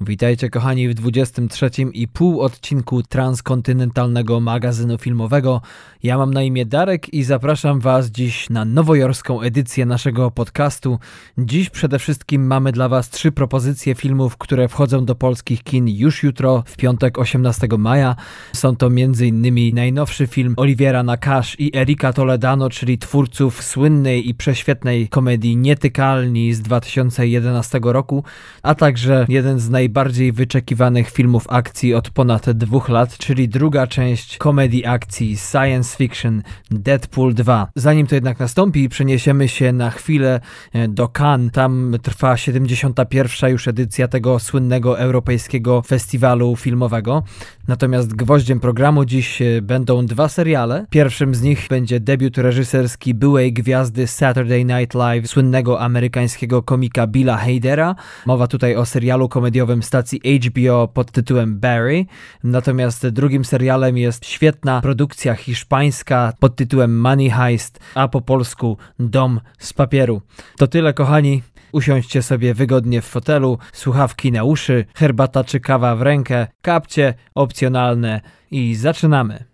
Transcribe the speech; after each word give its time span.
Witajcie 0.00 0.50
kochani 0.50 0.88
w 0.88 0.94
23 0.94 1.70
i 1.92 2.08
pół 2.08 2.40
odcinku 2.40 3.02
transkontynentalnego 3.02 4.40
magazynu 4.40 4.98
filmowego. 4.98 5.60
Ja 6.02 6.18
mam 6.18 6.34
na 6.34 6.42
imię 6.42 6.66
Darek 6.66 7.14
i 7.14 7.22
zapraszam 7.22 7.80
Was 7.80 8.10
dziś 8.10 8.50
na 8.50 8.64
nowojorską 8.64 9.40
edycję 9.40 9.86
naszego 9.86 10.30
podcastu. 10.30 10.98
Dziś 11.38 11.70
przede 11.70 11.98
wszystkim 11.98 12.46
mamy 12.46 12.72
dla 12.72 12.88
Was 12.88 13.10
trzy 13.10 13.32
propozycje 13.32 13.94
filmów, 13.94 14.36
które 14.36 14.68
wchodzą 14.68 15.04
do 15.04 15.14
polskich 15.14 15.62
kin 15.62 15.88
już 15.88 16.22
jutro, 16.22 16.62
w 16.66 16.76
piątek 16.76 17.18
18 17.18 17.68
maja. 17.78 18.16
Są 18.52 18.76
to 18.76 18.86
m.in. 18.86 19.74
najnowszy 19.74 20.26
film 20.26 20.54
Oliwiera 20.56 21.02
Nakash 21.02 21.56
i 21.58 21.76
Erika 21.76 22.12
Toledano, 22.12 22.70
czyli 22.70 22.98
twórców 22.98 23.62
słynnej 23.62 24.28
i 24.28 24.34
prześwietnej 24.34 25.08
komedii 25.08 25.56
Nietykalni 25.56 26.54
z 26.54 26.62
2011 26.62 27.80
roku, 27.82 28.24
a 28.62 28.74
także 28.74 29.26
jeden 29.28 29.60
z 29.60 29.70
naj 29.70 29.83
najbardziej 29.84 30.32
wyczekiwanych 30.32 31.10
filmów 31.10 31.46
akcji 31.48 31.94
od 31.94 32.10
ponad 32.10 32.50
dwóch 32.50 32.88
lat, 32.88 33.18
czyli 33.18 33.48
druga 33.48 33.86
część 33.86 34.38
komedii 34.38 34.86
akcji 34.86 35.36
science 35.36 35.96
fiction 35.96 36.42
Deadpool 36.70 37.34
2. 37.34 37.68
Zanim 37.76 38.06
to 38.06 38.14
jednak 38.14 38.38
nastąpi, 38.38 38.88
przeniesiemy 38.88 39.48
się 39.48 39.72
na 39.72 39.90
chwilę 39.90 40.40
e, 40.72 40.88
do 40.88 41.08
Cannes. 41.08 41.52
Tam 41.52 41.96
trwa 42.02 42.36
71. 42.36 43.50
już 43.50 43.68
edycja 43.68 44.08
tego 44.08 44.38
słynnego 44.38 44.98
europejskiego 44.98 45.82
festiwalu 45.82 46.56
filmowego. 46.56 47.22
Natomiast 47.68 48.14
gwoździem 48.14 48.60
programu 48.60 49.04
dziś 49.04 49.42
e, 49.42 49.62
będą 49.62 50.06
dwa 50.06 50.28
seriale. 50.28 50.86
Pierwszym 50.90 51.34
z 51.34 51.42
nich 51.42 51.66
będzie 51.70 52.00
debiut 52.00 52.38
reżyserski 52.38 53.14
byłej 53.14 53.52
gwiazdy 53.52 54.06
Saturday 54.06 54.64
Night 54.64 54.94
Live, 54.94 55.28
słynnego 55.28 55.80
amerykańskiego 55.80 56.62
komika 56.62 57.06
Billa 57.06 57.36
Hadera. 57.36 57.94
Mowa 58.26 58.46
tutaj 58.46 58.76
o 58.76 58.86
serialu 58.86 59.28
komediowym 59.28 59.73
stacji 59.82 60.20
HBO 60.40 60.88
pod 60.88 61.12
tytułem 61.12 61.60
Barry. 61.60 62.06
Natomiast 62.44 63.08
drugim 63.08 63.44
serialem 63.44 63.98
jest 63.98 64.26
świetna 64.26 64.80
produkcja 64.80 65.34
hiszpańska 65.34 66.32
pod 66.38 66.56
tytułem 66.56 67.00
Money 67.00 67.30
Heist, 67.30 67.80
a 67.94 68.08
po 68.08 68.20
polsku 68.20 68.78
Dom 68.98 69.40
z 69.58 69.72
papieru. 69.72 70.22
To 70.56 70.66
tyle, 70.66 70.94
kochani. 70.94 71.42
Usiądźcie 71.72 72.22
sobie 72.22 72.54
wygodnie 72.54 73.02
w 73.02 73.04
fotelu, 73.04 73.58
słuchawki 73.72 74.32
na 74.32 74.44
uszy, 74.44 74.84
herbata 74.94 75.44
czy 75.44 75.60
kawa 75.60 75.96
w 75.96 76.02
rękę, 76.02 76.46
kapcie 76.62 77.14
opcjonalne 77.34 78.20
i 78.50 78.74
zaczynamy. 78.74 79.53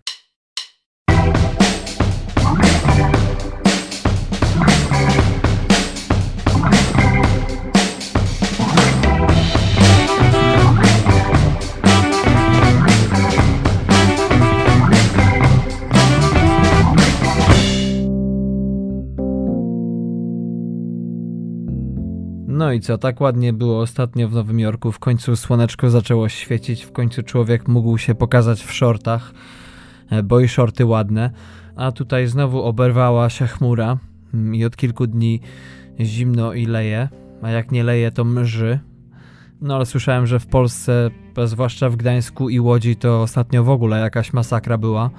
No 22.71 22.75
i 22.75 22.79
co, 22.79 22.97
tak 22.97 23.21
ładnie 23.21 23.53
było 23.53 23.79
ostatnio 23.79 24.29
w 24.29 24.33
Nowym 24.33 24.59
Jorku. 24.59 24.91
W 24.91 24.99
końcu 24.99 25.35
słoneczko 25.35 25.89
zaczęło 25.89 26.29
świecić, 26.29 26.85
w 26.85 26.91
końcu 26.91 27.23
człowiek 27.23 27.67
mógł 27.67 27.97
się 27.97 28.15
pokazać 28.15 28.63
w 28.63 28.73
shortach, 28.73 29.33
e, 30.09 30.23
bo 30.23 30.39
i 30.39 30.47
shorty 30.47 30.85
ładne. 30.85 31.31
A 31.75 31.91
tutaj 31.91 32.27
znowu 32.27 32.63
oberwała 32.63 33.29
się 33.29 33.47
chmura 33.47 33.97
mm, 34.33 34.55
i 34.55 34.65
od 34.65 34.75
kilku 34.75 35.07
dni 35.07 35.41
zimno 35.99 36.53
i 36.53 36.65
leje. 36.65 37.09
A 37.41 37.49
jak 37.49 37.71
nie 37.71 37.83
leje, 37.83 38.11
to 38.11 38.23
mrzy. 38.23 38.79
No 39.61 39.75
ale 39.75 39.85
słyszałem, 39.85 40.27
że 40.27 40.39
w 40.39 40.47
Polsce, 40.47 41.09
zwłaszcza 41.45 41.89
w 41.89 41.95
Gdańsku 41.95 42.49
i 42.49 42.59
Łodzi, 42.59 42.95
to 42.95 43.21
ostatnio 43.21 43.63
w 43.63 43.69
ogóle 43.69 43.99
jakaś 43.99 44.33
masakra 44.33 44.77
była. 44.77 45.09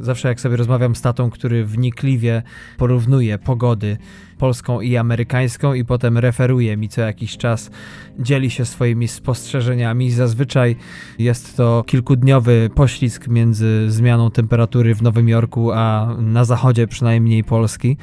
Zawsze 0.00 0.28
jak 0.28 0.40
sobie 0.40 0.56
rozmawiam 0.56 0.96
z 0.96 1.02
tatą, 1.02 1.30
który 1.30 1.64
wnikliwie 1.64 2.42
porównuje 2.76 3.38
pogody 3.38 3.96
polską 4.38 4.80
i 4.80 4.96
amerykańską 4.96 5.74
i 5.74 5.84
potem 5.84 6.18
referuje 6.18 6.76
mi 6.76 6.88
co 6.88 7.00
jakiś 7.00 7.36
czas, 7.36 7.70
dzieli 8.18 8.50
się 8.50 8.64
swoimi 8.64 9.08
spostrzeżeniami. 9.08 10.10
Zazwyczaj 10.10 10.76
jest 11.18 11.56
to 11.56 11.84
kilkudniowy 11.86 12.70
poślizg 12.74 13.28
między 13.28 13.90
zmianą 13.90 14.30
temperatury 14.30 14.94
w 14.94 15.02
Nowym 15.02 15.28
Jorku, 15.28 15.72
a 15.72 16.16
na 16.18 16.44
zachodzie 16.44 16.86
przynajmniej 16.86 17.44
Polski. 17.44 17.96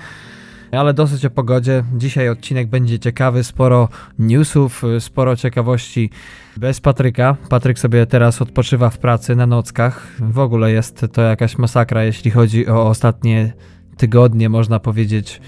Ale 0.79 0.93
dosyć 0.93 1.25
o 1.25 1.29
pogodzie. 1.29 1.83
Dzisiaj 1.95 2.29
odcinek 2.29 2.67
będzie 2.67 2.99
ciekawy, 2.99 3.43
sporo 3.43 3.89
newsów, 4.19 4.83
sporo 4.99 5.35
ciekawości 5.35 6.09
bez 6.57 6.81
Patryka. 6.81 7.37
Patryk 7.49 7.79
sobie 7.79 8.05
teraz 8.05 8.41
odpoczywa 8.41 8.89
w 8.89 8.97
pracy 8.97 9.35
na 9.35 9.45
nockach. 9.45 10.07
W 10.19 10.39
ogóle 10.39 10.71
jest 10.71 11.05
to 11.13 11.21
jakaś 11.21 11.57
masakra, 11.57 12.03
jeśli 12.03 12.31
chodzi 12.31 12.67
o 12.67 12.87
ostatnie 12.87 13.53
tygodnie, 13.97 14.49
można 14.49 14.79
powiedzieć. 14.79 15.41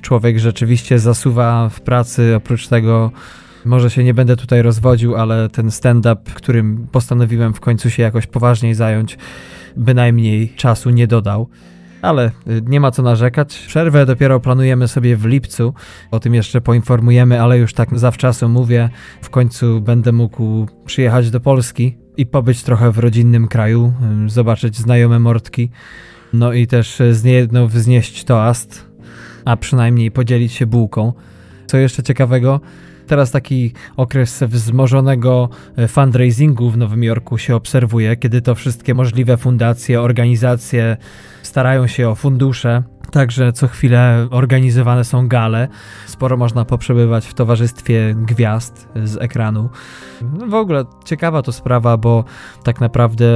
Człowiek 0.00 0.38
rzeczywiście 0.38 0.98
zasuwa 0.98 1.68
w 1.68 1.80
pracy, 1.80 2.34
oprócz 2.36 2.68
tego 2.68 3.10
może 3.64 3.90
się 3.90 4.04
nie 4.04 4.14
będę 4.14 4.36
tutaj 4.36 4.62
rozwodził, 4.62 5.16
ale 5.16 5.48
ten 5.48 5.70
stand-up, 5.70 6.22
którym 6.34 6.86
postanowiłem 6.92 7.54
w 7.54 7.60
końcu 7.60 7.90
się 7.90 8.02
jakoś 8.02 8.26
poważniej 8.26 8.74
zająć, 8.74 9.18
bynajmniej 9.76 10.54
czasu 10.56 10.90
nie 10.90 11.06
dodał 11.06 11.48
ale 12.02 12.30
y, 12.46 12.62
nie 12.66 12.80
ma 12.80 12.90
co 12.90 13.02
narzekać. 13.02 13.64
Przerwę 13.66 14.06
dopiero 14.06 14.40
planujemy 14.40 14.88
sobie 14.88 15.16
w 15.16 15.24
lipcu. 15.24 15.74
O 16.10 16.20
tym 16.20 16.34
jeszcze 16.34 16.60
poinformujemy, 16.60 17.42
ale 17.42 17.58
już 17.58 17.74
tak 17.74 17.98
zawczasu 17.98 18.48
mówię. 18.48 18.90
W 19.22 19.30
końcu 19.30 19.80
będę 19.80 20.12
mógł 20.12 20.66
przyjechać 20.84 21.30
do 21.30 21.40
Polski 21.40 21.98
i 22.16 22.26
pobyć 22.26 22.62
trochę 22.62 22.92
w 22.92 22.98
rodzinnym 22.98 23.48
kraju, 23.48 23.92
y, 24.26 24.30
zobaczyć 24.30 24.76
znajome 24.76 25.18
mordki. 25.18 25.70
No 26.32 26.52
i 26.52 26.66
też 26.66 27.00
y, 27.00 27.14
z 27.14 27.24
niejedną 27.24 27.66
wznieść 27.66 28.24
toast, 28.24 28.86
a 29.44 29.56
przynajmniej 29.56 30.10
podzielić 30.10 30.52
się 30.52 30.66
bułką. 30.66 31.12
Co 31.72 31.78
jeszcze 31.78 32.02
ciekawego, 32.02 32.60
teraz 33.06 33.30
taki 33.30 33.72
okres 33.96 34.42
wzmożonego 34.42 35.48
fundraisingu 35.88 36.70
w 36.70 36.76
Nowym 36.76 37.04
Jorku 37.04 37.38
się 37.38 37.56
obserwuje, 37.56 38.16
kiedy 38.16 38.42
to 38.42 38.54
wszystkie 38.54 38.94
możliwe 38.94 39.36
fundacje, 39.36 40.00
organizacje 40.00 40.96
starają 41.42 41.86
się 41.86 42.08
o 42.08 42.14
fundusze, 42.14 42.82
Także 43.12 43.52
co 43.52 43.68
chwilę 43.68 44.26
organizowane 44.30 45.04
są 45.04 45.28
gale. 45.28 45.68
Sporo 46.06 46.36
można 46.36 46.64
poprzebywać 46.64 47.26
w 47.26 47.34
towarzystwie 47.34 48.14
gwiazd 48.18 48.88
z 49.04 49.16
ekranu. 49.16 49.68
No 50.38 50.46
w 50.46 50.54
ogóle 50.54 50.84
ciekawa 51.04 51.42
to 51.42 51.52
sprawa, 51.52 51.96
bo 51.96 52.24
tak 52.64 52.80
naprawdę 52.80 53.26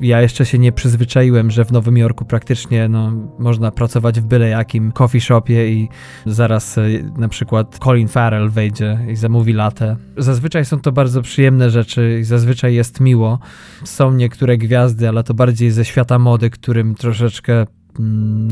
ja 0.00 0.22
jeszcze 0.22 0.46
się 0.46 0.58
nie 0.58 0.72
przyzwyczaiłem, 0.72 1.50
że 1.50 1.64
w 1.64 1.72
Nowym 1.72 1.96
Jorku 1.96 2.24
praktycznie 2.24 2.88
no, 2.88 3.12
można 3.38 3.70
pracować 3.70 4.20
w 4.20 4.24
byle 4.24 4.48
jakim 4.48 4.92
coffee 4.92 5.20
shopie 5.20 5.72
i 5.72 5.88
zaraz 6.26 6.78
e, 6.78 6.82
na 7.16 7.28
przykład 7.28 7.78
Colin 7.78 8.08
Farrell 8.08 8.50
wejdzie 8.50 8.98
i 9.08 9.16
zamówi 9.16 9.52
latę. 9.52 9.96
Zazwyczaj 10.16 10.64
są 10.64 10.80
to 10.80 10.92
bardzo 10.92 11.22
przyjemne 11.22 11.70
rzeczy 11.70 12.18
i 12.20 12.24
zazwyczaj 12.24 12.74
jest 12.74 13.00
miło. 13.00 13.38
Są 13.84 14.12
niektóre 14.12 14.58
gwiazdy, 14.58 15.08
ale 15.08 15.24
to 15.24 15.34
bardziej 15.34 15.70
ze 15.70 15.84
świata 15.84 16.18
mody, 16.18 16.50
którym 16.50 16.94
troszeczkę 16.94 17.66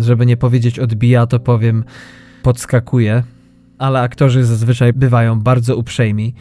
żeby 0.01 0.27
nie 0.27 0.37
powiedzieć 0.37 0.79
odbija, 0.79 1.27
to 1.27 1.41
powiem 1.41 1.85
podskakuje, 2.43 3.23
ale 3.79 4.01
aktorzy 4.01 4.45
zazwyczaj 4.45 4.93
bywają 4.93 5.41
bardzo 5.41 5.77
uprzejmi, 5.77 6.35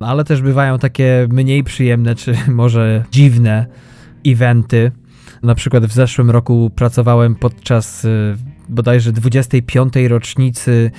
ale 0.00 0.24
też 0.24 0.42
bywają 0.42 0.78
takie 0.78 1.26
mniej 1.30 1.64
przyjemne, 1.64 2.14
czy 2.14 2.34
może 2.48 3.04
dziwne 3.10 3.66
eventy. 4.26 4.92
Na 5.42 5.54
przykład 5.54 5.86
w 5.86 5.92
zeszłym 5.92 6.30
roku 6.30 6.70
pracowałem 6.76 7.34
podczas 7.34 8.04
y, 8.04 8.36
bodajże 8.68 9.12
25. 9.12 9.94
rocznicy 10.08 10.90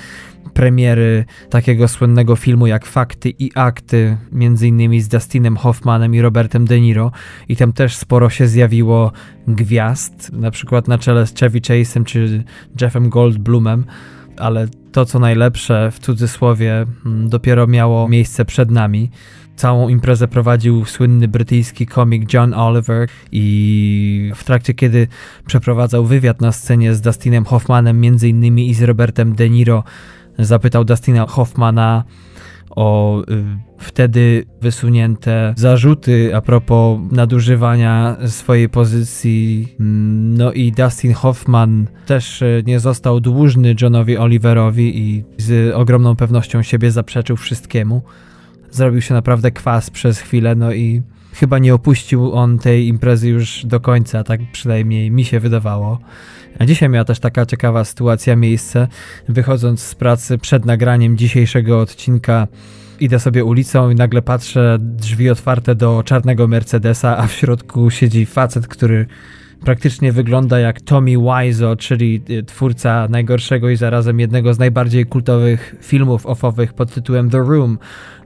premiery 0.56 1.26
takiego 1.50 1.88
słynnego 1.88 2.36
filmu 2.36 2.68
jak 2.68 2.86
Fakty 2.86 3.30
i 3.30 3.52
Akty, 3.56 4.18
między 4.32 4.68
innymi 4.68 5.02
z 5.02 5.08
Dustinem 5.08 5.58
Hoffmanem 5.58 6.16
i 6.16 6.22
Robertem 6.22 6.66
De 6.66 6.82
Niro 6.82 7.12
i 7.50 7.56
tam 7.56 7.74
też 7.74 7.96
sporo 7.96 8.30
się 8.30 8.48
zjawiło 8.48 9.12
gwiazd, 9.48 10.32
na 10.34 10.52
przykład 10.52 10.88
na 10.88 10.98
czele 10.98 11.28
z 11.28 11.36
Chevy 11.36 11.60
Chase'em 11.60 12.04
czy 12.04 12.44
Jeffem 12.82 13.10
Goldblumem, 13.10 13.86
ale 14.38 14.68
to 14.92 15.06
co 15.06 15.20
najlepsze 15.20 15.92
w 15.92 16.00
cudzysłowie 16.00 16.86
mm, 17.06 17.30
dopiero 17.30 17.68
miało 17.68 18.10
miejsce 18.10 18.46
przed 18.46 18.72
nami. 18.72 19.10
Całą 19.56 19.90
imprezę 19.90 20.28
prowadził 20.28 20.86
słynny 20.86 21.28
brytyjski 21.28 21.86
komik 21.86 22.34
John 22.34 22.54
Oliver 22.54 23.10
i 23.32 24.32
w 24.36 24.44
trakcie 24.44 24.74
kiedy 24.74 25.08
przeprowadzał 25.46 26.06
wywiad 26.06 26.42
na 26.42 26.52
scenie 26.52 26.94
z 26.94 27.02
Dustinem 27.02 27.46
Hoffmanem 27.46 28.00
między 28.00 28.30
innymi 28.30 28.70
i 28.70 28.74
z 28.74 28.82
Robertem 28.82 29.36
De 29.36 29.50
Niro 29.50 29.84
zapytał 30.40 30.86
Dustina 30.86 31.26
Hoffmana 31.26 32.04
o 32.70 33.22
y, 33.22 33.44
wtedy 33.78 34.46
wysunięte 34.62 35.54
zarzuty 35.58 36.36
a 36.36 36.42
propos 36.42 37.00
nadużywania 37.12 38.18
swojej 38.28 38.70
pozycji. 38.70 39.76
No 40.38 40.52
i 40.52 40.72
Dustin 40.72 41.14
Hoffman 41.14 41.88
też 42.06 42.42
y, 42.42 42.64
nie 42.66 42.80
został 42.80 43.20
dłużny 43.20 43.76
Johnowi 43.82 44.18
Oliverowi 44.18 45.00
i 45.00 45.24
z 45.38 45.76
ogromną 45.76 46.16
pewnością 46.16 46.64
siebie 46.64 46.92
zaprzeczył 46.92 47.38
wszystkiemu. 47.38 48.02
zrobił 48.72 49.02
się 49.02 49.14
naprawdę 49.14 49.52
kwas 49.52 49.90
przez 49.90 50.20
chwilę, 50.20 50.56
no 50.56 50.74
i 50.74 51.02
chyba 51.36 51.60
nie 51.60 51.74
opuścił 51.74 52.34
on 52.34 52.60
tej 52.60 52.88
imprezy 52.88 53.30
już 53.30 53.66
do 53.66 53.80
końca, 53.80 54.24
tak 54.24 54.40
przynajmniej 54.52 55.12
mi 55.12 55.26
się 55.26 55.40
wydawało. 55.40 56.00
A 56.60 56.66
dzisiaj 56.66 56.90
miała 56.90 57.06
też 57.06 57.20
taka 57.20 57.46
ciekawa 57.46 57.86
sytuacja 57.86 58.36
miejsce. 58.36 58.88
Wychodząc 59.30 59.82
z 59.82 59.96
pracy 59.96 60.38
przed 60.38 60.66
nagraniem 60.66 61.18
dzisiejszego 61.18 61.80
odcinka, 61.80 62.48
idę 63.00 63.20
sobie 63.20 63.46
ulicą 63.46 63.90
i 63.90 63.96
nagle 63.96 64.22
patrzę, 64.22 64.78
drzwi 64.80 65.30
otwarte 65.30 65.76
do 65.76 66.04
czarnego 66.06 66.48
Mercedesa, 66.48 67.18
a 67.18 67.28
w 67.28 67.32
środku 67.32 67.90
siedzi 67.90 68.26
facet, 68.26 68.68
który 68.68 69.06
praktycznie 69.66 70.12
wygląda 70.12 70.60
jak 70.60 70.82
Tommy 70.82 71.12
Wiseau, 71.12 71.76
czyli 71.76 72.22
y, 72.30 72.44
twórca 72.44 73.08
najgorszego 73.10 73.70
i 73.70 73.76
zarazem 73.76 74.20
jednego 74.20 74.54
z 74.54 74.60
najbardziej 74.60 75.06
kultowych 75.06 75.76
filmów 75.82 76.26
offowych 76.26 76.74
pod 76.74 76.94
tytułem 76.94 77.30
The 77.30 77.38
Room, 77.38 77.78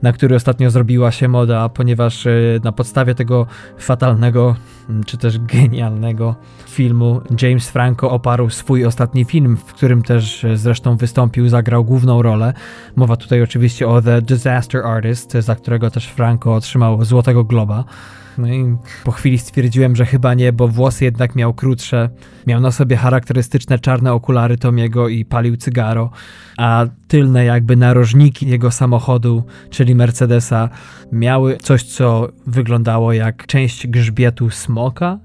na 0.02 0.12
który 0.12 0.36
ostatnio 0.36 0.70
zrobiła 0.70 1.10
się 1.10 1.28
moda, 1.28 1.68
ponieważ 1.68 2.26
y, 2.26 2.60
na 2.64 2.72
podstawie 2.72 3.14
tego 3.14 3.46
fatalnego, 3.78 4.56
mm, 4.88 5.04
czy 5.04 5.18
też 5.18 5.38
genialnego 5.38 6.34
filmu 6.68 7.20
James 7.42 7.70
Franco 7.70 8.10
oparł 8.10 8.50
swój 8.50 8.84
ostatni 8.84 9.24
film, 9.24 9.56
w 9.56 9.64
którym 9.64 10.02
też 10.02 10.44
y, 10.44 10.56
zresztą 10.56 10.96
wystąpił, 10.96 11.48
zagrał 11.48 11.84
główną 11.84 12.22
rolę. 12.22 12.52
Mowa 12.96 13.16
tutaj 13.16 13.42
oczywiście 13.42 13.88
o 13.88 14.02
The 14.02 14.22
Disaster 14.22 14.86
Artist, 14.86 15.32
za 15.32 15.56
którego 15.56 15.90
też 15.90 16.06
Franco 16.06 16.54
otrzymał 16.54 17.04
Złotego 17.04 17.44
Globa. 17.44 17.84
No 18.40 18.48
i 18.48 18.76
po 19.04 19.12
chwili 19.12 19.38
stwierdziłem, 19.38 19.96
że 19.96 20.06
chyba 20.06 20.34
nie, 20.34 20.52
bo 20.52 20.68
włosy 20.68 21.04
jednak 21.04 21.36
miał 21.36 21.54
krótsze. 21.54 22.10
Miał 22.46 22.60
na 22.60 22.70
sobie 22.70 22.96
charakterystyczne 22.96 23.78
czarne 23.78 24.12
okulary 24.12 24.58
Tomiego 24.58 25.08
i 25.08 25.24
palił 25.24 25.56
cygaro, 25.56 26.10
a 26.58 26.86
tylne 27.08 27.44
jakby 27.44 27.76
narożniki 27.76 28.48
jego 28.48 28.70
samochodu, 28.70 29.44
czyli 29.70 29.94
Mercedesa, 29.94 30.68
miały 31.12 31.56
coś, 31.56 31.82
co 31.82 32.28
wyglądało 32.46 33.12
jak 33.12 33.46
część 33.46 33.86
grzbietu 33.86 34.50
smoka, 34.50 35.18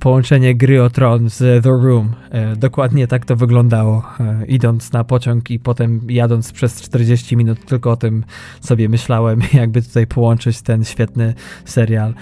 połączenie 0.00 0.54
gry 0.54 0.82
o 0.82 0.90
tron 0.90 1.30
z 1.30 1.64
The 1.64 1.70
Room. 1.70 2.12
E, 2.30 2.56
dokładnie 2.56 3.06
tak 3.06 3.24
to 3.24 3.36
wyglądało. 3.36 4.04
E, 4.20 4.46
idąc 4.46 4.92
na 4.92 5.04
pociąg 5.04 5.50
i 5.50 5.58
potem 5.58 6.00
jadąc 6.08 6.52
przez 6.52 6.82
40 6.82 7.36
minut, 7.36 7.64
tylko 7.66 7.90
o 7.90 7.96
tym 7.96 8.24
sobie 8.60 8.88
myślałem, 8.88 9.40
jakby 9.52 9.82
tutaj 9.82 10.06
połączyć 10.06 10.62
ten 10.62 10.84
świetny 10.84 11.34
serial 11.64 12.14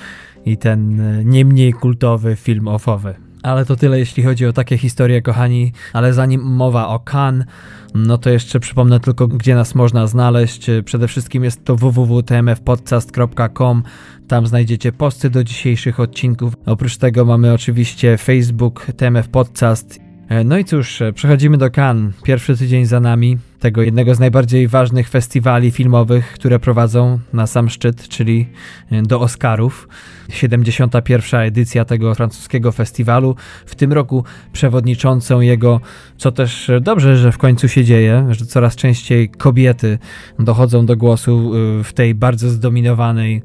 i 0.45 0.57
ten 0.57 1.03
nie 1.25 1.45
mniej 1.45 1.73
kultowy 1.73 2.37
film 2.37 2.69
offowy. 2.69 3.15
Ale 3.43 3.65
to 3.65 3.77
tyle, 3.77 3.99
jeśli 3.99 4.23
chodzi 4.23 4.47
o 4.47 4.53
takie 4.53 4.79
historie, 4.79 5.23
kochani. 5.23 5.73
Ale 5.93 6.13
zanim 6.13 6.43
mowa 6.43 6.89
o 6.89 6.99
Cannes, 6.99 7.47
no 7.95 8.19
to 8.19 8.31
jeszcze 8.31 8.61
przypomnę 8.61 9.01
tylko, 9.01 9.29
gdzie 9.29 9.55
nas 9.55 9.75
można 9.75 10.07
znaleźć. 10.07 10.67
Przede 10.85 11.09
wszystkim 11.09 11.45
jest 11.45 11.65
to 11.65 11.77
www.tmfpodcast.com. 11.77 13.83
Tam 14.29 14.47
znajdziecie 14.47 14.93
posty 14.93 15.31
do 15.31 15.45
dzisiejszych 15.45 16.01
odcinków. 16.01 16.55
Oprócz 16.67 16.97
tego 16.97 17.25
mamy 17.25 17.53
oczywiście 17.53 18.19
Facebook 18.19 18.87
TMF 18.97 19.29
Podcast 19.29 20.01
E, 20.33 20.45
no 20.45 20.59
i 20.59 20.65
cóż, 20.65 21.03
e, 21.03 21.13
przechodzimy 21.13 21.59
do 21.59 21.71
Cannes. 21.71 22.15
Pierwszy 22.23 22.57
tydzień 22.57 22.87
za 22.87 23.01
nami, 23.01 23.39
tego 23.63 23.83
jednego 23.83 24.15
z 24.15 24.21
najbardziej 24.21 24.69
ważnych 24.69 25.09
festiwali 25.09 25.71
filmowych, 25.71 26.33
które 26.33 26.59
prowadzą 26.59 27.19
na 27.33 27.47
sam 27.47 27.71
szczyt, 27.71 28.09
czyli 28.09 28.49
e, 28.91 29.03
do 29.03 29.21
Oscarów. 29.21 29.89
71. 30.29 31.41
edycja 31.41 31.85
tego 31.85 32.15
francuskiego 32.15 32.73
festiwalu. 32.73 33.37
W 33.67 33.75
tym 33.75 33.93
roku 33.93 34.25
przewodniczącą 34.53 35.41
jego, 35.41 35.81
co 36.17 36.33
też 36.33 36.71
dobrze, 36.81 37.17
że 37.17 37.33
w 37.33 37.39
końcu 37.39 37.69
się 37.69 37.85
dzieje, 37.85 38.27
że 38.31 38.47
coraz 38.47 38.77
częściej 38.77 39.29
kobiety 39.29 39.99
dochodzą 40.39 40.87
do 40.87 40.97
głosu 40.97 41.53
w 41.85 41.93
tej 41.93 42.15
bardzo 42.15 42.51
zdominowanej 42.51 43.43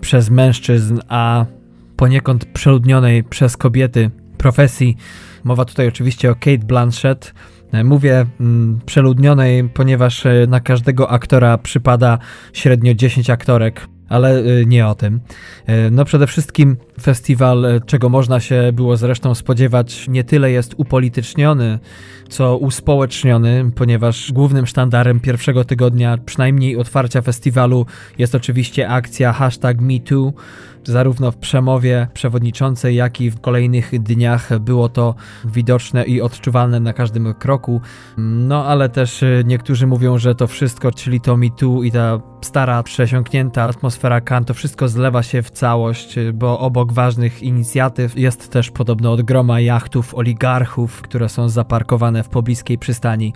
przez 0.00 0.30
mężczyzn, 0.30 1.00
a 1.08 1.46
poniekąd 1.96 2.44
przeludnionej 2.44 3.24
przez 3.24 3.56
kobiety 3.56 4.10
profesji 4.38 4.96
Mowa 5.44 5.64
tutaj 5.64 5.88
oczywiście 5.88 6.30
o 6.30 6.34
Kate 6.34 6.58
Blanchett. 6.58 7.34
E, 7.72 7.84
mówię 7.84 8.26
mm, 8.40 8.80
przeludnionej, 8.86 9.68
ponieważ 9.68 10.26
e, 10.26 10.46
na 10.48 10.60
każdego 10.60 11.10
aktora 11.10 11.58
przypada 11.58 12.18
średnio 12.52 12.94
10 12.94 13.30
aktorek, 13.30 13.88
ale 14.08 14.38
e, 14.38 14.64
nie 14.66 14.86
o 14.86 14.94
tym. 14.94 15.20
No 15.90 16.04
przede 16.04 16.26
wszystkim 16.26 16.76
festiwal, 17.02 17.80
czego 17.86 18.08
można 18.08 18.40
się 18.40 18.70
było 18.72 18.96
zresztą 18.96 19.34
spodziewać, 19.34 20.08
nie 20.08 20.24
tyle 20.24 20.50
jest 20.50 20.74
upolityczniony, 20.76 21.78
co 22.28 22.56
uspołeczniony, 22.56 23.70
ponieważ 23.74 24.32
głównym 24.32 24.66
sztandarem 24.66 25.20
pierwszego 25.20 25.64
tygodnia, 25.64 26.18
przynajmniej 26.26 26.76
otwarcia 26.76 27.22
festiwalu, 27.22 27.86
jest 28.18 28.34
oczywiście 28.34 28.88
akcja 28.88 29.32
hashtag 29.32 29.80
MeToo, 29.80 30.32
zarówno 30.84 31.30
w 31.30 31.36
przemowie 31.36 32.08
przewodniczącej, 32.14 32.96
jak 32.96 33.20
i 33.20 33.30
w 33.30 33.40
kolejnych 33.40 34.02
dniach 34.02 34.58
było 34.58 34.88
to 34.88 35.14
widoczne 35.44 36.04
i 36.04 36.20
odczuwalne 36.20 36.80
na 36.80 36.92
każdym 36.92 37.34
kroku. 37.34 37.80
No 38.18 38.64
ale 38.64 38.88
też 38.88 39.22
y, 39.22 39.42
niektórzy 39.46 39.86
mówią, 39.86 40.18
że 40.18 40.34
to 40.34 40.46
wszystko, 40.46 40.92
czyli 40.92 41.20
to 41.20 41.36
mi 41.36 41.52
tu 41.52 41.82
i 41.82 41.92
ta 41.92 42.20
stara, 42.40 42.82
przesiąknięta 42.82 43.62
atmosfera 43.62 44.20
Kan, 44.20 44.44
to 44.44 44.54
wszystko 44.54 44.88
zlewa 44.88 45.22
się 45.22 45.42
w 45.42 45.50
całość, 45.50 46.18
y, 46.18 46.32
bo 46.32 46.58
obok 46.58 46.92
ważnych 46.92 47.42
inicjatyw 47.42 48.18
jest 48.18 48.50
też 48.50 48.70
podobno 48.70 49.12
od 49.12 49.22
groma 49.22 49.60
jachtów 49.60 50.14
oligarchów, 50.14 51.02
które 51.02 51.28
są 51.28 51.48
zaparkowane 51.48 52.22
w 52.22 52.28
pobliskiej 52.28 52.78
przystani. 52.78 53.32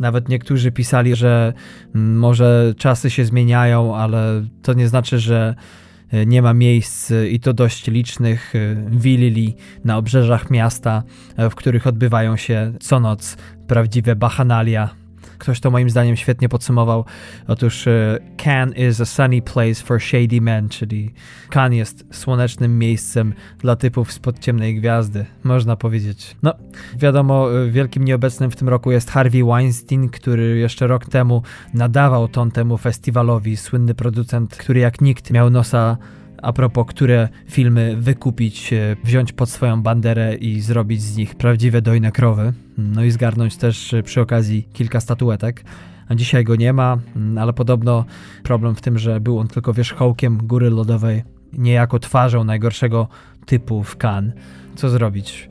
Nawet 0.00 0.28
niektórzy 0.28 0.72
pisali, 0.72 1.16
że 1.16 1.52
mm, 1.94 2.18
może 2.18 2.74
czasy 2.78 3.10
się 3.10 3.24
zmieniają, 3.24 3.96
ale 3.96 4.42
to 4.62 4.72
nie 4.72 4.88
znaczy, 4.88 5.18
że 5.18 5.54
E, 5.56 5.85
nie 6.26 6.42
ma 6.42 6.54
miejsc 6.54 7.10
e, 7.10 7.28
i 7.28 7.40
to 7.40 7.52
dość 7.52 7.86
licznych 7.86 8.54
e, 8.56 8.58
willi 8.90 9.56
na 9.84 9.96
obrzeżach 9.96 10.50
miasta, 10.50 11.02
w 11.50 11.54
których 11.54 11.86
odbywają 11.86 12.36
się 12.36 12.72
co 12.80 13.00
noc 13.00 13.36
prawdziwe 13.66 14.16
bachanalia 14.16 15.05
Ktoś 15.38 15.60
to 15.60 15.70
moim 15.70 15.90
zdaniem 15.90 16.16
świetnie 16.16 16.48
podsumował. 16.48 17.04
Otóż 17.48 17.86
e, 17.86 18.18
Cannes 18.44 18.78
is 18.78 19.00
a 19.00 19.04
sunny 19.04 19.42
place 19.42 19.74
for 19.74 20.00
shady 20.00 20.40
men, 20.40 20.68
czyli 20.68 21.12
Cannes 21.50 21.78
jest 21.78 22.04
słonecznym 22.10 22.78
miejscem 22.78 23.34
dla 23.58 23.76
typów 23.76 24.12
spod 24.12 24.38
ciemnej 24.38 24.80
gwiazdy, 24.80 25.26
można 25.44 25.76
powiedzieć. 25.76 26.36
No, 26.42 26.54
wiadomo, 26.98 27.62
e, 27.62 27.70
wielkim 27.70 28.04
nieobecnym 28.04 28.50
w 28.50 28.56
tym 28.56 28.68
roku 28.68 28.92
jest 28.92 29.10
Harvey 29.10 29.44
Weinstein, 29.44 30.08
który 30.08 30.58
jeszcze 30.58 30.86
rok 30.86 31.06
temu 31.06 31.42
nadawał 31.74 32.28
ton 32.28 32.50
temu 32.50 32.78
festiwalowi, 32.78 33.56
słynny 33.56 33.94
producent, 33.94 34.56
który 34.56 34.80
jak 34.80 35.00
nikt 35.00 35.30
miał 35.30 35.50
nosa 35.50 35.96
a 36.42 36.52
propos, 36.52 36.86
które 36.86 37.28
filmy 37.48 37.96
wykupić, 37.96 38.72
e, 38.72 38.96
wziąć 39.04 39.32
pod 39.32 39.50
swoją 39.50 39.82
banderę 39.82 40.34
i 40.34 40.60
zrobić 40.60 41.02
z 41.02 41.16
nich 41.16 41.34
prawdziwe 41.34 41.82
dojne 41.82 42.12
krowy. 42.12 42.52
No 42.78 43.04
i 43.04 43.10
zgarnąć 43.10 43.56
też 43.56 43.94
e, 43.94 44.02
przy 44.02 44.20
okazji 44.20 44.68
kilka 44.72 45.00
statuetek. 45.00 45.64
A 46.08 46.14
dzisiaj 46.14 46.44
go 46.44 46.56
nie 46.56 46.72
ma, 46.72 46.98
mm, 47.16 47.38
ale 47.38 47.52
podobno 47.52 48.04
problem 48.42 48.74
w 48.74 48.80
tym, 48.80 48.98
że 48.98 49.20
był 49.20 49.38
on 49.38 49.48
tylko 49.48 49.72
wierzchołkiem 49.72 50.38
góry 50.46 50.70
lodowej, 50.70 51.22
niejako 51.52 51.98
twarzą 51.98 52.44
najgorszego 52.44 53.08
typu 53.46 53.82
w 53.82 53.96
Cannes. 53.96 54.34
Co 54.76 54.88
zrobić? 54.88 55.48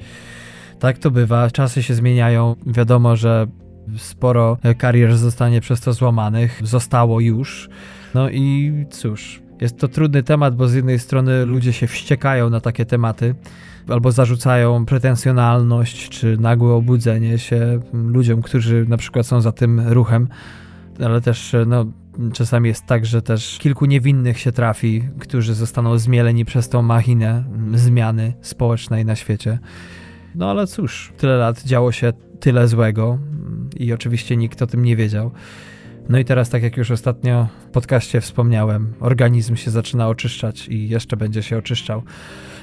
Tak 0.80 0.98
to 0.98 1.12
bywa, 1.12 1.52
czasy 1.52 1.84
się 1.84 1.94
zmieniają. 1.94 2.56
Wiadomo, 2.66 3.16
że 3.16 3.48
sporo 3.98 4.58
karier 4.78 5.18
zostanie 5.18 5.62
przez 5.62 5.82
to 5.82 5.94
złamanych. 5.94 6.62
Zostało 6.64 7.20
już. 7.20 7.70
No 8.14 8.30
i 8.30 8.74
cóż, 8.90 9.42
jest 9.62 9.78
to 9.78 9.88
trudny 9.88 10.24
temat, 10.24 10.56
bo 10.56 10.68
z 10.68 10.74
jednej 10.74 11.00
strony 11.00 11.46
ludzie 11.46 11.74
się 11.74 11.88
wściekają 11.88 12.50
na 12.50 12.60
takie 12.60 12.86
tematy, 12.86 13.36
albo 13.88 14.12
zarzucają 14.12 14.86
pretensjonalność 14.86 16.10
czy 16.10 16.38
nagłe 16.38 16.74
obudzenie 16.74 17.38
się 17.38 17.80
ludziom, 17.94 18.42
którzy 18.42 18.86
na 18.90 18.98
przykład 18.98 19.28
są 19.28 19.42
za 19.42 19.52
tym 19.52 19.80
ruchem, 19.80 20.28
ale 21.00 21.22
też 21.22 21.56
no, 21.68 21.86
czasami 22.34 22.70
jest 22.70 22.86
tak, 22.86 23.06
że 23.06 23.22
też 23.22 23.58
kilku 23.60 23.86
niewinnych 23.86 24.40
się 24.40 24.52
trafi, 24.52 25.04
którzy 25.20 25.54
zostaną 25.54 25.98
zmieleni 25.98 26.46
przez 26.46 26.70
tą 26.70 26.82
machinę 26.82 27.44
zmiany 27.74 28.34
społecznej 28.42 29.06
na 29.06 29.16
świecie. 29.16 29.60
No 30.36 30.50
ale 30.50 30.68
cóż, 30.68 31.14
tyle 31.18 31.38
lat 31.38 31.64
działo 31.64 31.92
się 31.92 32.14
tyle 32.40 32.68
złego 32.68 33.20
i 33.78 33.94
oczywiście 33.94 34.38
nikt 34.38 34.62
o 34.62 34.68
tym 34.68 34.84
nie 34.84 34.96
wiedział. 34.96 35.32
No 36.10 36.18
i 36.18 36.26
teraz, 36.26 36.50
tak 36.50 36.64
jak 36.64 36.78
już 36.78 36.92
ostatnio 36.92 37.48
w 37.68 37.72
podcaście 37.72 38.22
wspomniałem, 38.22 38.94
organizm 39.00 39.56
się 39.56 39.72
zaczyna 39.72 40.08
oczyszczać 40.08 40.68
i 40.68 40.90
jeszcze 40.90 41.18
będzie 41.18 41.44
się 41.44 41.58
oczyszczał. 41.58 42.04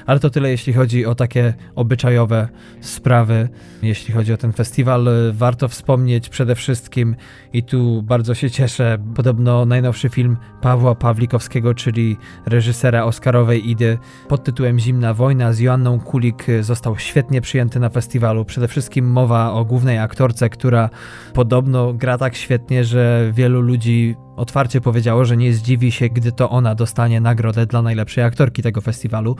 Ale 0.05 0.19
to 0.19 0.29
tyle, 0.29 0.49
jeśli 0.49 0.73
chodzi 0.73 1.05
o 1.05 1.15
takie 1.15 1.53
obyczajowe 1.75 2.47
sprawy. 2.81 3.49
Jeśli 3.81 4.13
chodzi 4.13 4.33
o 4.33 4.37
ten 4.37 4.53
festiwal, 4.53 5.07
warto 5.33 5.67
wspomnieć 5.67 6.29
przede 6.29 6.55
wszystkim, 6.55 7.15
i 7.53 7.63
tu 7.63 8.01
bardzo 8.01 8.35
się 8.35 8.51
cieszę, 8.51 8.97
podobno 9.15 9.65
najnowszy 9.65 10.09
film 10.09 10.37
Pawła 10.61 10.95
Pawlikowskiego, 10.95 11.73
czyli 11.73 12.17
reżysera 12.45 13.03
Oscarowej 13.03 13.69
Idy 13.69 13.97
pod 14.27 14.43
tytułem 14.43 14.79
Zimna 14.79 15.13
Wojna 15.13 15.53
z 15.53 15.59
Joanną 15.59 15.99
Kulik 15.99 16.45
został 16.61 16.97
świetnie 16.97 17.41
przyjęty 17.41 17.79
na 17.79 17.89
festiwalu. 17.89 18.45
Przede 18.45 18.67
wszystkim 18.67 19.11
mowa 19.11 19.51
o 19.51 19.65
głównej 19.65 19.99
aktorce, 19.99 20.49
która 20.49 20.89
podobno 21.33 21.93
gra 21.93 22.17
tak 22.17 22.35
świetnie, 22.35 22.83
że 22.83 23.31
wielu 23.33 23.61
ludzi 23.61 24.15
otwarcie 24.35 24.81
powiedziało, 24.81 25.25
że 25.25 25.37
nie 25.37 25.53
zdziwi 25.53 25.91
się, 25.91 26.09
gdy 26.09 26.31
to 26.31 26.49
ona 26.49 26.75
dostanie 26.75 27.21
nagrodę 27.21 27.65
dla 27.65 27.81
najlepszej 27.81 28.23
aktorki 28.23 28.61
tego 28.61 28.81
festiwalu. 28.81 29.35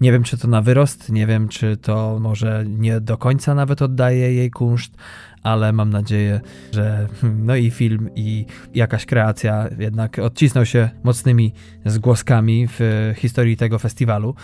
Nie 0.00 0.12
wiem, 0.12 0.22
czy 0.22 0.38
to 0.38 0.48
na 0.48 0.62
wyrost, 0.62 1.12
nie 1.12 1.26
wiem, 1.26 1.48
czy 1.48 1.76
to 1.76 2.18
może 2.20 2.64
nie 2.68 3.00
do 3.00 3.18
końca 3.18 3.54
nawet 3.54 3.82
oddaje 3.82 4.32
jej 4.32 4.50
kunszt, 4.50 4.92
ale 5.46 5.72
mam 5.72 5.90
nadzieję, 5.90 6.40
że 6.72 7.08
no 7.22 7.56
i 7.56 7.70
film, 7.70 8.10
i 8.16 8.46
jakaś 8.74 9.06
kreacja 9.06 9.68
jednak 9.78 10.18
odcisnął 10.18 10.66
się 10.66 10.90
mocnymi 11.04 11.52
zgłoskami 11.84 12.68
w 12.68 13.12
historii 13.16 13.56
tego 13.56 13.78
festiwalu. 13.78 14.34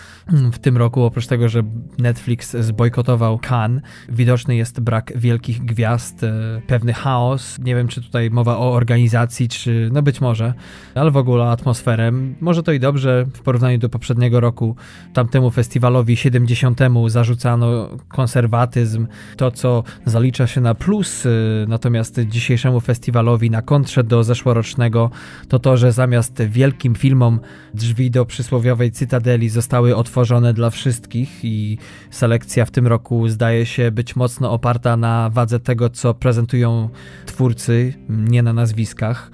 W 0.53 0.59
tym 0.59 0.77
roku, 0.77 1.03
oprócz 1.03 1.27
tego, 1.27 1.49
że 1.49 1.63
Netflix 1.99 2.57
zbojkotował 2.57 3.39
Cannes, 3.49 3.83
widoczny 4.09 4.55
jest 4.55 4.79
brak 4.79 5.13
wielkich 5.15 5.65
gwiazd, 5.65 6.23
e, 6.23 6.61
pewny 6.67 6.93
chaos. 6.93 7.59
Nie 7.59 7.75
wiem, 7.75 7.87
czy 7.87 8.01
tutaj 8.01 8.29
mowa 8.29 8.57
o 8.57 8.73
organizacji, 8.73 9.49
czy 9.49 9.89
no 9.93 10.01
być 10.01 10.21
może, 10.21 10.53
ale 10.95 11.11
w 11.11 11.17
ogóle 11.17 11.45
atmosferę. 11.45 12.11
Może 12.41 12.63
to 12.63 12.71
i 12.71 12.79
dobrze 12.79 13.25
w 13.33 13.41
porównaniu 13.41 13.77
do 13.77 13.89
poprzedniego 13.89 14.39
roku. 14.39 14.75
Tamtemu 15.13 15.51
festiwalowi 15.51 16.17
70. 16.17 16.79
zarzucano 17.07 17.89
konserwatyzm, 18.07 19.07
to 19.37 19.51
co 19.51 19.83
zalicza 20.05 20.47
się 20.47 20.61
na 20.61 20.75
plus 20.75 20.92
plus 20.93 21.25
y, 21.25 21.29
natomiast 21.67 22.19
dzisiejszemu 22.19 22.79
festiwalowi 22.79 23.51
na 23.51 23.61
kontrze 23.61 24.03
do 24.03 24.23
zeszłorocznego 24.23 25.09
to 25.47 25.59
to, 25.59 25.77
że 25.77 25.91
zamiast 25.91 26.41
wielkim 26.41 26.95
filmom 26.95 27.39
drzwi 27.73 28.11
do 28.11 28.25
przysłowiowej 28.25 28.91
cytadeli 28.91 29.49
zostały 29.49 29.95
otworzone 29.95 30.53
dla 30.53 30.69
wszystkich 30.69 31.45
i 31.45 31.77
selekcja 32.11 32.65
w 32.65 32.71
tym 32.71 32.87
roku 32.87 33.27
zdaje 33.27 33.65
się 33.65 33.91
być 33.91 34.15
mocno 34.15 34.51
oparta 34.51 34.97
na 34.97 35.29
wadze 35.29 35.59
tego, 35.59 35.89
co 35.89 36.13
prezentują 36.13 36.89
twórcy, 37.25 37.93
nie 38.09 38.43
na 38.43 38.53
nazwiskach. 38.53 39.31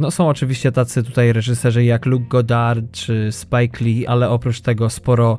No 0.00 0.10
są 0.10 0.28
oczywiście 0.28 0.72
tacy 0.72 1.02
tutaj 1.02 1.32
reżyserzy 1.32 1.84
jak 1.84 2.06
Luke 2.06 2.26
Goddard 2.28 2.84
czy 2.92 3.28
Spike 3.30 3.84
Lee, 3.84 4.06
ale 4.06 4.30
oprócz 4.30 4.60
tego 4.60 4.90
sporo 4.90 5.38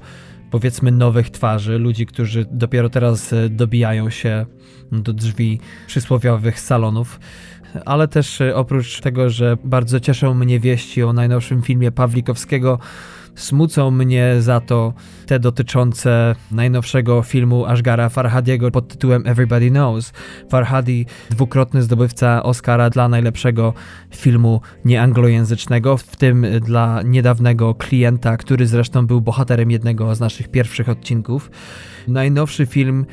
powiedzmy 0.52 0.92
nowych 0.92 1.30
twarzy, 1.30 1.78
ludzi, 1.78 2.06
którzy 2.06 2.46
dopiero 2.52 2.90
teraz 2.90 3.34
e, 3.34 3.50
dobijają 3.50 4.10
się 4.10 4.46
do 4.92 5.14
drzwi 5.14 5.60
przysłowiowych 5.88 6.60
salonów. 6.60 7.20
Ale 7.86 8.08
też 8.08 8.42
e, 8.42 8.56
oprócz 8.56 9.02
tego, 9.02 9.30
że 9.30 9.58
bardzo 9.64 10.00
cieszą 10.00 10.34
mnie 10.34 10.60
wieści 10.60 11.04
o 11.04 11.14
najnowszym 11.14 11.62
filmie 11.62 11.92
Pawlikowskiego, 11.92 12.80
Smucą 13.36 13.92
mnie 13.92 14.36
za 14.40 14.60
to 14.60 14.94
te 15.26 15.40
dotyczące 15.40 16.36
najnowszego 16.52 17.22
filmu 17.22 17.66
Ashgara 17.66 18.10
Farhadiego 18.10 18.72
pod 18.72 18.88
tytułem 18.88 19.28
Everybody 19.28 19.70
Knows. 19.70 20.14
Farhadi, 20.50 21.06
dwukrotny 21.30 21.82
zdobywca 21.82 22.44
Oscara 22.44 22.90
dla 22.90 23.10
najlepszego 23.10 23.74
filmu 24.16 24.62
nieanglojęzycznego, 24.86 25.98
w 25.98 26.16
tym 26.16 26.46
dla 26.62 27.02
niedawnego 27.06 27.76
klienta, 27.76 28.38
który 28.38 28.68
zresztą 28.68 29.08
był 29.08 29.22
bohaterem 29.22 29.72
jednego 29.72 30.16
z 30.16 30.20
naszych 30.20 30.48
pierwszych 30.48 30.90
odcinków. 30.90 31.52
Najnowszy 32.08 32.66
film, 32.66 33.06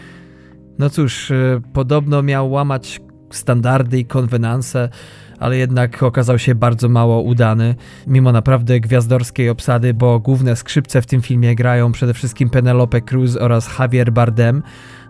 no 0.79 0.91
cóż, 0.91 1.31
e, 1.31 1.61
podobno 1.73 2.23
miał 2.23 2.51
łamać 2.51 3.01
standardy 3.31 3.99
i 3.99 4.05
konwenanse 4.05 4.89
ale 5.39 5.57
jednak 5.57 6.03
okazał 6.03 6.39
się 6.39 6.55
bardzo 6.55 6.89
mało 6.89 7.23
udany, 7.23 7.75
mimo 8.07 8.33
naprawdę 8.33 8.81
gwiazdorskiej 8.81 9.49
obsady, 9.49 9.95
bo 9.95 10.21
główne 10.21 10.57
skrzypce 10.57 11.03
w 11.03 11.07
tym 11.07 11.23
filmie 11.23 11.55
grają 11.55 11.93
przede 11.93 12.15
wszystkim 12.15 12.51
Penelope 12.51 13.01
Cruz 13.01 13.37
oraz 13.37 13.79
Javier 13.79 14.13
Bardem, 14.13 14.63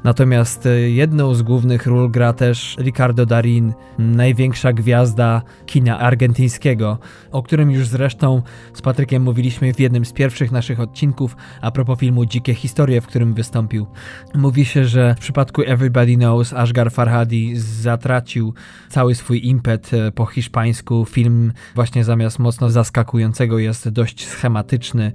Natomiast 0.04 0.66
e, 0.66 0.90
jedną 0.90 1.34
z 1.34 1.42
głównych 1.42 1.86
ról 1.86 2.10
gra 2.10 2.32
też 2.32 2.76
Ricardo 2.80 3.26
Darin, 3.26 3.72
największa 3.98 4.72
gwiazda 4.72 5.42
kina 5.66 5.98
argentyńskiego, 5.98 6.98
o 7.30 7.42
którym 7.42 7.70
już 7.70 7.88
zresztą 7.88 8.42
z 8.74 8.82
Patrykiem 8.82 9.22
mówiliśmy 9.22 9.74
w 9.74 9.80
jednym 9.80 10.04
z 10.04 10.12
pierwszych 10.12 10.52
naszych 10.52 10.80
odcinków 10.80 11.36
a 11.60 11.70
propos 11.70 11.98
filmu 11.98 12.26
Dzikie 12.26 12.54
Historie, 12.54 13.00
w 13.00 13.06
którym 13.06 13.34
wystąpił. 13.34 13.86
Mówi 14.34 14.64
się, 14.64 14.84
że 14.84 15.14
w 15.14 15.18
przypadku 15.18 15.62
Everybody 15.66 16.16
Knows 16.16 16.52
Ashgar 16.52 16.92
Farhadi 16.92 17.56
zatracił 17.56 18.54
cały 18.88 19.14
swój 19.14 19.46
impet 19.46 19.90
e, 19.94 20.12
po 20.12 20.26
hiszpańsku. 20.26 21.04
Film 21.04 21.52
właśnie 21.74 22.04
zamiast 22.04 22.38
mocno 22.38 22.70
zaskakującego 22.70 23.58
jest 23.58 23.88
dość 23.88 24.26
schematyczny. 24.26 25.12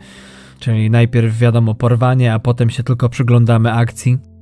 Czyli 0.59 0.89
najpierw 0.89 1.37
wiadomo 1.37 1.75
porwanie, 1.75 2.33
a 2.33 2.39
potem 2.39 2.69
się 2.69 2.83
tylko 2.83 3.09
przyglądamy 3.09 3.73
akcji. 3.73 4.32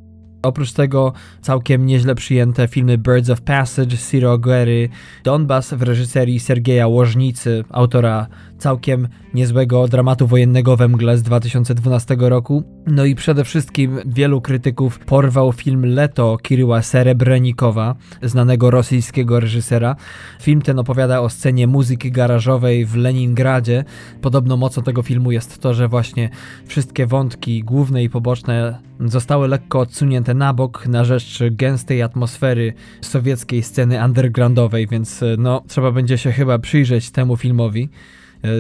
Oprócz 0.42 0.72
tego 0.72 1.14
całkiem 1.42 1.86
nieźle 1.86 2.16
przyjęte 2.16 2.68
filmy 2.68 2.98
Birds 2.98 3.30
of 3.30 3.42
Passage, 3.42 3.98
Ciro 3.98 4.38
Guerry, 4.38 4.90
Donbass 5.24 5.74
w 5.74 5.82
reżyserii 5.82 6.40
Sergeja 6.40 6.88
Łożnicy, 6.88 7.64
autora 7.70 8.28
całkiem 8.62 9.08
niezłego 9.34 9.88
dramatu 9.88 10.28
wojennego 10.28 10.78
we 10.78 10.88
mgle 10.88 11.18
z 11.18 11.24
2012 11.24 12.16
roku. 12.20 12.64
No 12.88 13.06
i 13.06 13.16
przede 13.16 13.44
wszystkim 13.44 14.00
wielu 14.06 14.42
krytyków 14.42 15.00
porwał 15.00 15.52
film 15.52 15.86
Leto 15.86 16.38
Kiryła 16.42 16.82
Serebrenikowa, 16.82 17.96
znanego 18.24 18.72
rosyjskiego 18.72 19.40
reżysera. 19.40 19.96
Film 20.42 20.62
ten 20.62 20.80
opowiada 20.80 21.22
o 21.22 21.30
scenie 21.30 21.68
muzyki 21.68 22.12
garażowej 22.12 22.86
w 22.86 22.96
Leningradzie. 22.96 23.84
Podobno 24.22 24.58
mocą 24.58 24.82
tego 24.82 25.02
filmu 25.02 25.32
jest 25.32 25.60
to, 25.60 25.74
że 25.74 25.88
właśnie 25.88 26.30
wszystkie 26.66 27.08
wątki 27.08 27.64
główne 27.64 28.04
i 28.04 28.10
poboczne 28.10 28.80
zostały 29.00 29.48
lekko 29.48 29.80
odsunięte 29.80 30.34
na 30.34 30.54
bok 30.54 30.88
na 30.88 31.06
rzecz 31.06 31.40
gęstej 31.52 32.02
atmosfery 32.02 32.74
sowieckiej 33.02 33.64
sceny 33.64 34.06
undergroundowej, 34.06 34.88
więc 34.88 35.24
no 35.38 35.64
trzeba 35.68 35.92
będzie 35.92 36.18
się 36.18 36.32
chyba 36.32 36.60
przyjrzeć 36.60 37.12
temu 37.12 37.38
filmowi. 37.38 37.90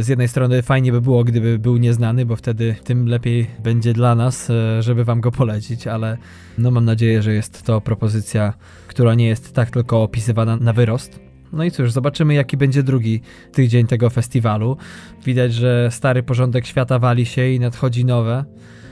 Z 0.02 0.08
jednej 0.08 0.28
strony 0.28 0.62
fajnie 0.62 0.92
by 0.92 1.02
było, 1.02 1.24
gdyby 1.24 1.60
był 1.60 1.78
nieznany, 1.78 2.26
bo 2.26 2.36
wtedy 2.36 2.76
tym 2.84 3.08
lepiej 3.08 3.48
będzie 3.64 3.94
dla 3.94 4.16
nas, 4.16 4.50
e, 4.50 4.82
żeby 4.82 5.06
wam 5.06 5.22
go 5.22 5.32
polecić, 5.32 5.88
ale 5.88 6.18
no 6.58 6.72
mam 6.72 6.86
nadzieję, 6.86 7.22
że 7.22 7.34
jest 7.34 7.64
to 7.64 7.82
propozycja, 7.82 8.54
która 8.88 9.16
nie 9.16 9.28
jest 9.28 9.54
tak 9.54 9.70
tylko 9.70 10.04
opisywana 10.04 10.58
na 10.58 10.74
wyrost. 10.74 11.20
No 11.54 11.64
i 11.64 11.72
cóż, 11.72 11.92
zobaczymy 11.92 12.34
jaki 12.34 12.58
będzie 12.58 12.84
drugi 12.84 13.22
tydzień 13.52 13.88
tego 13.88 14.10
festiwalu. 14.10 14.78
Widać, 15.26 15.54
że 15.54 15.90
stary 15.92 16.24
porządek 16.24 16.66
świata 16.66 17.00
wali 17.00 17.26
się 17.26 17.50
i 17.50 17.60
nadchodzi 17.60 18.06
nowe. 18.06 18.46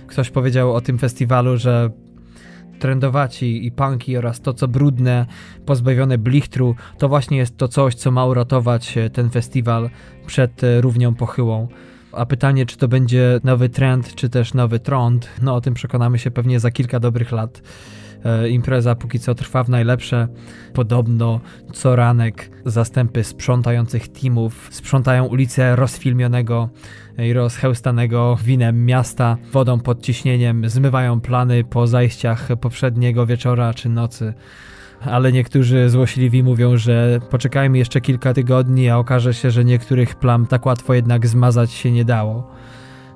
Ktoś 0.08 0.30
powiedział 0.30 0.76
o 0.76 0.82
tym 0.82 0.98
festiwalu, 0.98 1.58
że 1.58 1.90
trendowaci 2.80 3.66
i 3.66 3.72
punki 3.72 4.18
oraz 4.18 4.42
to 4.42 4.54
co 4.54 4.68
brudne, 4.68 5.26
pozbawione 5.66 6.18
blichtru, 6.18 6.76
to 6.98 7.10
właśnie 7.10 7.38
jest 7.38 7.58
to 7.58 7.68
coś, 7.68 7.96
co 7.96 8.12
ma 8.12 8.26
uratować 8.26 8.98
e, 8.98 9.10
ten 9.10 9.30
festiwal 9.30 9.90
przed 10.26 10.64
e, 10.64 10.82
równią 10.82 11.16
pochyłą. 11.16 11.68
A 12.12 12.26
pytanie, 12.26 12.66
czy 12.66 12.78
to 12.78 12.88
będzie 12.88 13.40
nowy 13.44 13.70
trend, 13.70 14.16
czy 14.16 14.30
też 14.30 14.54
nowy 14.54 14.80
trend, 14.80 15.30
no 15.42 15.56
o 15.56 15.62
tym 15.62 15.74
przekonamy 15.74 16.20
się 16.20 16.32
pewnie 16.32 16.60
za 16.60 16.72
kilka 16.72 17.00
dobrych 17.00 17.32
lat. 17.32 17.62
E, 18.26 18.50
impreza 18.50 18.96
póki 18.96 19.20
co 19.20 19.36
trwa 19.36 19.64
w 19.64 19.70
najlepsze. 19.70 20.28
Podobno 20.74 21.40
co 21.74 21.96
ranek 21.96 22.52
zastępy 22.66 23.24
sprzątających 23.24 24.08
teamów 24.08 24.68
sprzątają 24.72 25.26
ulicę 25.26 25.76
rozfilmionego 25.76 26.70
i 27.20 27.34
rozchełstanego 27.34 28.38
winem 28.44 28.86
miasta, 28.86 29.38
wodą 29.52 29.80
pod 29.80 30.02
ciśnieniem, 30.02 30.70
zmywają 30.70 31.22
plany 31.22 31.64
po 31.64 31.88
zajściach 31.88 32.48
poprzedniego 32.62 33.26
wieczora 33.26 33.74
czy 33.74 33.90
nocy. 33.90 34.34
Ale 35.02 35.32
niektórzy 35.32 35.90
złośliwi 35.90 36.44
mówią, 36.44 36.78
że 36.78 37.20
poczekajmy 37.30 37.78
jeszcze 37.78 38.02
kilka 38.02 38.34
tygodni, 38.34 38.90
a 38.90 38.98
okaże 38.98 39.34
się, 39.34 39.52
że 39.52 39.66
niektórych 39.66 40.16
plam 40.16 40.48
tak 40.48 40.66
łatwo 40.66 40.94
jednak 40.94 41.28
zmazać 41.28 41.72
się 41.72 41.92
nie 41.92 42.06
dało. 42.06 42.52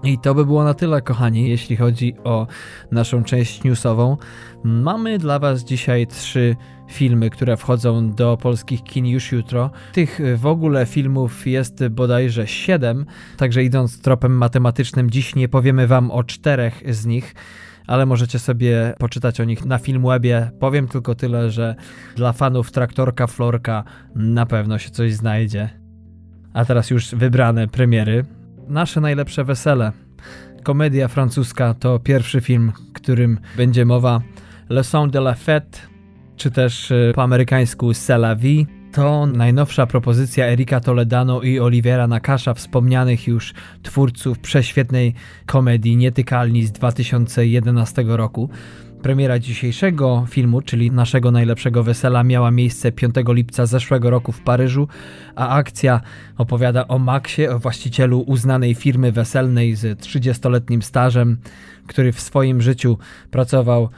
I 0.04 0.20
to 0.20 0.36
by 0.36 0.46
było 0.46 0.64
na 0.64 0.74
tyle, 0.74 1.02
kochani, 1.02 1.50
jeśli 1.50 1.76
chodzi 1.76 2.16
o 2.24 2.48
naszą 2.92 3.24
część 3.24 3.64
newsową. 3.64 4.18
Mamy 4.64 5.18
dla 5.18 5.40
Was 5.40 5.64
dzisiaj 5.64 6.08
trzy 6.08 6.56
filmy, 6.94 7.30
które 7.30 7.58
wchodzą 7.58 8.12
do 8.12 8.38
polskich 8.38 8.84
kin 8.84 9.06
już 9.06 9.32
jutro. 9.32 9.72
Tych 9.94 10.20
w 10.38 10.46
ogóle 10.46 10.86
filmów 10.86 11.48
jest 11.48 11.88
bodajże 11.88 12.48
siedem, 12.48 13.06
także 13.38 13.64
idąc 13.64 14.02
tropem 14.02 14.38
matematycznym, 14.38 15.10
dziś 15.10 15.36
nie 15.36 15.50
powiemy 15.50 15.88
Wam 15.88 16.12
o 16.12 16.24
czterech 16.24 16.84
z 16.90 17.06
nich 17.06 17.36
ale 17.88 18.06
możecie 18.06 18.40
sobie 18.40 18.94
poczytać 19.00 19.40
o 19.42 19.44
nich 19.44 19.66
na 19.66 19.78
Filmwebie. 19.78 20.52
Powiem 20.60 20.88
tylko 20.88 21.16
tyle, 21.16 21.52
że 21.52 21.76
dla 22.16 22.34
fanów 22.34 22.72
Traktorka 22.72 23.28
Florka 23.28 23.84
na 24.16 24.46
pewno 24.46 24.78
się 24.78 24.90
coś 24.90 25.14
znajdzie. 25.14 25.70
A 26.54 26.66
teraz 26.66 26.90
już 26.90 27.16
wybrane 27.16 27.68
premiery. 27.68 28.26
Nasze 28.68 29.02
najlepsze 29.02 29.44
wesele. 29.44 29.92
Komedia 30.64 31.08
francuska 31.08 31.74
to 31.74 32.00
pierwszy 32.00 32.42
film, 32.42 32.72
którym 32.94 33.40
będzie 33.58 33.86
mowa. 33.86 34.22
Leçon 34.70 35.10
de 35.10 35.20
la 35.20 35.34
Fête, 35.34 35.93
czy 36.44 36.52
też 36.52 36.92
y, 36.92 37.12
po 37.16 37.24
amerykańsku 37.24 37.92
C'est 37.92 38.16
la 38.16 38.36
vie. 38.36 38.66
To 38.92 39.26
najnowsza 39.26 39.88
propozycja 39.88 40.46
Erika 40.46 40.80
Toledano 40.80 41.42
i 41.42 41.60
Olivera 41.60 42.08
Nakasza, 42.08 42.54
wspomnianych 42.54 43.28
już 43.28 43.54
twórców 43.84 44.40
prześwietnej 44.40 45.14
komedii 45.46 45.98
Nietykalni 45.98 46.64
z 46.64 46.72
2011 46.72 48.04
roku. 48.08 48.50
Premiera 49.02 49.40
dzisiejszego 49.40 50.26
filmu, 50.30 50.62
czyli 50.62 50.92
naszego 50.92 51.32
najlepszego 51.32 51.84
wesela, 51.84 52.24
miała 52.24 52.52
miejsce 52.52 52.92
5 52.92 53.16
lipca 53.28 53.66
zeszłego 53.66 54.10
roku 54.10 54.32
w 54.32 54.42
Paryżu, 54.42 54.88
a 55.36 55.50
akcja 55.50 56.02
opowiada 56.38 56.88
o 56.88 57.00
Maxie, 57.00 57.52
o 57.52 57.60
właścicielu 57.60 58.20
uznanej 58.20 58.76
firmy 58.76 59.12
weselnej 59.12 59.76
z 59.76 60.00
30-letnim 60.00 60.82
stażem, 60.82 61.38
który 61.88 62.12
w 62.12 62.22
swoim 62.22 62.62
życiu 62.62 62.98
pracował 63.32 63.90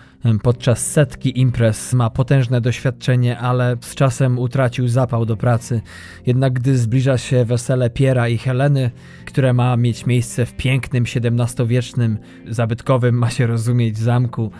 podczas 0.44 0.92
setki 0.92 1.40
imprez, 1.40 1.94
ma 1.94 2.10
potężne 2.10 2.62
doświadczenie, 2.62 3.40
ale 3.40 3.78
z 3.82 3.96
czasem 3.96 4.40
utracił 4.40 4.88
zapał 4.88 5.26
do 5.26 5.38
pracy. 5.38 5.82
Jednak 6.26 6.54
gdy 6.54 6.78
zbliża 6.78 7.18
się 7.18 7.46
wesele 7.46 7.90
Piera 7.90 8.30
i 8.30 8.38
Heleny, 8.38 8.92
które 9.26 9.54
ma 9.54 9.78
mieć 9.78 10.06
miejsce 10.06 10.46
w 10.46 10.54
pięknym 10.54 11.04
XVII-wiecznym, 11.04 12.18
zabytkowym, 12.48 13.18
ma 13.18 13.30
się 13.30 13.48
rozumieć, 13.48 13.98
zamku, 13.98 14.52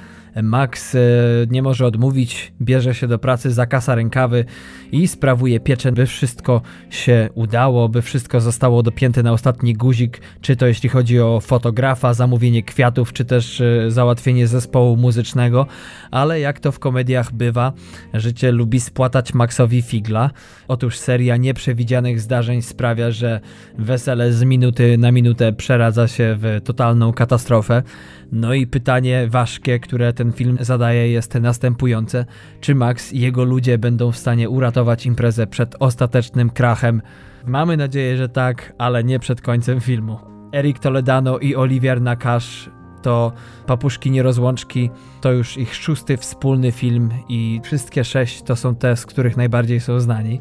Max 0.44 0.96
e, 0.96 1.00
nie 1.50 1.62
może 1.62 1.86
odmówić, 1.86 2.54
bierze 2.62 2.96
się 2.96 3.08
do 3.08 3.20
pracy, 3.20 3.52
zakasa 3.52 3.96
rękawy 3.96 4.46
i 4.92 5.08
sprawuje 5.08 5.60
pieczę, 5.60 5.92
by 5.92 6.06
wszystko 6.06 6.62
się 6.90 7.30
udało, 7.34 7.90
by 7.90 8.02
wszystko 8.02 8.42
zostało 8.42 8.84
dopięte 8.84 9.24
na 9.24 9.32
ostatni 9.32 9.74
guzik, 9.74 10.22
czy 10.42 10.56
to 10.56 10.68
jeśli 10.68 10.90
chodzi 10.90 11.20
o 11.20 11.40
fotografa, 11.40 12.14
zamówienie 12.14 12.64
kwiatów, 12.64 13.14
czy 13.14 13.26
też 13.26 13.62
e, 13.62 13.92
załatwienie 13.92 14.48
zespołu 14.48 14.98
muzycznego, 14.98 15.68
ale 16.12 16.40
jak 16.40 16.60
to 16.60 16.72
w 16.72 16.80
komediach 16.80 17.34
bywa, 17.34 17.74
życie 18.14 18.52
lubi 18.52 18.80
spłatać 18.80 19.34
Maxowi 19.34 19.82
figla. 19.82 20.32
Otóż 20.68 20.98
seria 20.98 21.38
nieprzewidzianych 21.38 22.20
zdarzeń 22.20 22.62
sprawia, 22.62 23.12
że 23.12 23.40
wesele 23.78 24.34
z 24.34 24.44
minuty 24.44 24.98
na 24.98 25.12
minutę 25.12 25.54
przeradza 25.54 26.08
się 26.08 26.38
w 26.40 26.62
totalną 26.64 27.14
katastrofę. 27.14 27.84
No 28.36 28.54
i 28.54 28.68
pytanie 28.68 29.28
ważkie, 29.30 29.80
które 29.80 30.14
ten 30.14 30.32
film 30.32 30.58
zadaje, 30.62 31.12
jest 31.12 31.36
następujące: 31.36 32.26
czy 32.62 32.76
Max 32.76 33.14
i 33.14 33.20
jego 33.20 33.44
ludzie 33.44 33.78
będą 33.78 34.12
w 34.12 34.18
stanie 34.18 34.50
uratować 34.50 35.06
imprezę 35.06 35.48
przed 35.48 35.76
ostatecznym 35.80 36.50
krachem? 36.50 37.02
Mamy 37.46 37.78
nadzieję, 37.78 38.18
że 38.18 38.30
tak, 38.30 38.74
ale 38.78 39.04
nie 39.04 39.20
przed 39.20 39.42
końcem 39.42 39.82
filmu. 39.82 40.20
Eric 40.54 40.80
Toledano 40.80 41.40
i 41.40 41.56
Olivier 41.56 42.02
Nakash 42.02 42.70
to 43.02 43.32
Papuszki 43.66 44.12
Nierozłączki, 44.12 44.90
to 45.22 45.32
już 45.32 45.58
ich 45.58 45.76
szósty 45.76 46.18
wspólny 46.18 46.72
film 46.72 47.10
i 47.30 47.62
wszystkie 47.64 48.04
sześć 48.04 48.42
to 48.42 48.56
są 48.56 48.76
te, 48.76 48.96
z 48.96 49.06
których 49.06 49.38
najbardziej 49.38 49.80
są 49.80 50.00
znani. 50.00 50.40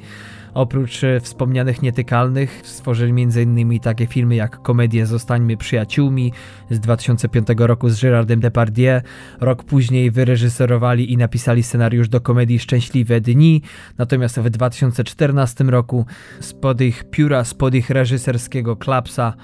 Oprócz 0.54 1.04
e, 1.04 1.20
wspomnianych 1.20 1.82
nietykalnych 1.82 2.60
stworzyli 2.64 3.22
m.in. 3.22 3.80
takie 3.80 4.06
filmy 4.06 4.34
jak 4.34 4.62
komedię 4.62 5.06
Zostańmy 5.06 5.56
przyjaciółmi 5.56 6.32
z 6.70 6.80
2005 6.80 7.48
roku 7.58 7.88
z 7.88 8.00
Gérardem 8.00 8.40
Depardieu. 8.40 9.00
Rok 9.40 9.64
później 9.64 10.10
wyreżyserowali 10.10 11.12
i 11.12 11.16
napisali 11.16 11.62
scenariusz 11.62 12.08
do 12.08 12.20
komedii 12.20 12.58
Szczęśliwe 12.58 13.20
Dni. 13.20 13.62
Natomiast 13.98 14.40
w 14.40 14.50
2014 14.50 15.64
roku 15.64 16.06
spod 16.40 16.80
ich 16.80 17.04
pióra, 17.10 17.44
spod 17.44 17.74
ich 17.74 17.90
reżyserskiego 17.90 18.76
klapsa 18.76 19.34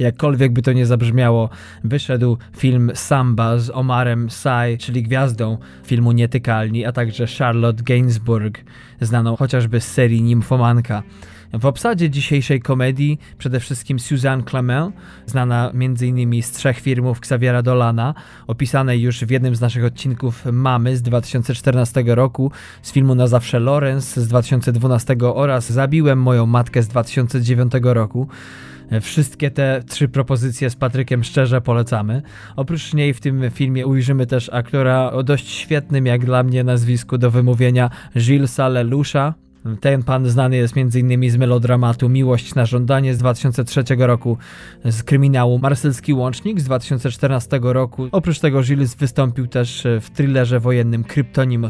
jakkolwiek 0.00 0.52
by 0.52 0.62
to 0.62 0.72
nie 0.72 0.86
zabrzmiało, 0.86 1.48
wyszedł 1.84 2.36
film 2.56 2.90
Samba 2.94 3.58
z 3.58 3.70
Omarem 3.70 4.30
Sy, 4.30 4.78
czyli 4.78 5.02
gwiazdą 5.02 5.58
filmu 5.84 6.12
Nietykalni, 6.12 6.86
a 6.86 6.92
także 6.92 7.26
Charlotte 7.38 7.82
Gainsbourg, 7.82 8.64
znaną 9.00 9.36
chociażby 9.36 9.80
z 9.80 9.92
serii 9.92 10.22
Nimfomanka. 10.22 11.02
W 11.52 11.66
obsadzie 11.66 12.10
dzisiejszej 12.10 12.60
komedii 12.60 13.18
przede 13.38 13.60
wszystkim 13.60 13.98
Suzanne 13.98 14.44
Clement, 14.44 14.94
znana 15.26 15.70
m.in. 15.74 16.42
z 16.42 16.50
trzech 16.50 16.80
filmów 16.80 17.18
Xaviera 17.18 17.62
Dolana, 17.62 18.14
opisanej 18.46 19.00
już 19.00 19.24
w 19.24 19.30
jednym 19.30 19.54
z 19.54 19.60
naszych 19.60 19.84
odcinków 19.84 20.44
Mamy 20.52 20.96
z 20.96 21.02
2014 21.02 22.04
roku, 22.06 22.52
z 22.82 22.92
filmu 22.92 23.14
Na 23.14 23.26
zawsze 23.26 23.60
Lawrence 23.60 24.20
z 24.20 24.28
2012 24.28 25.16
oraz 25.34 25.72
Zabiłem 25.72 26.22
moją 26.22 26.46
matkę 26.46 26.82
z 26.82 26.88
2009 26.88 27.72
roku. 27.82 28.28
Wszystkie 29.00 29.50
te 29.50 29.82
trzy 29.88 30.08
propozycje 30.08 30.70
z 30.70 30.76
Patrykiem 30.76 31.24
szczerze 31.24 31.60
polecamy. 31.60 32.22
Oprócz 32.56 32.94
niej 32.94 33.14
w 33.14 33.20
tym 33.20 33.50
filmie 33.50 33.86
ujrzymy 33.86 34.26
też 34.26 34.50
aktora 34.52 35.10
o 35.10 35.22
dość 35.22 35.48
świetnym 35.48 36.06
jak 36.06 36.24
dla 36.24 36.42
mnie 36.42 36.64
nazwisku 36.64 37.18
do 37.18 37.30
wymówienia 37.30 37.90
Gilesa 38.16 38.68
Leloucha. 38.68 39.34
Ten 39.80 40.02
pan 40.02 40.26
znany 40.26 40.56
jest 40.56 40.74
m.in. 40.76 41.30
z 41.30 41.36
melodramatu 41.36 42.08
Miłość 42.08 42.54
na 42.54 42.66
żądanie 42.66 43.14
z 43.14 43.18
2003 43.18 43.84
roku, 43.98 44.38
z 44.84 45.02
kryminału 45.02 45.58
Marselski 45.58 46.14
Łącznik 46.14 46.60
z 46.60 46.64
2014 46.64 47.60
roku. 47.62 48.08
Oprócz 48.12 48.38
tego 48.38 48.62
Gilles 48.62 48.94
wystąpił 48.94 49.46
też 49.46 49.86
w 50.00 50.10
thrillerze 50.10 50.60
wojennym 50.60 51.04
Kryptonim 51.04 51.66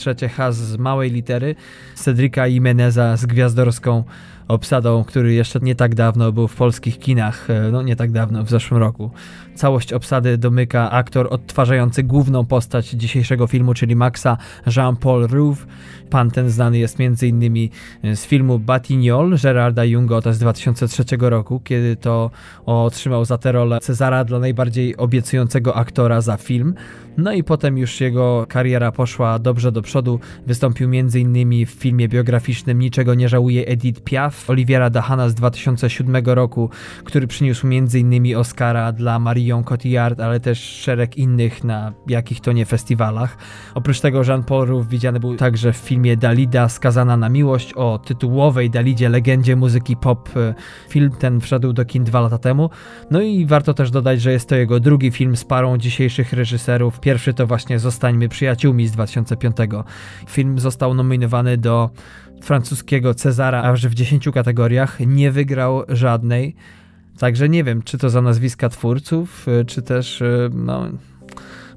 trzecie 0.00 0.28
H 0.28 0.52
z 0.52 0.76
małej 0.76 1.10
litery, 1.10 1.54
Cedrika 1.94 2.46
Jimeneza 2.46 3.16
z 3.16 3.26
gwiazdorską 3.26 4.04
obsadą, 4.50 5.04
który 5.04 5.32
jeszcze 5.34 5.60
nie 5.62 5.74
tak 5.74 5.94
dawno 5.94 6.32
był 6.32 6.48
w 6.48 6.56
polskich 6.56 6.98
kinach, 6.98 7.50
e, 7.50 7.70
no 7.72 7.82
nie 7.82 7.96
tak 7.96 8.12
dawno, 8.12 8.44
w 8.44 8.50
zeszłym 8.50 8.80
roku. 8.80 9.10
Całość 9.54 9.92
obsady 9.92 10.38
domyka 10.38 10.90
aktor 10.90 11.26
odtwarzający 11.30 12.02
główną 12.02 12.46
postać 12.46 12.88
dzisiejszego 12.88 13.46
filmu, 13.46 13.74
czyli 13.74 13.96
Maxa 13.96 14.36
Jean-Paul 14.76 15.26
Rouve. 15.26 15.66
Pan 16.10 16.30
ten 16.30 16.50
znany 16.50 16.78
jest 16.78 17.00
m.in. 17.00 17.68
z 18.16 18.26
filmu 18.26 18.58
Batignol 18.58 19.36
Gerarda 19.42 19.84
Jungota 19.84 20.32
z 20.32 20.38
2003 20.38 21.04
roku, 21.20 21.60
kiedy 21.64 21.96
to 21.96 22.30
otrzymał 22.66 23.24
za 23.24 23.38
tę 23.38 23.52
rolę 23.52 23.78
Cezara 23.80 24.24
dla 24.24 24.38
najbardziej 24.38 24.96
obiecującego 24.96 25.76
aktora 25.76 26.20
za 26.20 26.36
film. 26.36 26.74
No 27.16 27.32
i 27.32 27.44
potem 27.44 27.78
już 27.78 28.00
jego 28.00 28.46
kariera 28.48 28.92
poszła 28.92 29.38
dobrze 29.38 29.72
do 29.72 29.82
przodu. 29.82 30.20
Wystąpił 30.46 30.88
m.in. 30.88 31.66
w 31.66 31.70
filmie 31.70 32.08
biograficznym 32.08 32.78
Niczego 32.78 33.14
nie 33.14 33.28
żałuje 33.28 33.66
Edith 33.66 34.00
Piaf 34.00 34.50
Oliviera 34.50 34.90
Dahana 34.90 35.28
z 35.28 35.34
2007 35.34 36.16
roku, 36.26 36.70
który 37.04 37.26
przyniósł 37.26 37.66
m.in. 37.66 38.36
Oscara 38.36 38.92
dla 38.92 39.18
Marion 39.40 39.64
Cotillard, 39.64 40.20
ale 40.20 40.40
też 40.40 40.58
szereg 40.58 41.16
innych 41.16 41.64
na 41.64 41.92
jakich 42.06 42.40
to 42.40 42.52
nie 42.52 42.66
festiwalach. 42.66 43.36
Oprócz 43.74 44.00
tego 44.00 44.24
Jean 44.24 44.44
Paul 44.44 44.84
widziany 44.88 45.20
był 45.20 45.36
także 45.36 45.72
w 45.72 45.76
filmie 45.76 46.16
Dalida 46.16 46.68
Skazana 46.68 47.16
na 47.16 47.28
miłość 47.28 47.74
o 47.74 47.98
tytułowej 47.98 48.70
Dalidzie 48.70 49.08
legendzie 49.08 49.56
muzyki 49.56 49.96
pop. 49.96 50.28
Film 50.88 51.10
ten 51.18 51.40
wszedł 51.40 51.72
do 51.72 51.84
kin 51.84 52.04
dwa 52.04 52.20
lata 52.20 52.38
temu. 52.38 52.70
No 53.10 53.20
i 53.20 53.46
warto 53.46 53.74
też 53.74 53.90
dodać, 53.90 54.20
że 54.20 54.32
jest 54.32 54.48
to 54.48 54.56
jego 54.56 54.80
drugi 54.80 55.10
film 55.10 55.36
z 55.36 55.44
parą 55.44 55.78
dzisiejszych 55.78 56.32
reżyserów. 56.32 57.00
Pierwszy 57.00 57.34
to 57.34 57.46
właśnie 57.46 57.78
Zostańmy 57.78 58.28
przyjaciółmi 58.28 58.86
z 58.86 58.92
2005. 58.92 59.56
Film 60.28 60.58
został 60.58 60.94
nominowany 60.94 61.58
do 61.58 61.90
francuskiego 62.42 63.14
Cezara 63.14 63.62
aż 63.62 63.86
w 63.86 63.94
10 63.94 64.28
kategoriach, 64.34 65.00
nie 65.00 65.30
wygrał 65.30 65.82
żadnej. 65.88 66.56
Także 67.18 67.48
nie 67.48 67.64
wiem, 67.64 67.82
czy 67.82 67.98
to 67.98 68.10
za 68.10 68.22
nazwiska 68.22 68.68
twórców, 68.68 69.46
czy 69.66 69.82
też 69.82 70.22
no, 70.52 70.88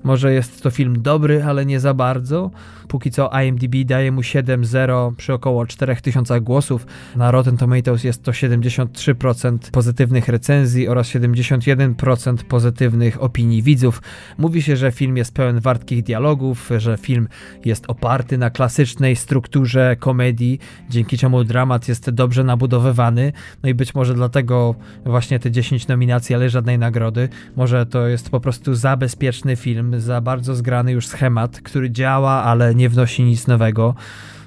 może 0.04 0.34
jest 0.34 0.64
to 0.64 0.70
film 0.70 1.02
dobry, 1.02 1.44
ale 1.44 1.66
nie 1.66 1.80
za 1.80 1.94
bardzo. 1.94 2.52
Póki 2.88 3.12
co 3.12 3.30
IMDb 3.44 3.76
daje 3.86 4.12
mu 4.12 4.22
7.0 4.22 5.16
przy 5.16 5.34
około 5.34 5.66
4000 5.66 6.42
głosów. 6.42 6.86
Na 7.16 7.32
Rotten 7.32 7.58
Tomatoes 7.58 8.04
jest 8.04 8.24
to 8.24 8.32
73% 8.32 9.58
pozytywnych 9.72 10.28
recenzji 10.28 10.88
oraz 10.88 11.08
71% 11.08 12.38
pozytywnych 12.44 13.24
opinii 13.24 13.64
widzów. 13.64 14.02
Mówi 14.38 14.62
się, 14.62 14.76
że 14.76 14.92
film 14.92 15.18
jest 15.18 15.34
pełen 15.34 15.60
wartkich 15.60 16.04
dialogów, 16.04 16.70
że 16.78 16.98
film 16.98 17.28
jest 17.66 17.86
oparty 17.88 18.38
na 18.38 18.50
klasycznej 18.50 19.16
strukturze 19.16 19.96
komedii, 20.00 20.60
dzięki 20.90 21.18
czemu 21.18 21.44
dramat 21.44 21.88
jest 21.88 22.10
dobrze 22.10 22.44
nabudowywany. 22.44 23.34
No 23.64 23.70
i 23.70 23.74
być 23.74 23.96
może 23.96 24.14
dlatego 24.14 24.76
właśnie 25.06 25.40
te 25.40 25.52
10 25.52 25.88
nominacji, 25.88 26.36
ale 26.36 26.50
żadnej 26.50 26.80
nagrody. 26.80 27.30
Może 27.56 27.86
to 27.86 28.08
jest 28.08 28.30
po 28.30 28.40
prostu 28.40 28.76
za 28.76 28.98
bezpieczny 28.98 29.56
film, 29.56 29.93
za 30.02 30.22
bardzo 30.22 30.56
zgrany 30.56 30.92
już 30.92 31.08
schemat, 31.08 31.62
który 31.62 31.92
działa, 31.92 32.32
ale 32.32 32.76
nie 32.76 32.90
wnosi 32.90 33.24
nic 33.24 33.48
nowego. 33.48 33.96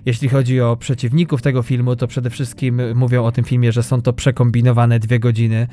Jeśli 0.07 0.29
chodzi 0.29 0.61
o 0.61 0.77
przeciwników 0.77 1.43
tego 1.43 1.63
filmu, 1.63 1.97
to 1.97 2.07
przede 2.07 2.31
wszystkim 2.31 2.83
mówią 2.95 3.25
o 3.25 3.33
tym 3.33 3.45
filmie, 3.45 3.73
że 3.73 3.83
są 3.83 4.03
to 4.03 4.13
przekombinowane 4.13 4.99
dwie 4.99 5.19
godziny. 5.19 5.69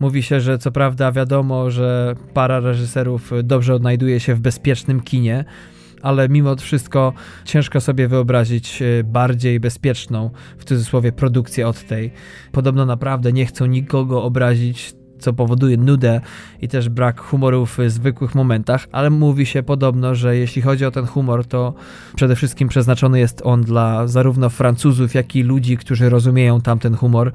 Mówi 0.00 0.22
się, 0.22 0.40
że 0.40 0.58
co 0.58 0.72
prawda 0.72 1.12
wiadomo, 1.12 1.70
że 1.70 2.14
para 2.34 2.60
reżyserów 2.60 3.32
dobrze 3.42 3.74
odnajduje 3.74 4.20
się 4.20 4.34
w 4.34 4.40
bezpiecznym 4.40 5.00
kinie, 5.00 5.44
ale 6.02 6.28
mimo 6.28 6.56
wszystko 6.56 7.12
ciężko 7.44 7.80
sobie 7.80 8.08
wyobrazić 8.08 8.82
e, 8.82 9.04
bardziej 9.04 9.60
bezpieczną, 9.60 10.30
w 10.58 10.64
cudzysłowie, 10.64 11.12
produkcję 11.12 11.68
od 11.68 11.86
tej. 11.86 12.12
Podobno 12.52 12.86
naprawdę 12.86 13.32
nie 13.32 13.46
chcą 13.46 13.66
nikogo 13.66 14.22
obrazić, 14.22 14.94
co 15.18 15.32
powoduje 15.32 15.76
nudę 15.76 16.20
i 16.62 16.68
też 16.68 16.88
brak 16.88 17.20
humoru 17.20 17.66
w 17.66 17.78
zwykłych 17.86 18.34
momentach, 18.34 18.88
ale 18.92 19.10
mówi 19.10 19.46
się 19.46 19.62
podobno, 19.62 20.14
że 20.14 20.36
jeśli 20.36 20.62
chodzi 20.62 20.84
o 20.84 20.90
ten 20.90 21.06
humor, 21.06 21.46
to 21.46 21.74
przede 22.16 22.36
wszystkim 22.36 22.68
przeznaczony 22.68 23.18
jest 23.18 23.42
on 23.44 23.62
dla 23.62 24.06
zarówno 24.06 24.50
Francuzów, 24.50 25.14
jak 25.14 25.36
i 25.36 25.42
ludzi, 25.42 25.76
którzy 25.76 26.08
rozumieją 26.08 26.60
tamten 26.60 26.94
humor, 26.94 27.32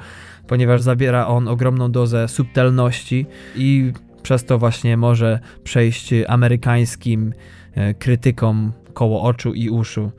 ponieważ 0.47 0.81
zabiera 0.81 1.27
on 1.27 1.47
ogromną 1.47 1.91
dozę 1.91 2.27
subtelności 2.27 3.25
i 3.55 3.93
przez 4.23 4.45
to 4.45 4.57
właśnie 4.57 4.97
może 4.97 5.39
przejść 5.63 6.09
amerykańskim 6.27 7.33
e, 7.75 7.93
krytykom 7.93 8.71
koło 8.93 9.21
oczu 9.21 9.53
i 9.53 9.69
uszu. 9.69 10.11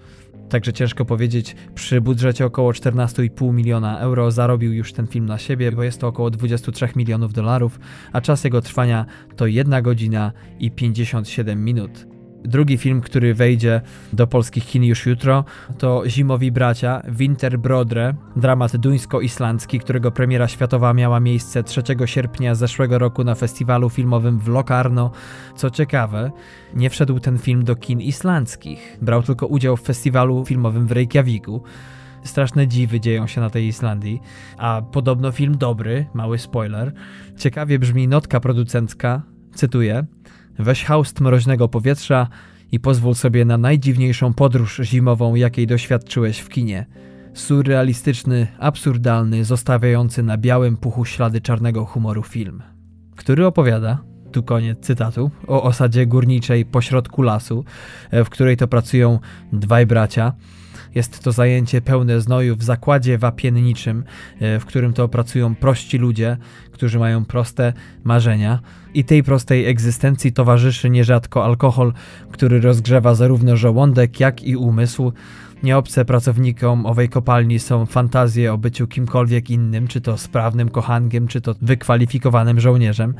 Także 0.49 0.73
ciężko 0.73 1.05
powiedzieć, 1.05 1.57
przy 1.75 2.01
budżecie 2.01 2.47
około 2.47 2.73
14,5 2.73 3.53
miliona 3.53 3.99
euro 3.99 4.31
zarobił 4.31 4.73
już 4.73 4.93
ten 4.93 5.07
film 5.07 5.27
na 5.27 5.39
siebie, 5.39 5.73
bo 5.73 5.83
jest 5.83 6.01
to 6.01 6.09
około 6.09 6.31
23 6.31 6.89
milionów 6.97 7.33
dolarów, 7.33 7.81
a 8.13 8.21
czas 8.21 8.45
jego 8.45 8.61
trwania 8.61 9.07
to 9.37 9.47
1 9.47 9.83
godzina 9.83 10.33
i 10.59 10.71
57 10.71 11.65
minut. 11.65 12.14
Drugi 12.45 12.79
film, 12.79 13.01
który 13.01 13.35
wejdzie 13.35 13.81
do 14.13 14.27
polskich 14.27 14.67
kin 14.67 14.85
już 14.85 15.07
jutro, 15.07 15.45
to 15.79 16.03
Zimowi 16.07 16.53
Bracia, 16.53 17.03
Winter 17.09 17.59
Brodre, 17.59 18.15
dramat 18.37 18.77
duńsko-islandzki, 18.77 19.81
którego 19.81 20.11
premiera 20.11 20.49
światowa 20.49 20.95
miała 20.95 21.21
miejsce 21.21 21.63
3 21.63 21.83
sierpnia 22.05 22.55
zeszłego 22.55 22.99
roku 22.99 23.25
na 23.25 23.35
festiwalu 23.35 23.91
filmowym 23.91 24.39
w 24.39 24.49
Locarno. 24.49 25.11
Co 25.57 25.71
ciekawe, 25.71 26.31
nie 26.75 26.91
wszedł 26.91 27.21
ten 27.21 27.39
film 27.39 27.65
do 27.65 27.77
kin 27.77 28.01
islandzkich, 28.01 28.99
brał 29.03 29.23
tylko 29.23 29.47
udział 29.47 29.77
w 29.77 29.83
festiwalu 29.83 30.45
filmowym 30.45 30.87
w 30.87 30.93
Reykjaviku 30.93 31.63
straszne 32.25 32.69
dziwy 32.69 33.01
dzieją 33.01 33.27
się 33.27 33.41
na 33.41 33.51
tej 33.51 33.67
Islandii, 33.67 34.21
a 34.59 34.83
podobno 34.93 35.33
film 35.33 35.59
dobry, 35.59 36.07
mały 36.15 36.39
spoiler. 36.39 36.93
Ciekawie 37.37 37.79
brzmi 37.79 38.09
notka 38.09 38.41
producencka, 38.41 39.23
cytuję: 39.55 40.05
Weź 40.59 40.85
haust 40.85 41.21
mroźnego 41.21 41.69
powietrza 41.69 42.29
i 42.73 42.81
pozwól 42.81 43.15
sobie 43.15 43.45
na 43.45 43.59
najdziwniejszą 43.59 44.35
podróż 44.35 44.81
zimową, 44.83 45.35
jakiej 45.35 45.67
doświadczyłeś 45.67 46.39
w 46.39 46.49
kinie. 46.49 46.87
Surrealistyczny, 47.35 48.47
absurdalny, 48.59 49.45
zostawiający 49.45 50.23
na 50.23 50.39
białym 50.39 50.77
puchu 50.77 51.05
ślady 51.05 51.41
czarnego 51.41 51.85
humoru 51.85 52.23
film, 52.23 52.63
który 53.17 53.47
opowiada, 53.47 53.99
tu 54.33 54.43
koniec 54.43 54.79
cytatu, 54.81 55.31
o 55.47 55.63
osadzie 55.63 56.07
górniczej 56.07 56.65
pośrodku 56.65 57.23
lasu, 57.23 57.65
w 58.13 58.29
której 58.29 58.57
to 58.57 58.69
pracują 58.69 59.19
dwaj 59.53 59.87
bracia, 59.87 60.33
jest 60.95 61.25
to 61.25 61.33
zajęcie 61.33 61.81
pełne 61.81 62.21
znoju 62.21 62.57
w 62.57 62.63
zakładzie 62.63 63.19
wapienniczym, 63.19 64.05
e, 64.41 64.61
w 64.61 64.65
którym 64.65 64.93
to 64.93 65.09
pracują 65.09 65.55
prości 65.55 65.99
ludzie, 65.99 66.37
którzy 66.73 66.99
mają 66.99 67.25
proste 67.25 67.73
marzenia. 68.05 68.61
I 68.95 69.05
tej 69.05 69.23
prostej 69.23 69.67
egzystencji 69.67 70.33
towarzyszy 70.33 70.91
nierzadko 70.91 71.45
alkohol, 71.45 71.93
który 72.31 72.61
rozgrzewa 72.61 73.15
zarówno 73.15 73.57
żołądek, 73.57 74.21
jak 74.21 74.43
i 74.43 74.57
umysł. 74.57 75.13
Nieobce 75.63 76.05
pracownikom 76.05 76.87
owej 76.87 77.09
kopalni 77.09 77.59
są 77.59 77.87
fantazje 77.87 78.53
o 78.53 78.59
byciu 78.59 78.87
kimkolwiek 78.87 79.51
innym, 79.51 79.89
czy 79.89 80.01
to 80.01 80.19
sprawnym 80.19 80.69
kochankiem, 80.69 81.29
czy 81.29 81.41
to 81.41 81.55
wykwalifikowanym 81.63 82.61
żołnierzem. 82.61 83.15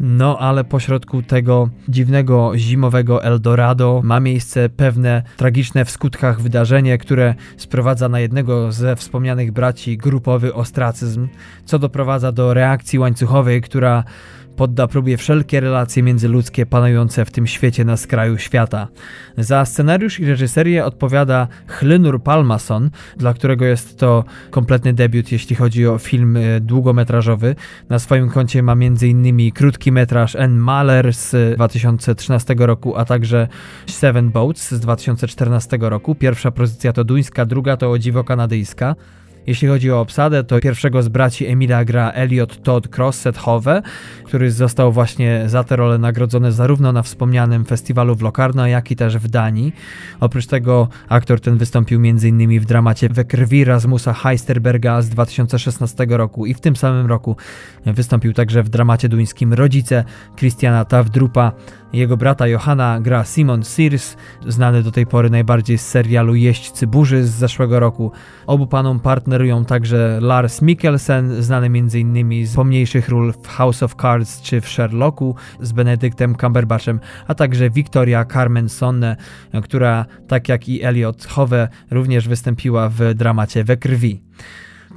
No 0.00 0.38
ale 0.38 0.64
pośrodku 0.64 1.22
tego 1.22 1.68
dziwnego 1.88 2.52
zimowego 2.56 3.24
Eldorado 3.24 4.00
ma 4.04 4.20
miejsce 4.20 4.68
pewne 4.68 5.22
tragiczne 5.36 5.84
w 5.84 5.90
skutkach 5.90 6.40
wydarzenie, 6.40 6.98
które 6.98 7.34
sprowadza 7.56 8.08
na 8.08 8.20
jednego 8.20 8.72
ze 8.72 8.96
wspomnianych 8.96 9.52
braci 9.52 9.96
grupowy 9.96 10.54
ostracyzm, 10.54 11.28
co 11.64 11.78
doprowadza 11.78 12.32
do 12.32 12.54
reakcji 12.54 12.98
łańcuchowej, 12.98 13.60
która 13.60 14.04
podda 14.58 14.86
próbie 14.86 15.16
wszelkie 15.16 15.60
relacje 15.60 16.02
międzyludzkie 16.02 16.66
panujące 16.66 17.24
w 17.24 17.30
tym 17.30 17.46
świecie 17.46 17.84
na 17.84 17.96
skraju 17.96 18.38
świata. 18.38 18.88
Za 19.36 19.64
scenariusz 19.64 20.20
i 20.20 20.26
reżyserię 20.26 20.84
odpowiada 20.84 21.48
Hlynur 21.66 22.22
Palmason, 22.22 22.90
dla 23.16 23.34
którego 23.34 23.64
jest 23.64 23.98
to 23.98 24.24
kompletny 24.50 24.92
debiut, 24.92 25.32
jeśli 25.32 25.56
chodzi 25.56 25.86
o 25.86 25.98
film 25.98 26.36
e, 26.36 26.60
długometrażowy. 26.60 27.54
Na 27.88 27.98
swoim 27.98 28.30
koncie 28.30 28.62
ma 28.62 28.72
m.in. 28.72 29.52
krótki 29.52 29.92
metraż 29.92 30.36
N. 30.36 30.56
Mahler 30.56 31.14
z 31.14 31.56
2013 31.56 32.54
roku, 32.58 32.96
a 32.96 33.04
także 33.04 33.48
Seven 33.86 34.30
Boats 34.30 34.70
z 34.70 34.80
2014 34.80 35.78
roku. 35.80 36.14
Pierwsza 36.14 36.50
pozycja 36.50 36.92
to 36.92 37.04
duńska, 37.04 37.46
druga 37.46 37.76
to 37.76 37.90
o 37.90 37.98
dziwo 37.98 38.24
kanadyjska. 38.24 38.94
Jeśli 39.48 39.68
chodzi 39.68 39.92
o 39.92 40.00
obsadę, 40.00 40.44
to 40.44 40.60
pierwszego 40.60 41.02
z 41.02 41.08
braci 41.08 41.46
Emila 41.46 41.84
gra 41.84 42.10
Elliot 42.10 42.62
Todd 42.62 42.88
Crosset 42.96 43.38
Hove, 43.38 43.82
który 44.24 44.50
został 44.50 44.92
właśnie 44.92 45.42
za 45.46 45.64
tę 45.64 45.76
rolę 45.76 45.98
nagrodzony 45.98 46.52
zarówno 46.52 46.92
na 46.92 47.02
wspomnianym 47.02 47.64
festiwalu 47.64 48.14
w 48.14 48.22
Locarno, 48.22 48.66
jak 48.66 48.90
i 48.90 48.96
też 48.96 49.18
w 49.18 49.28
Danii. 49.28 49.72
Oprócz 50.20 50.46
tego 50.46 50.88
aktor 51.08 51.40
ten 51.40 51.56
wystąpił 51.56 52.00
m.in. 52.04 52.60
w 52.60 52.64
dramacie 52.64 53.08
We 53.08 53.24
krwi 53.24 53.64
Rasmusa 53.64 54.12
Heisterberga 54.12 55.02
z 55.02 55.08
2016 55.08 56.06
roku 56.08 56.46
i 56.46 56.54
w 56.54 56.60
tym 56.60 56.76
samym 56.76 57.06
roku 57.06 57.36
wystąpił 57.86 58.32
także 58.32 58.62
w 58.62 58.68
dramacie 58.68 59.08
duńskim 59.08 59.54
Rodzice 59.54 60.04
Christiana 60.36 60.84
Tavdrupa. 60.84 61.52
Jego 61.92 62.16
brata 62.16 62.46
Johanna 62.46 63.00
gra 63.00 63.24
Simon 63.24 63.64
Sears, 63.64 64.16
znany 64.48 64.82
do 64.82 64.92
tej 64.92 65.06
pory 65.06 65.30
najbardziej 65.30 65.78
z 65.78 65.86
serialu 65.86 66.34
Jeźdźcy 66.34 66.86
burzy 66.86 67.24
z 67.24 67.30
zeszłego 67.30 67.80
roku. 67.80 68.12
Obu 68.46 68.66
panom 68.66 69.00
partnerują 69.38 69.64
także 69.64 70.18
Lars 70.22 70.62
Mikkelsen, 70.62 71.42
znany 71.42 71.66
m.in. 71.66 72.46
z 72.46 72.54
pomniejszych 72.54 73.08
ról 73.08 73.32
w 73.32 73.46
House 73.46 73.82
of 73.82 73.94
Cards 73.94 74.42
czy 74.42 74.60
w 74.60 74.68
Sherlocku 74.68 75.34
z 75.60 75.72
Benedyktem 75.72 76.34
Cumberbatchem, 76.36 77.00
a 77.26 77.34
także 77.34 77.70
Victoria 77.70 78.24
Carmen 78.24 78.68
Sonne, 78.68 79.16
która 79.64 80.06
tak 80.28 80.48
jak 80.48 80.68
i 80.68 80.82
Elliot 80.82 81.26
Hove 81.26 81.68
również 81.90 82.28
wystąpiła 82.28 82.88
w 82.88 83.14
dramacie 83.14 83.64
We 83.64 83.76
krwi. 83.76 84.22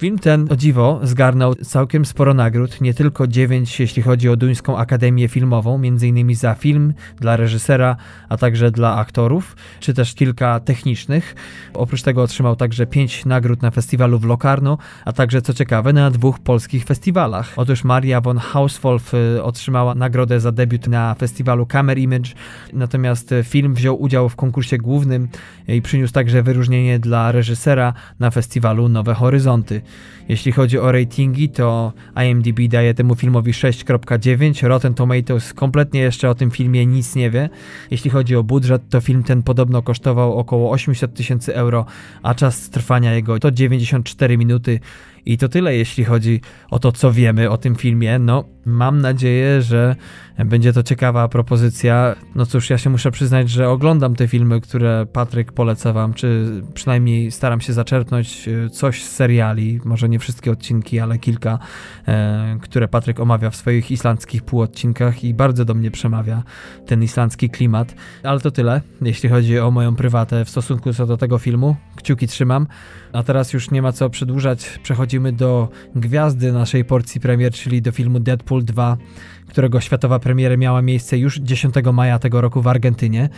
Film 0.01 0.19
ten, 0.19 0.47
o 0.49 0.55
dziwo, 0.55 0.99
zgarnął 1.03 1.55
całkiem 1.55 2.05
sporo 2.05 2.33
nagród, 2.33 2.81
nie 2.81 2.93
tylko 2.93 3.27
9 3.27 3.79
jeśli 3.79 4.01
chodzi 4.01 4.29
o 4.29 4.35
Duńską 4.35 4.77
Akademię 4.77 5.27
Filmową, 5.27 5.75
m.in. 5.75 6.35
za 6.35 6.53
film, 6.55 6.93
dla 7.19 7.37
reżysera, 7.37 7.95
a 8.29 8.37
także 8.37 8.71
dla 8.71 8.95
aktorów, 8.95 9.55
czy 9.79 9.93
też 9.93 10.13
kilka 10.13 10.59
technicznych. 10.59 11.35
Oprócz 11.73 12.01
tego 12.01 12.23
otrzymał 12.23 12.55
także 12.55 12.85
5 12.85 13.25
nagród 13.25 13.61
na 13.61 13.71
festiwalu 13.71 14.19
w 14.19 14.25
Locarno, 14.25 14.77
a 15.05 15.13
także, 15.13 15.41
co 15.41 15.53
ciekawe, 15.53 15.93
na 15.93 16.11
dwóch 16.11 16.39
polskich 16.39 16.85
festiwalach. 16.85 17.53
Otóż 17.55 17.83
Maria 17.83 18.21
von 18.21 18.37
Hauswolf 18.37 19.13
y, 19.13 19.43
otrzymała 19.43 19.95
nagrodę 19.95 20.39
za 20.39 20.51
debiut 20.51 20.87
na 20.87 21.15
festiwalu 21.15 21.65
Camera 21.65 21.99
Image, 21.99 22.29
natomiast 22.73 23.33
film 23.43 23.73
wziął 23.73 24.01
udział 24.01 24.29
w 24.29 24.35
konkursie 24.35 24.77
głównym 24.77 25.27
i 25.67 25.81
przyniósł 25.81 26.13
także 26.13 26.43
wyróżnienie 26.43 26.99
dla 26.99 27.31
reżysera 27.31 27.93
na 28.19 28.31
festiwalu 28.31 28.89
Nowe 28.89 29.13
Horyzonty. 29.13 29.81
Jeśli 30.29 30.51
chodzi 30.51 30.79
o 30.79 30.91
ratingi, 30.91 31.49
to 31.49 31.93
IMDb 32.25 32.59
daje 32.67 32.93
temu 32.93 33.15
filmowi 33.15 33.51
6.9, 33.51 34.67
Rotten 34.67 34.93
Tomatoes 34.93 35.53
kompletnie 35.53 36.01
jeszcze 36.01 36.29
o 36.29 36.35
tym 36.35 36.51
filmie 36.51 36.85
nic 36.85 37.15
nie 37.15 37.29
wie. 37.29 37.49
Jeśli 37.91 38.09
chodzi 38.09 38.35
o 38.35 38.43
budżet, 38.43 38.81
to 38.89 39.01
film 39.01 39.23
ten 39.23 39.43
podobno 39.43 39.81
kosztował 39.81 40.37
około 40.37 40.71
800 40.71 41.13
tysięcy 41.13 41.55
euro, 41.55 41.85
a 42.23 42.35
czas 42.35 42.69
trwania 42.69 43.13
jego 43.13 43.39
to 43.39 43.51
94 43.51 44.37
minuty. 44.37 44.79
I 45.25 45.37
to 45.37 45.49
tyle, 45.49 45.75
jeśli 45.75 46.03
chodzi 46.03 46.41
o 46.69 46.79
to, 46.79 46.91
co 46.91 47.11
wiemy 47.11 47.49
o 47.49 47.57
tym 47.57 47.75
filmie. 47.75 48.19
No, 48.19 48.43
mam 48.65 49.01
nadzieję, 49.01 49.61
że 49.61 49.95
będzie 50.45 50.73
to 50.73 50.83
ciekawa 50.83 51.27
propozycja. 51.27 52.15
No 52.35 52.45
cóż, 52.45 52.69
ja 52.69 52.77
się 52.77 52.89
muszę 52.89 53.11
przyznać, 53.11 53.49
że 53.49 53.69
oglądam 53.69 54.15
te 54.15 54.27
filmy, 54.27 54.61
które 54.61 55.05
Patryk 55.13 55.51
poleca 55.51 55.93
wam, 55.93 56.13
czy 56.13 56.45
przynajmniej 56.73 57.31
staram 57.31 57.61
się 57.61 57.73
zaczerpnąć 57.73 58.47
e, 58.47 58.69
coś 58.69 59.03
z 59.03 59.11
seriali, 59.11 59.79
może 59.85 60.09
nie 60.09 60.19
wszystkie 60.19 60.51
odcinki, 60.51 60.99
ale 60.99 61.17
kilka, 61.17 61.59
e, 62.07 62.57
które 62.61 62.87
Patryk 62.87 63.19
omawia 63.19 63.49
w 63.49 63.55
swoich 63.55 63.91
islandzkich 63.91 64.43
półodcinkach 64.43 65.23
i 65.23 65.33
bardzo 65.33 65.65
do 65.65 65.73
mnie 65.73 65.91
przemawia 65.91 66.43
ten 66.85 67.03
islandzki 67.03 67.49
klimat. 67.49 67.95
Ale 68.23 68.39
to 68.39 68.51
tyle, 68.51 68.81
jeśli 69.01 69.29
chodzi 69.29 69.59
o 69.59 69.71
moją 69.71 69.95
prywatę 69.95 70.45
w 70.45 70.49
stosunku 70.49 70.93
co 70.93 71.05
do 71.05 71.17
tego 71.17 71.37
filmu. 71.37 71.75
Kciuki 71.95 72.27
trzymam. 72.27 72.67
A 73.13 73.23
teraz 73.23 73.53
już 73.53 73.71
nie 73.71 73.81
ma 73.81 73.91
co 73.91 74.09
przedłużać. 74.09 74.79
Przechodzimy 74.83 75.33
do 75.33 75.69
gwiazdy 75.95 76.51
naszej 76.51 76.85
porcji 76.85 77.21
premier, 77.21 77.53
czyli 77.53 77.81
do 77.81 77.91
filmu 77.91 78.19
Deadpool 78.19 78.63
2 78.63 78.97
którego 79.51 79.81
światowa 79.81 80.19
premiera 80.19 80.57
miała 80.57 80.81
miejsce 80.81 81.17
już 81.17 81.39
10 81.39 81.75
maja 81.93 82.19
tego 82.19 82.41
roku 82.41 82.61
w 82.61 82.67
Argentynie. 82.67 83.29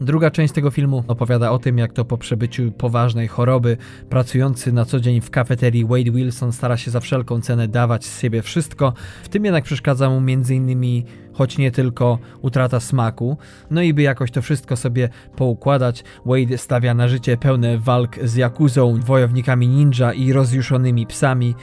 Druga 0.00 0.30
część 0.30 0.54
tego 0.54 0.70
filmu 0.70 1.04
opowiada 1.08 1.50
o 1.50 1.58
tym, 1.58 1.78
jak 1.78 1.92
to 1.92 2.04
po 2.04 2.18
przebyciu 2.18 2.72
poważnej 2.72 3.28
choroby, 3.28 3.76
pracujący 4.08 4.72
na 4.72 4.84
co 4.84 5.00
dzień 5.00 5.20
w 5.20 5.30
kafeterii 5.30 5.84
Wade 5.84 6.10
Wilson 6.10 6.52
stara 6.52 6.76
się 6.76 6.90
za 6.90 7.00
wszelką 7.00 7.40
cenę 7.40 7.68
dawać 7.68 8.04
z 8.04 8.20
siebie 8.20 8.42
wszystko. 8.42 8.92
W 9.22 9.28
tym 9.28 9.44
jednak 9.44 9.64
przeszkadza 9.64 10.10
mu 10.10 10.16
m.in 10.16 11.02
choć 11.38 11.58
nie 11.58 11.70
tylko 11.70 12.18
utrata 12.42 12.80
smaku. 12.80 13.36
No 13.70 13.82
i 13.82 13.94
by 13.94 14.02
jakoś 14.02 14.30
to 14.30 14.42
wszystko 14.42 14.76
sobie 14.76 15.08
poukładać, 15.36 16.04
Wade 16.26 16.58
stawia 16.58 16.94
na 16.94 17.08
życie 17.08 17.36
pełne 17.36 17.78
walk 17.78 18.18
z 18.24 18.34
Jakuzą, 18.34 19.00
wojownikami 19.00 19.68
ninja 19.68 20.12
i 20.12 20.32
rozjuszonymi 20.32 21.06
psami. 21.06 21.54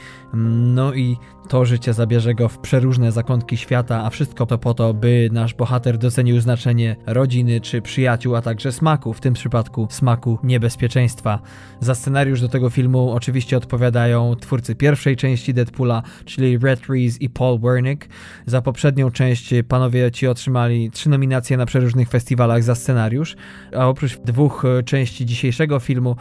No 0.74 0.94
i 0.94 1.16
To 1.48 1.64
życie 1.64 1.92
zabierze 1.92 2.34
go 2.34 2.48
w 2.48 2.58
przeróżne 2.58 3.12
zakątki 3.12 3.56
świata, 3.56 4.04
a 4.04 4.10
wszystko 4.10 4.46
to 4.46 4.58
po 4.58 4.74
to, 4.74 4.94
by 4.94 5.28
nasz 5.32 5.54
bohater 5.54 5.98
docenił 5.98 6.40
znaczenie 6.40 6.96
rodziny 7.06 7.60
czy 7.60 7.82
przyjaciół, 7.82 8.36
a 8.36 8.42
także 8.42 8.72
smaku, 8.72 9.12
w 9.12 9.20
tym 9.20 9.34
przypadku 9.34 9.86
smaku 9.90 10.38
niebezpieczeństwa. 10.42 11.38
Za 11.80 11.94
scenariusz 11.94 12.40
do 12.40 12.48
tego 12.48 12.70
filmu 12.70 13.12
oczywiście 13.12 13.56
odpowiadają 13.56 14.36
twórcy 14.36 14.74
pierwszej 14.74 15.16
części 15.16 15.54
Deadpoola, 15.54 16.02
czyli 16.24 16.58
Red 16.58 16.80
Reese 16.88 17.16
i 17.20 17.30
Paul 17.30 17.58
Wernick. 17.58 18.08
Za 18.46 18.62
poprzednią 18.62 19.10
część 19.10 19.54
panowie 19.68 20.10
ci 20.10 20.26
otrzymali 20.26 20.90
trzy 20.90 21.08
nominacje 21.08 21.56
na 21.56 21.66
przeróżnych 21.66 22.08
festiwalach 22.08 22.62
za 22.62 22.74
scenariusz, 22.74 23.36
a 23.76 23.88
oprócz 23.88 24.16
dwóch 24.16 24.64
części 24.84 25.26
dzisiejszego 25.26 25.80
filmu 25.80 26.16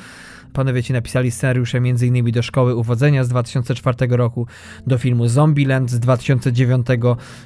Panowie 0.56 0.84
ci 0.84 0.94
napisali 0.94 1.32
scenariusze 1.32 1.78
m.in. 1.78 2.32
do 2.32 2.42
Szkoły 2.42 2.76
Uwodzenia 2.76 3.24
z 3.24 3.28
2004 3.30 3.98
roku, 4.10 4.48
do 4.88 4.98
filmu 4.98 5.28
Zombieland 5.28 5.92
z 5.92 6.00
2009 6.00 6.88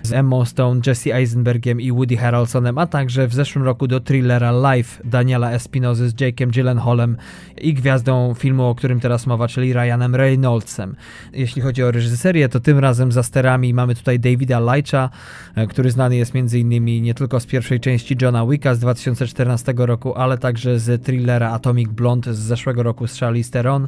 z 0.04 0.14
Emma 0.14 0.46
Stone, 0.46 0.82
Jesse 0.88 1.16
Eisenbergiem 1.16 1.82
i 1.82 1.92
Woody 1.92 2.18
Harrelsonem, 2.18 2.78
a 2.78 2.88
także 2.88 3.28
w 3.28 3.34
zeszłym 3.34 3.66
roku 3.66 3.88
do 3.88 4.00
thrillera 4.00 4.52
Life 4.52 5.04
Daniela 5.04 5.52
Espinozy 5.52 6.10
z 6.10 6.16
Jake'em 6.16 6.50
Gyllenhaalem 6.50 7.18
i 7.62 7.74
gwiazdą 7.74 8.34
filmu, 8.34 8.64
o 8.64 8.76
którym 8.76 9.00
teraz 9.00 9.28
mowa, 9.28 9.48
czyli 9.48 9.74
Ryanem 9.74 10.16
Reynoldsem. 10.16 10.96
Jeśli 11.34 11.62
chodzi 11.62 11.84
o 11.84 11.92
reżyserię, 11.92 12.50
to 12.50 12.60
tym 12.60 12.80
razem 12.80 13.12
za 13.12 13.24
sterami 13.24 13.74
mamy 13.74 13.96
tutaj 13.96 14.20
Davida 14.20 14.60
Leitcha, 14.60 15.10
e, 15.56 15.68
który 15.68 15.92
znany 15.92 16.16
jest 16.16 16.36
m.in. 16.36 16.86
nie 17.04 17.14
tylko 17.14 17.40
z 17.40 17.46
pierwszej 17.46 17.80
części 17.80 18.16
Johna 18.22 18.46
Wicka 18.46 18.76
z 18.76 18.80
2014 18.80 19.74
roku, 19.78 20.16
ale 20.16 20.38
także 20.38 20.80
z 20.80 21.04
thrillera 21.04 21.52
Atomic 21.52 21.90
Blonde 21.90 22.34
z 22.34 22.40
zeszłego 22.40 22.84
roku 22.84 22.99
roku 23.00 23.08
z 23.08 23.20
Charlize 23.20 23.52
Theron. 23.52 23.88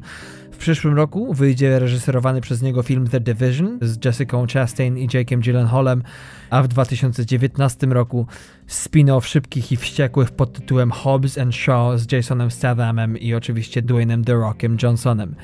W 0.51 0.57
przyszłym 0.57 0.93
roku 0.93 1.33
wyjdzie 1.33 1.79
reżyserowany 1.79 2.41
przez 2.41 2.61
niego 2.61 2.83
film 2.83 3.07
The 3.07 3.19
Division 3.19 3.77
z 3.81 4.05
Jessica 4.05 4.37
Chastain 4.53 4.97
i 4.97 5.07
Jake'em 5.07 5.39
Gyllenhaalem, 5.39 6.03
a 6.49 6.63
w 6.63 6.67
2019 6.67 7.87
roku 7.87 8.27
spin-off 8.67 9.25
Szybkich 9.25 9.71
i 9.71 9.77
Wściekłych 9.77 10.31
pod 10.31 10.53
tytułem 10.53 10.91
Hobbs 10.91 11.37
and 11.37 11.55
Shaw 11.55 11.99
z 11.99 12.11
Jasonem 12.11 12.51
Stathamem 12.51 13.17
i 13.17 13.33
oczywiście 13.33 13.81
Dwaynem 13.81 14.23
The 14.23 14.33
Rockiem 14.33 14.77
Johnsonem. 14.83 15.35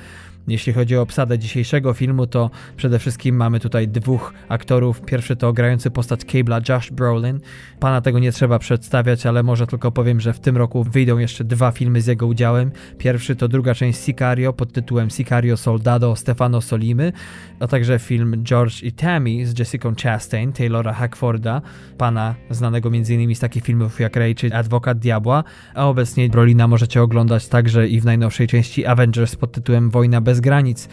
Jeśli 0.47 0.73
chodzi 0.73 0.97
o 0.97 1.01
obsadę 1.01 1.39
dzisiejszego 1.39 1.93
filmu, 1.93 2.27
to 2.27 2.49
przede 2.77 2.99
wszystkim 2.99 3.35
mamy 3.35 3.59
tutaj 3.59 3.87
dwóch 3.87 4.33
aktorów. 4.49 5.01
Pierwszy 5.01 5.35
to 5.35 5.53
grający 5.53 5.91
postać 5.91 6.19
Cable'a 6.19 6.69
Josh 6.69 6.91
Brolin. 6.91 7.39
Pana 7.79 8.01
tego 8.01 8.19
nie 8.19 8.31
trzeba 8.31 8.59
przedstawiać, 8.59 9.25
ale 9.25 9.43
może 9.43 9.67
tylko 9.67 9.91
powiem, 9.91 10.19
że 10.19 10.33
w 10.33 10.39
tym 10.39 10.57
roku 10.57 10.83
wyjdą 10.83 11.17
jeszcze 11.17 11.43
dwa 11.43 11.71
filmy 11.71 12.01
z 12.01 12.07
jego 12.07 12.27
udziałem. 12.27 12.71
Pierwszy 12.97 13.35
to 13.35 13.47
druga 13.47 13.75
część 13.75 13.99
Sicario 13.99 14.53
pod 14.53 14.73
tytułem 14.73 15.09
Sicario 15.09 15.57
Soldado 15.57 16.15
Stefano 16.15 16.61
Solimy, 16.61 17.13
a 17.59 17.67
także 17.67 17.99
film 17.99 18.43
George 18.43 18.83
i 18.83 18.91
Tammy 18.91 19.45
z 19.45 19.59
Jessica 19.59 19.91
Chastain, 20.03 20.53
Taylora 20.53 20.93
Hackforda, 20.93 21.61
pana 21.97 22.35
znanego 22.49 22.89
m.in. 22.89 23.35
z 23.35 23.39
takich 23.39 23.63
filmów 23.63 23.99
jak 23.99 24.15
Ray 24.15 24.35
czy 24.35 24.53
Adwokat 24.53 24.99
Diabła, 24.99 25.43
a 25.73 25.87
obecnie 25.87 26.29
Brolina 26.29 26.67
możecie 26.67 27.01
oglądać 27.01 27.47
także 27.47 27.87
i 27.87 28.01
w 28.01 28.05
najnowszej 28.05 28.47
części 28.47 28.85
Avengers 28.85 29.35
pod 29.35 29.51
tytułem 29.51 29.89
Wojna 29.89 30.21
bez 30.21 30.36
bez 30.37 30.41
granic. 30.41 30.89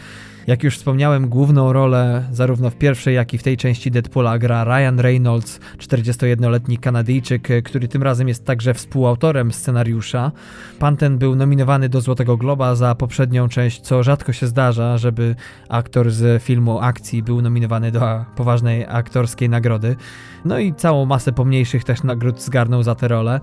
Jak 0.47 0.63
już 0.63 0.77
wspomniałem, 0.77 1.29
główną 1.29 1.73
rolę 1.73 2.23
zarówno 2.31 2.69
w 2.69 2.75
pierwszej, 2.75 3.15
jak 3.15 3.33
i 3.33 3.37
w 3.37 3.43
tej 3.43 3.57
części 3.57 3.91
Deadpoola 3.91 4.37
gra 4.37 4.63
Ryan 4.63 4.99
Reynolds, 4.99 5.59
41-letni 5.77 6.77
Kanadyjczyk, 6.77 7.47
który 7.65 7.87
tym 7.87 8.03
razem 8.03 8.27
jest 8.27 8.45
także 8.45 8.73
współautorem 8.73 9.51
scenariusza. 9.51 10.31
Pan 10.79 10.97
ten 10.97 11.17
był 11.17 11.35
nominowany 11.35 11.89
do 11.89 12.01
Złotego 12.01 12.37
Globa 12.37 12.75
za 12.75 12.95
poprzednią 12.95 13.49
część, 13.49 13.81
co 13.81 14.03
rzadko 14.03 14.33
się 14.33 14.47
zdarza, 14.47 14.97
żeby 14.97 15.35
aktor 15.69 16.11
z 16.11 16.43
filmu 16.43 16.79
akcji 16.79 17.23
był 17.23 17.41
nominowany 17.41 17.91
do 17.91 18.25
poważnej 18.35 18.85
aktorskiej 18.89 19.49
nagrody. 19.49 19.95
No 20.45 20.59
i 20.59 20.73
całą 20.73 21.05
masę 21.05 21.31
pomniejszych 21.31 21.83
też 21.83 22.03
nagród 22.03 22.41
zgarnął 22.41 22.83
za 22.83 22.95
tę 22.95 23.07
rolę. 23.07 23.39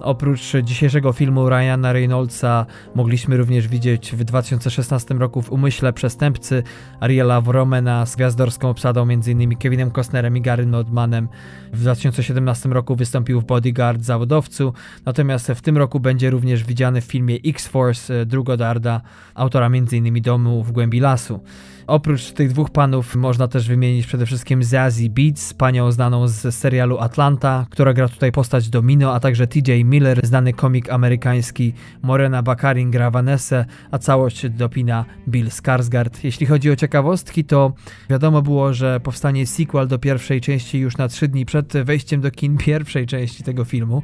Oprócz 0.00 0.52
dzisiejszego 0.62 1.12
filmu 1.12 1.48
Ryana 1.48 1.92
Reynoldsa 1.92 2.66
mogliśmy 2.94 3.36
również 3.36 3.68
widzieć 3.68 4.12
w 4.12 4.24
2016 4.24 5.14
roku 5.14 5.42
w 5.42 5.52
Umyśle 5.52 5.92
Przestępcy 5.92 6.62
Ariela 7.00 7.40
Wromena 7.40 8.06
z 8.06 8.16
gwiazdorską 8.16 8.70
obsadą 8.70 9.02
m.in. 9.02 9.56
Kevinem 9.56 9.90
Costnerem 9.90 10.36
i 10.36 10.40
Gary 10.40 10.66
Nodmanem. 10.66 11.28
W 11.72 11.80
2017 11.80 12.68
roku 12.68 12.96
wystąpił 12.96 13.40
w 13.40 13.44
Bodyguard 13.44 14.02
zawodowcu, 14.02 14.72
natomiast 15.06 15.46
w 15.46 15.60
tym 15.60 15.78
roku 15.78 16.00
będzie 16.00 16.30
również 16.30 16.64
widziany 16.64 17.00
w 17.00 17.04
filmie 17.04 17.36
X-Force 17.46 18.26
Drugodarda, 18.26 19.00
autora 19.34 19.66
m.in. 19.66 20.22
Domu 20.22 20.64
w 20.64 20.72
głębi 20.72 21.00
lasu. 21.00 21.40
Oprócz 21.86 22.32
tych 22.32 22.50
dwóch 22.52 22.70
panów 22.70 23.16
można 23.16 23.48
też 23.48 23.68
wymienić 23.68 24.06
przede 24.06 24.26
wszystkim 24.26 24.62
Zazie 24.62 25.10
Beats, 25.10 25.54
panią 25.54 25.92
znaną 25.92 26.28
z 26.28 26.54
serialu 26.54 26.98
Atlanta, 26.98 27.66
która 27.70 27.92
gra 27.92 28.08
tutaj 28.08 28.32
postać 28.32 28.68
Domino, 28.68 29.14
a 29.14 29.20
także 29.20 29.46
TJ 29.46 29.84
Miller, 29.84 30.26
znany 30.26 30.52
komik 30.52 30.90
amerykański, 30.90 31.72
Morena 32.02 32.42
Bakarin 32.42 32.90
gra 32.90 33.10
Vanessa, 33.10 33.64
a 33.90 33.98
całość 33.98 34.48
dopina 34.48 35.04
Bill 35.28 35.48
Skarsgård. 35.48 36.10
Jeśli 36.22 36.46
chodzi 36.46 36.70
o 36.70 36.76
ciekawostki, 36.76 37.44
to 37.44 37.72
wiadomo 38.10 38.42
było, 38.42 38.74
że 38.74 39.00
powstanie 39.00 39.46
sequel 39.46 39.88
do 39.88 39.98
pierwszej 39.98 40.40
części 40.40 40.78
już 40.78 40.96
na 40.96 41.08
trzy 41.08 41.28
dni 41.28 41.46
przed 41.46 41.72
wejściem 41.72 42.20
do 42.20 42.30
kin 42.30 42.56
pierwszej 42.56 43.06
części 43.06 43.42
tego 43.42 43.64
filmu. 43.64 44.02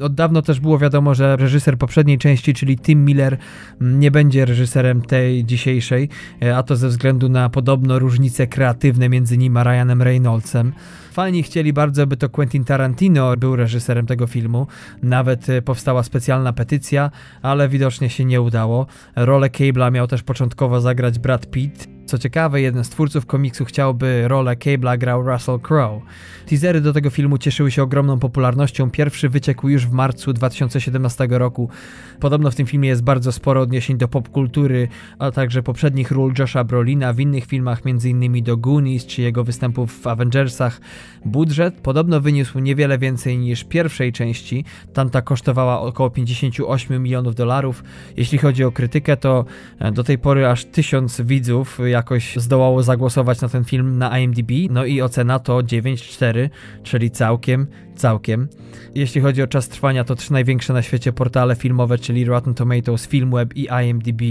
Od 0.00 0.14
dawno 0.14 0.42
też 0.42 0.60
było 0.60 0.78
wiadomo, 0.78 1.14
że 1.14 1.36
reżyser 1.36 1.78
poprzedniej 1.78 2.18
części, 2.18 2.54
czyli 2.54 2.78
Tim 2.78 3.04
Miller, 3.04 3.36
nie 3.80 4.10
będzie 4.10 4.44
reżyserem 4.44 5.02
tej 5.02 5.44
dzisiejszej, 5.44 6.08
a 6.54 6.62
to 6.62 6.76
ze 6.76 6.88
względu 6.88 7.21
na 7.28 7.48
podobno 7.48 7.98
różnice 7.98 8.46
kreatywne 8.46 9.08
między 9.08 9.38
nim 9.38 9.56
a 9.56 9.64
Ryanem 9.64 10.02
Reynoldsem. 10.02 10.72
Fani 11.12 11.42
chcieli 11.42 11.72
bardzo, 11.72 12.06
by 12.06 12.16
to 12.16 12.28
Quentin 12.28 12.64
Tarantino 12.64 13.36
był 13.36 13.56
reżyserem 13.56 14.06
tego 14.06 14.26
filmu. 14.26 14.66
Nawet 15.02 15.48
e, 15.48 15.62
powstała 15.62 16.02
specjalna 16.02 16.52
petycja, 16.52 17.10
ale 17.42 17.68
widocznie 17.68 18.10
się 18.10 18.24
nie 18.24 18.40
udało. 18.40 18.86
Rolę 19.16 19.48
Cable'a 19.48 19.92
miał 19.92 20.06
też 20.06 20.22
początkowo 20.22 20.80
zagrać 20.80 21.18
Brad 21.18 21.50
Pitt. 21.50 21.88
Co 22.06 22.18
ciekawe, 22.18 22.60
jeden 22.60 22.84
z 22.84 22.88
twórców 22.88 23.26
komiksu 23.26 23.64
chciałby 23.64 24.28
rolę 24.28 24.56
Cable'a 24.56 24.98
grał 24.98 25.22
Russell 25.22 25.60
Crowe. 25.60 26.00
Teasery 26.46 26.80
do 26.80 26.92
tego 26.92 27.10
filmu 27.10 27.38
cieszyły 27.38 27.70
się 27.70 27.82
ogromną 27.82 28.18
popularnością. 28.18 28.90
Pierwszy 28.90 29.28
wyciekł 29.28 29.68
już 29.68 29.86
w 29.86 29.92
marcu 29.92 30.32
2017 30.32 31.26
roku. 31.30 31.68
Podobno 32.22 32.50
w 32.50 32.54
tym 32.54 32.66
filmie 32.66 32.88
jest 32.88 33.02
bardzo 33.02 33.32
sporo 33.32 33.60
odniesień 33.60 33.98
do 33.98 34.08
popkultury, 34.08 34.88
a 35.18 35.30
także 35.30 35.62
poprzednich 35.62 36.10
ról 36.10 36.32
Josha 36.38 36.64
Brolina 36.64 37.12
w 37.12 37.20
innych 37.20 37.44
filmach, 37.44 37.80
m.in. 37.84 38.44
do 38.44 38.56
Goonies 38.56 39.06
czy 39.06 39.22
jego 39.22 39.44
występów 39.44 40.00
w 40.00 40.06
Avengersach. 40.06 40.80
Budżet 41.24 41.74
podobno 41.74 42.20
wyniósł 42.20 42.58
niewiele 42.58 42.98
więcej 42.98 43.38
niż 43.38 43.64
pierwszej 43.64 44.12
części. 44.12 44.64
Tamta 44.92 45.22
kosztowała 45.22 45.80
około 45.80 46.10
58 46.10 47.02
milionów 47.02 47.34
dolarów. 47.34 47.84
Jeśli 48.16 48.38
chodzi 48.38 48.64
o 48.64 48.72
krytykę, 48.72 49.16
to 49.16 49.44
e, 49.78 49.92
do 49.92 50.04
tej 50.04 50.18
pory 50.18 50.46
aż 50.46 50.64
tysiąc 50.64 51.20
widzów 51.20 51.78
jakoś 51.86 52.36
zdołało 52.36 52.82
zagłosować 52.82 53.40
na 53.40 53.48
ten 53.48 53.64
film 53.64 53.98
na 53.98 54.18
IMDb. 54.18 54.50
No 54.70 54.84
i 54.84 55.02
ocena 55.02 55.38
to 55.38 55.58
9,4, 55.58 56.48
czyli 56.82 57.10
całkiem, 57.10 57.66
całkiem. 57.96 58.48
Jeśli 58.94 59.20
chodzi 59.20 59.42
o 59.42 59.46
czas 59.46 59.68
trwania, 59.68 60.04
to 60.04 60.14
trzy 60.14 60.32
największe 60.32 60.72
na 60.72 60.82
świecie 60.82 61.12
portale 61.12 61.56
filmowe, 61.56 61.98
czyli 61.98 62.11
Rotten 62.24 62.54
Tomatoes, 62.54 63.06
Filmweb 63.06 63.56
i 63.56 63.68
IMDb 63.84 64.22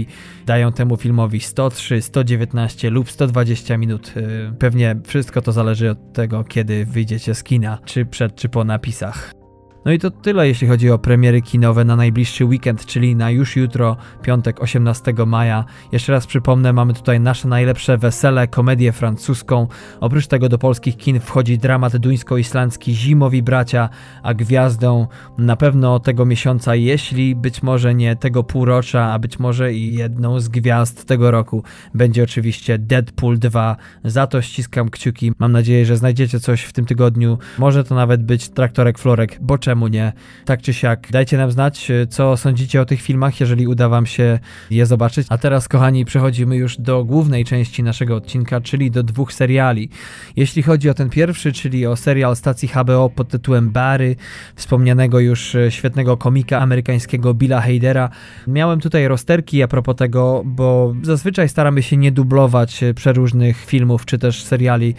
dają 0.46 0.72
temu 0.72 0.96
filmowi 0.96 1.40
103, 1.40 2.02
119 2.02 2.90
lub 2.90 3.10
120 3.10 3.76
minut. 3.76 4.12
Y, 4.16 4.52
pewnie 4.58 4.96
wszystko 5.06 5.42
to 5.42 5.52
zależy 5.52 5.90
od 5.90 6.12
tego, 6.12 6.44
kiedy 6.44 6.84
wyjdziecie 6.86 7.34
z 7.34 7.42
kina, 7.42 7.78
czy 7.84 8.04
przed, 8.04 8.34
czy 8.34 8.48
po 8.48 8.64
napisach. 8.64 9.41
No 9.84 9.92
i 9.92 9.98
to 9.98 10.10
tyle, 10.10 10.48
jeśli 10.48 10.68
chodzi 10.68 10.90
o 10.90 10.98
premiery 10.98 11.42
kinowe 11.42 11.84
na 11.84 11.96
najbliższy 11.96 12.44
weekend, 12.44 12.86
czyli 12.86 13.16
na 13.16 13.30
już 13.30 13.56
jutro, 13.56 13.96
piątek 14.22 14.62
18 14.62 15.14
maja. 15.26 15.64
Jeszcze 15.92 16.12
raz 16.12 16.26
przypomnę, 16.26 16.72
mamy 16.72 16.94
tutaj 16.94 17.20
nasze 17.20 17.48
najlepsze 17.48 17.98
wesele, 17.98 18.48
komedię 18.48 18.92
francuską. 18.92 19.66
Oprócz 20.00 20.26
tego 20.26 20.48
do 20.48 20.58
polskich 20.58 20.96
kin 20.96 21.20
wchodzi 21.20 21.58
dramat 21.58 21.96
duńsko-islandzki 21.96 22.94
Zimowi 22.94 23.42
Bracia, 23.42 23.88
a 24.22 24.34
gwiazdą 24.34 25.06
na 25.38 25.56
pewno 25.56 26.00
tego 26.00 26.26
miesiąca, 26.26 26.74
jeśli 26.74 27.34
być 27.34 27.62
może 27.62 27.94
nie 27.94 28.16
tego 28.16 28.44
półrocza, 28.44 29.12
a 29.12 29.18
być 29.18 29.38
może 29.38 29.72
i 29.72 29.94
jedną 29.94 30.40
z 30.40 30.48
gwiazd 30.48 31.04
tego 31.04 31.30
roku, 31.30 31.62
będzie 31.94 32.22
oczywiście 32.22 32.78
Deadpool 32.78 33.38
2. 33.38 33.76
Za 34.04 34.26
to 34.26 34.42
ściskam 34.42 34.90
kciuki. 34.90 35.32
Mam 35.38 35.52
nadzieję, 35.52 35.86
że 35.86 35.96
znajdziecie 35.96 36.40
coś 36.40 36.62
w 36.62 36.72
tym 36.72 36.84
tygodniu. 36.84 37.38
Może 37.58 37.84
to 37.84 37.94
nawet 37.94 38.22
być 38.22 38.48
traktorek 38.48 38.98
Florek, 38.98 39.38
bo 39.40 39.58
czemu 39.58 39.71
nie? 39.74 40.12
Tak 40.44 40.62
czy 40.62 40.74
siak, 40.74 41.08
dajcie 41.10 41.36
nam 41.36 41.50
znać, 41.50 41.92
co 42.08 42.36
sądzicie 42.36 42.80
o 42.80 42.84
tych 42.84 43.02
filmach, 43.02 43.40
jeżeli 43.40 43.66
uda 43.66 43.88
wam 43.88 44.06
się 44.06 44.38
je 44.70 44.86
zobaczyć. 44.86 45.26
A 45.30 45.38
teraz, 45.38 45.68
kochani, 45.68 46.04
przechodzimy 46.04 46.56
już 46.56 46.76
do 46.76 47.04
głównej 47.04 47.44
części 47.44 47.82
naszego 47.82 48.16
odcinka, 48.16 48.60
czyli 48.60 48.90
do 48.90 49.02
dwóch 49.02 49.32
seriali. 49.32 49.88
Jeśli 50.36 50.62
chodzi 50.62 50.90
o 50.90 50.94
ten 50.94 51.10
pierwszy, 51.10 51.52
czyli 51.52 51.86
o 51.86 51.96
serial 51.96 52.36
stacji 52.36 52.68
HBO 52.68 53.10
pod 53.10 53.28
tytułem 53.28 53.70
Barry, 53.70 54.16
wspomnianego 54.54 55.20
już 55.20 55.56
świetnego 55.68 56.16
komika 56.16 56.60
amerykańskiego 56.60 57.34
Billa 57.34 57.60
Hadera, 57.60 58.08
miałem 58.46 58.80
tutaj 58.80 59.08
rozterki 59.08 59.62
a 59.62 59.68
propos 59.68 59.96
tego, 59.96 60.42
bo 60.44 60.94
zazwyczaj 61.02 61.48
staramy 61.48 61.82
się 61.82 61.96
nie 61.96 62.12
dublować 62.12 62.80
przeróżnych 62.94 63.64
filmów 63.64 64.06
czy 64.06 64.18
też 64.18 64.44
seriali, 64.44 64.94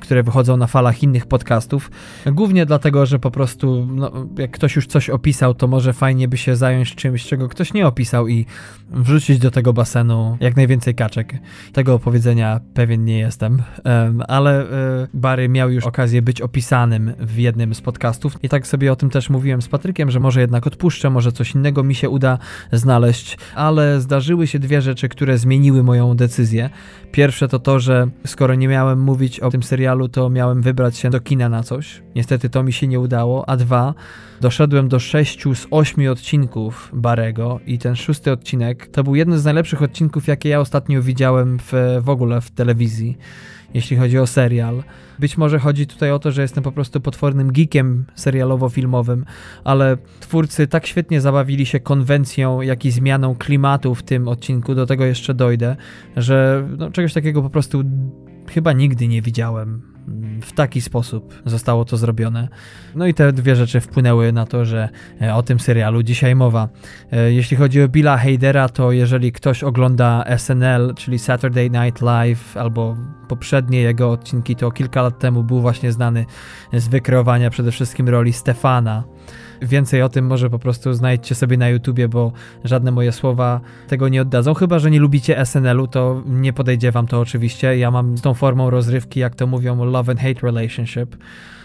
które 0.00 0.22
wychodzą 0.22 0.56
na 0.56 0.66
falach 0.66 1.02
innych 1.02 1.26
podcastów. 1.26 1.90
Głównie 2.26 2.66
dlatego, 2.66 3.06
że 3.06 3.18
po 3.18 3.30
prostu 3.30 3.86
no, 3.90 4.17
jak 4.38 4.50
ktoś 4.50 4.76
już 4.76 4.86
coś 4.86 5.10
opisał, 5.10 5.54
to 5.54 5.66
może 5.66 5.92
fajnie 5.92 6.28
by 6.28 6.36
się 6.36 6.56
zająć 6.56 6.94
czymś, 6.94 7.24
czego 7.26 7.48
ktoś 7.48 7.72
nie 7.74 7.86
opisał 7.86 8.28
i 8.28 8.46
wrzucić 8.90 9.38
do 9.38 9.50
tego 9.50 9.72
basenu 9.72 10.36
jak 10.40 10.56
najwięcej 10.56 10.94
kaczek. 10.94 11.34
Tego 11.72 11.94
opowiedzenia 11.94 12.60
pewien 12.74 13.04
nie 13.04 13.18
jestem, 13.18 13.62
ale 14.28 14.62
e, 14.62 15.06
Barry 15.14 15.48
miał 15.48 15.70
już 15.70 15.84
okazję 15.84 16.22
być 16.22 16.40
opisanym 16.40 17.12
w 17.18 17.38
jednym 17.38 17.74
z 17.74 17.80
podcastów 17.80 18.36
i 18.42 18.48
tak 18.48 18.66
sobie 18.66 18.92
o 18.92 18.96
tym 18.96 19.10
też 19.10 19.30
mówiłem 19.30 19.62
z 19.62 19.68
Patrykiem, 19.68 20.10
że 20.10 20.20
może 20.20 20.40
jednak 20.40 20.66
odpuszczę, 20.66 21.10
może 21.10 21.32
coś 21.32 21.54
innego 21.54 21.82
mi 21.82 21.94
się 21.94 22.08
uda 22.08 22.38
znaleźć, 22.72 23.38
ale 23.54 24.00
zdarzyły 24.00 24.46
się 24.46 24.58
dwie 24.58 24.82
rzeczy, 24.82 25.08
które 25.08 25.38
zmieniły 25.38 25.82
moją 25.82 26.16
decyzję. 26.16 26.70
Pierwsze 27.12 27.48
to 27.48 27.58
to, 27.58 27.80
że 27.80 28.08
skoro 28.26 28.54
nie 28.54 28.68
miałem 28.68 29.00
mówić 29.00 29.40
o 29.40 29.50
tym 29.50 29.62
serialu, 29.62 30.08
to 30.08 30.30
miałem 30.30 30.62
wybrać 30.62 30.96
się 30.96 31.10
do 31.10 31.20
kina 31.20 31.48
na 31.48 31.62
coś. 31.62 32.02
Niestety 32.16 32.50
to 32.50 32.62
mi 32.62 32.72
się 32.72 32.86
nie 32.86 33.00
udało. 33.00 33.48
A 33.48 33.56
dwa, 33.56 33.94
doszedłem 34.40 34.88
do 34.88 34.98
sześciu 34.98 35.54
z 35.54 35.66
ośmiu 35.70 36.12
odcinków 36.12 36.90
Barego 36.92 37.60
i 37.66 37.78
ten 37.78 37.96
szósty 37.96 38.32
odcinek 38.32 38.86
to 38.86 39.04
był 39.04 39.14
jeden 39.14 39.38
z 39.38 39.44
najlepszych 39.44 39.82
odcinków, 39.82 40.26
jakie 40.26 40.48
ja 40.48 40.60
ostatnio 40.60 41.02
widziałem 41.02 41.58
w, 41.58 41.72
w 42.00 42.08
ogóle 42.08 42.40
w 42.40 42.50
telewizji, 42.50 43.18
jeśli 43.74 43.96
chodzi 43.96 44.18
o 44.18 44.26
serial. 44.26 44.82
Być 45.18 45.36
może 45.36 45.58
chodzi 45.58 45.86
tutaj 45.86 46.10
o 46.10 46.18
to, 46.18 46.32
że 46.32 46.42
jestem 46.42 46.64
po 46.64 46.72
prostu 46.72 47.00
potwornym 47.00 47.52
geekiem 47.52 48.04
serialowo-filmowym, 48.16 49.24
ale 49.64 49.96
twórcy 50.20 50.66
tak 50.66 50.86
świetnie 50.86 51.20
zabawili 51.20 51.66
się 51.66 51.80
konwencją, 51.80 52.60
jak 52.60 52.84
i 52.84 52.90
zmianą 52.90 53.34
klimatu 53.34 53.94
w 53.94 54.02
tym 54.02 54.28
odcinku, 54.28 54.74
do 54.74 54.86
tego 54.86 55.04
jeszcze 55.04 55.34
dojdę, 55.34 55.76
że 56.16 56.68
no, 56.78 56.90
czegoś 56.90 57.12
takiego 57.12 57.42
po 57.42 57.50
prostu 57.50 57.84
chyba 58.48 58.72
nigdy 58.72 59.08
nie 59.08 59.22
widziałem 59.22 59.97
w 60.42 60.52
taki 60.52 60.80
sposób 60.80 61.34
zostało 61.46 61.84
to 61.84 61.96
zrobione. 61.96 62.48
No 62.94 63.06
i 63.06 63.14
te 63.14 63.32
dwie 63.32 63.56
rzeczy 63.56 63.80
wpłynęły 63.80 64.32
na 64.32 64.46
to, 64.46 64.64
że 64.64 64.88
e, 65.22 65.34
o 65.34 65.42
tym 65.42 65.60
serialu 65.60 66.02
dzisiaj 66.02 66.34
mowa. 66.34 66.68
E, 67.12 67.32
jeśli 67.32 67.56
chodzi 67.56 67.82
o 67.82 67.88
Billa 67.88 68.16
Hadera, 68.16 68.68
to 68.68 68.92
jeżeli 68.92 69.32
ktoś 69.32 69.62
ogląda 69.64 70.24
SNL, 70.36 70.94
czyli 70.94 71.18
Saturday 71.18 71.70
Night 71.70 72.02
Live, 72.02 72.56
albo 72.56 72.96
poprzednie 73.28 73.80
jego 73.80 74.10
odcinki, 74.10 74.56
to 74.56 74.70
kilka 74.70 75.02
lat 75.02 75.18
temu 75.18 75.44
był 75.44 75.60
właśnie 75.60 75.92
znany 75.92 76.26
z 76.72 76.88
wykreowania 76.88 77.50
przede 77.50 77.72
wszystkim 77.72 78.08
roli 78.08 78.32
Stefana 78.32 79.04
Więcej 79.62 80.02
o 80.02 80.08
tym 80.08 80.26
może 80.26 80.50
po 80.50 80.58
prostu 80.58 80.92
znajdźcie 80.92 81.34
sobie 81.34 81.56
na 81.56 81.68
YouTubie, 81.68 82.08
bo 82.08 82.32
żadne 82.64 82.90
moje 82.90 83.12
słowa 83.12 83.60
tego 83.88 84.08
nie 84.08 84.22
oddadzą. 84.22 84.54
Chyba, 84.54 84.78
że 84.78 84.90
nie 84.90 85.00
lubicie 85.00 85.44
SNL-u, 85.44 85.86
to 85.86 86.22
nie 86.26 86.52
podejdzie 86.52 86.92
wam 86.92 87.06
to 87.06 87.20
oczywiście. 87.20 87.78
Ja 87.78 87.90
mam 87.90 88.18
z 88.18 88.22
tą 88.22 88.34
formą 88.34 88.70
rozrywki, 88.70 89.20
jak 89.20 89.34
to 89.34 89.46
mówią, 89.46 89.84
love 89.84 90.12
and 90.12 90.20
hate 90.20 90.40
relationship. 90.42 91.16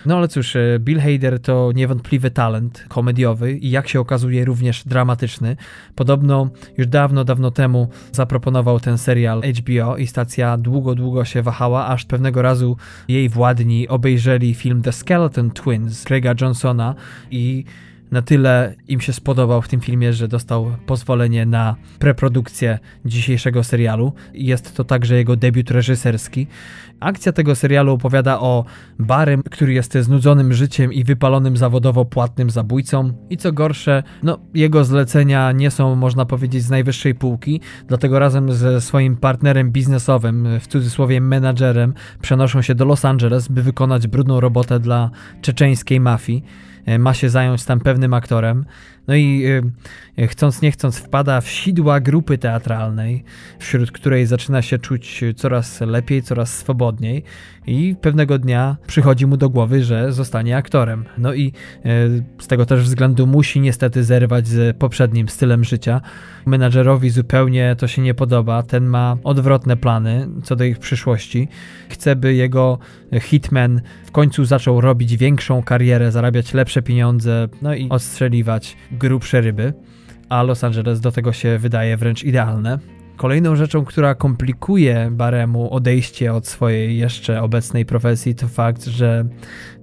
No 0.05 0.17
ale 0.17 0.27
cóż, 0.27 0.55
e, 0.55 0.79
Bill 0.79 0.99
Hader 0.99 1.39
to 1.39 1.71
niewątpliwy 1.75 2.31
talent 2.31 2.85
komediowy 2.89 3.57
i 3.57 3.69
jak 3.71 3.87
się 3.87 3.99
okazuje 3.99 4.45
również 4.45 4.83
dramatyczny. 4.85 5.55
Podobno 5.95 6.49
już 6.77 6.87
dawno, 6.87 7.23
dawno 7.23 7.51
temu 7.51 7.87
zaproponował 8.11 8.79
ten 8.79 8.97
serial 8.97 9.41
HBO 9.41 9.97
i 9.97 10.07
stacja 10.07 10.57
długo, 10.57 10.95
długo 10.95 11.25
się 11.25 11.41
wahała, 11.41 11.87
aż 11.87 12.05
pewnego 12.05 12.41
razu 12.41 12.77
jej 13.07 13.29
władni 13.29 13.87
obejrzeli 13.87 14.53
film 14.53 14.81
The 14.81 14.91
Skeleton 14.91 15.51
Twins 15.51 16.03
Craiga 16.03 16.33
Johnsona 16.41 16.95
i 17.31 17.65
na 18.13 18.21
tyle 18.21 18.75
im 18.87 19.01
się 19.01 19.13
spodobał 19.13 19.61
w 19.61 19.67
tym 19.67 19.81
filmie, 19.81 20.13
że 20.13 20.27
dostał 20.27 20.71
pozwolenie 20.85 21.45
na 21.45 21.75
preprodukcję 21.99 22.79
dzisiejszego 23.05 23.63
serialu. 23.63 24.13
Jest 24.33 24.75
to 24.75 24.83
także 24.83 25.15
jego 25.15 25.35
debiut 25.35 25.71
reżyserski. 25.71 26.47
Akcja 26.99 27.31
tego 27.31 27.55
serialu 27.55 27.93
opowiada 27.93 28.39
o 28.39 28.65
Barym, 28.99 29.43
który 29.51 29.73
jest 29.73 29.97
znudzonym 29.97 30.53
życiem 30.53 30.93
i 30.93 31.03
wypalonym 31.03 31.57
zawodowo 31.57 32.05
płatnym 32.05 32.49
zabójcą. 32.49 33.13
I 33.29 33.37
co 33.37 33.51
gorsze, 33.51 34.03
no, 34.23 34.39
jego 34.53 34.83
zlecenia 34.83 35.51
nie 35.51 35.71
są, 35.71 35.95
można 35.95 36.25
powiedzieć, 36.25 36.63
z 36.63 36.69
najwyższej 36.69 37.15
półki, 37.15 37.61
dlatego 37.87 38.19
razem 38.19 38.53
ze 38.53 38.81
swoim 38.81 39.17
partnerem 39.17 39.71
biznesowym, 39.71 40.47
w 40.59 40.67
cudzysłowie 40.67 41.21
menadżerem, 41.21 41.93
przenoszą 42.21 42.61
się 42.61 42.75
do 42.75 42.85
Los 42.85 43.05
Angeles, 43.05 43.47
by 43.47 43.63
wykonać 43.63 44.07
brudną 44.07 44.39
robotę 44.39 44.79
dla 44.79 45.09
czeczeńskiej 45.41 45.99
mafii. 45.99 46.43
E, 46.85 46.99
ma 46.99 47.13
się 47.13 47.29
zająć 47.29 47.65
tam 47.65 47.79
pewnym 47.79 48.13
aktorem. 48.13 48.65
No 49.07 49.15
i 49.15 49.43
e, 50.17 50.27
chcąc 50.27 50.61
nie 50.61 50.71
chcąc 50.71 50.97
wpada 50.97 51.41
w 51.41 51.49
sidła 51.49 51.99
grupy 51.99 52.37
teatralnej, 52.37 53.23
wśród 53.59 53.91
której 53.91 54.25
zaczyna 54.25 54.61
się 54.61 54.79
czuć 54.79 55.21
coraz 55.35 55.81
lepiej, 55.81 56.23
coraz 56.23 56.57
swobodniej 56.57 57.23
i 57.67 57.95
pewnego 58.01 58.39
dnia 58.39 58.77
przychodzi 58.87 59.25
mu 59.25 59.37
do 59.37 59.49
głowy, 59.49 59.83
że 59.83 60.13
zostanie 60.13 60.57
aktorem. 60.57 61.05
No 61.17 61.33
i 61.33 61.47
e, 61.47 61.81
z 62.39 62.47
tego 62.47 62.65
też 62.65 62.83
względu 62.83 63.27
musi 63.27 63.59
niestety 63.59 64.03
zerwać 64.03 64.47
z 64.47 64.77
poprzednim 64.77 65.29
stylem 65.29 65.63
życia. 65.63 66.01
Menadżerowi 66.45 67.09
zupełnie 67.09 67.75
to 67.77 67.87
się 67.87 68.01
nie 68.01 68.13
podoba, 68.13 68.63
ten 68.63 68.85
ma 68.85 69.17
odwrotne 69.23 69.77
plany 69.77 70.27
co 70.43 70.55
do 70.55 70.63
ich 70.63 70.79
przyszłości. 70.79 71.47
Chce, 71.89 72.15
by 72.15 72.33
jego 72.33 72.79
hitman 73.21 73.81
w 74.05 74.11
końcu 74.11 74.45
zaczął 74.45 74.81
robić 74.81 75.17
większą 75.17 75.63
karierę, 75.63 76.11
zarabiać 76.11 76.53
lepsze 76.53 76.81
pieniądze, 76.81 77.47
no 77.61 77.75
i 77.75 77.89
odstrzeliwać 77.89 78.77
grubsze 78.93 79.41
ryby, 79.41 79.73
a 80.29 80.43
Los 80.43 80.63
Angeles 80.63 80.99
do 80.99 81.11
tego 81.11 81.33
się 81.33 81.57
wydaje 81.57 81.97
wręcz 81.97 82.23
idealne. 82.23 82.79
Kolejną 83.17 83.55
rzeczą, 83.55 83.85
która 83.85 84.15
komplikuje 84.15 85.09
Baremu 85.11 85.73
odejście 85.73 86.33
od 86.33 86.47
swojej 86.47 86.97
jeszcze 86.97 87.41
obecnej 87.41 87.85
profesji, 87.85 88.35
to 88.35 88.47
fakt, 88.47 88.85
że 88.85 89.25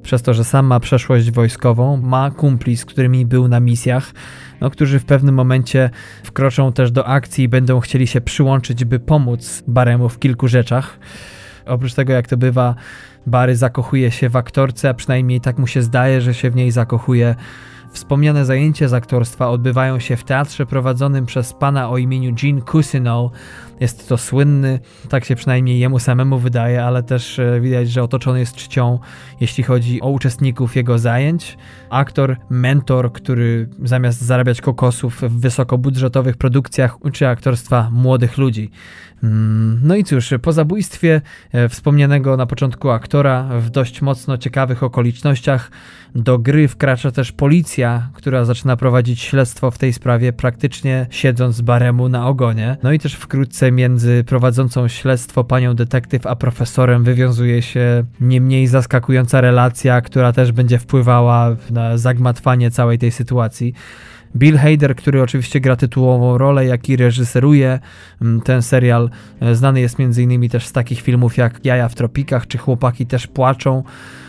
przez 0.02 0.22
to, 0.22 0.34
że 0.34 0.44
sam 0.44 0.66
ma 0.66 0.80
przeszłość 0.80 1.30
wojskową, 1.30 1.96
ma 1.96 2.30
kumpli, 2.30 2.76
z 2.76 2.84
którymi 2.84 3.26
był 3.26 3.48
na 3.48 3.60
misjach, 3.60 4.12
no, 4.60 4.70
którzy 4.70 4.98
w 4.98 5.04
pewnym 5.04 5.34
momencie 5.34 5.90
wkroczą 6.24 6.72
też 6.72 6.90
do 6.90 7.06
akcji 7.06 7.44
i 7.44 7.48
będą 7.48 7.80
chcieli 7.80 8.06
się 8.06 8.20
przyłączyć, 8.20 8.84
by 8.84 8.98
pomóc 8.98 9.64
Baremu 9.66 10.08
w 10.08 10.18
kilku 10.18 10.48
rzeczach. 10.48 10.98
Oprócz 11.66 11.94
tego, 11.94 12.12
jak 12.12 12.28
to 12.28 12.36
bywa, 12.36 12.74
Bary 13.26 13.56
zakochuje 13.56 14.10
się 14.10 14.28
w 14.28 14.36
aktorce, 14.36 14.88
a 14.88 14.94
przynajmniej 14.94 15.40
tak 15.40 15.58
mu 15.58 15.66
się 15.66 15.82
zdaje, 15.82 16.20
że 16.20 16.34
się 16.34 16.50
w 16.50 16.56
niej 16.56 16.70
zakochuje 16.70 17.34
Wspomniane 17.92 18.44
zajęcia 18.44 18.88
z 18.88 18.92
aktorstwa 18.94 19.50
odbywają 19.50 19.98
się 19.98 20.16
w 20.16 20.24
teatrze 20.24 20.66
prowadzonym 20.66 21.26
przez 21.26 21.52
pana 21.52 21.90
o 21.90 21.98
imieniu 21.98 22.34
Gene 22.42 22.62
Cousineau. 22.62 23.30
Jest 23.80 24.08
to 24.08 24.18
słynny, 24.18 24.80
tak 25.08 25.24
się 25.24 25.36
przynajmniej 25.36 25.78
jemu 25.78 25.98
samemu 25.98 26.38
wydaje, 26.38 26.84
ale 26.84 27.02
też 27.02 27.38
e, 27.38 27.60
widać, 27.60 27.90
że 27.90 28.02
otoczony 28.02 28.38
jest 28.38 28.56
czcią, 28.56 28.98
jeśli 29.40 29.64
chodzi 29.64 30.00
o 30.00 30.08
uczestników 30.10 30.76
jego 30.76 30.98
zajęć. 30.98 31.58
Aktor, 31.90 32.36
mentor, 32.50 33.12
który 33.12 33.68
zamiast 33.84 34.20
zarabiać 34.20 34.60
kokosów 34.60 35.22
w 35.22 35.40
wysokobudżetowych 35.40 36.36
produkcjach 36.36 37.04
uczy 37.04 37.28
aktorstwa 37.28 37.88
młodych 37.92 38.38
ludzi. 38.38 38.70
Mm, 39.22 39.80
no 39.82 39.96
i 39.96 40.04
cóż, 40.04 40.34
po 40.42 40.52
zabójstwie 40.52 41.20
e, 41.52 41.68
wspomnianego 41.68 42.36
na 42.36 42.46
początku 42.46 42.90
aktora 42.90 43.48
w 43.60 43.70
dość 43.70 44.02
mocno 44.02 44.38
ciekawych 44.38 44.82
okolicznościach 44.82 45.70
do 46.14 46.38
gry 46.38 46.68
wkracza 46.68 47.10
też 47.10 47.32
policja, 47.32 48.08
która 48.14 48.44
zaczyna 48.44 48.76
prowadzić 48.76 49.20
śledztwo 49.20 49.70
w 49.70 49.78
tej 49.78 49.92
sprawie, 49.92 50.32
praktycznie 50.32 51.06
siedząc 51.10 51.60
baremu 51.60 52.08
na 52.08 52.26
ogonie. 52.26 52.76
No 52.82 52.92
i 52.92 52.98
też 52.98 53.14
wkrótce 53.14 53.72
między 53.72 54.24
prowadzącą 54.24 54.88
śledztwo 54.88 55.44
panią 55.44 55.74
detektyw 55.74 56.26
a 56.26 56.36
profesorem 56.36 57.04
wywiązuje 57.04 57.62
się 57.62 58.04
nie 58.20 58.40
mniej 58.40 58.66
zaskakująca 58.66 59.40
relacja, 59.40 60.00
która 60.00 60.32
też 60.32 60.52
będzie 60.52 60.78
wpływała 60.78 61.56
na 61.70 61.98
zagmatwanie 61.98 62.70
całej 62.70 62.98
tej 62.98 63.10
sytuacji. 63.10 63.74
Bill 64.36 64.58
Hader, 64.58 64.96
który 64.96 65.22
oczywiście 65.22 65.60
gra 65.60 65.76
tytułową 65.76 66.38
rolę, 66.38 66.66
jak 66.66 66.88
i 66.88 66.96
reżyseruje 66.96 67.78
mm, 68.22 68.40
ten 68.40 68.62
serial, 68.62 69.10
e, 69.40 69.54
znany 69.54 69.80
jest 69.80 70.00
m.in. 70.00 70.48
też 70.48 70.66
z 70.66 70.72
takich 70.72 71.00
filmów 71.00 71.36
jak 71.36 71.64
Jaja 71.64 71.88
w 71.88 71.94
tropikach 71.94 72.46
czy 72.46 72.58
Chłopaki 72.58 73.06
też 73.06 73.26
płaczą, 73.26 73.82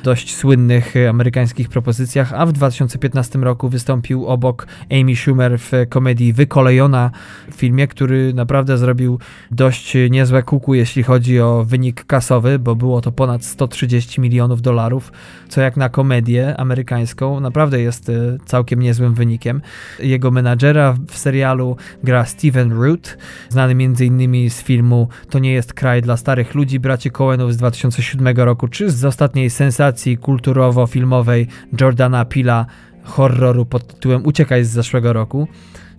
dość 0.04 0.36
słynnych 0.36 0.96
e, 0.96 1.10
amerykańskich 1.10 1.70
propozycjach, 1.70 2.34
a 2.34 2.46
w 2.46 2.52
2015 2.52 3.40
roku 3.40 3.70
wystąpił 3.70 4.28
obok 4.28 4.68
Amy 4.92 5.16
Schumer 5.16 5.60
w 5.60 5.72
komedii 5.90 6.34
Wykolejona, 6.34 7.12
filmie, 7.56 7.88
który 7.88 8.34
naprawdę 8.34 8.78
zrobił 8.78 9.20
dość 9.52 9.98
niezłe 10.10 10.44
kuku, 10.44 10.74
jeśli 10.74 11.04
chodzi 11.04 11.40
o 11.40 11.64
wynik 11.68 12.06
kasowy, 12.06 12.60
bo 12.60 12.76
było 12.76 13.02
to 13.02 13.12
ponad 13.12 13.46
130 13.46 14.22
milionów 14.22 14.62
dolarów, 14.62 15.12
co 15.50 15.62
jak 15.62 15.78
na 15.78 15.90
komedię 15.90 16.58
amerykańską 16.58 17.40
naprawdę 17.40 17.82
jest 17.82 18.10
e, 18.10 18.14
całkiem 18.46 18.80
niezłym 18.80 19.14
wynikiem. 19.14 19.62
Jego 20.00 20.32
menadżera 20.32 20.98
w 21.08 21.18
serialu 21.18 21.76
gra 22.04 22.26
Steven 22.26 22.72
Root, 22.82 23.18
znany 23.50 23.72
m.in. 23.72 24.50
z 24.50 24.62
filmu 24.64 25.08
To 25.30 25.40
nie 25.40 25.54
jest 25.54 25.74
kraj 25.74 26.02
dla 26.02 26.18
starych 26.18 26.56
ludzi 26.56 26.80
braci 26.80 27.12
Coenów 27.12 27.54
z 27.54 27.58
2007 27.58 28.38
roku, 28.38 28.68
czy 28.68 28.92
z 28.92 29.06
ostatniej 29.06 29.50
sensacji 29.50 30.18
kulturowo-filmowej 30.18 31.48
Jordana 31.82 32.26
Pila 32.26 32.66
horroru 33.04 33.66
pod 33.66 33.88
tytułem 33.88 34.26
Uciekaj 34.26 34.66
z 34.66 34.70
zeszłego 34.70 35.14
roku. 35.14 35.48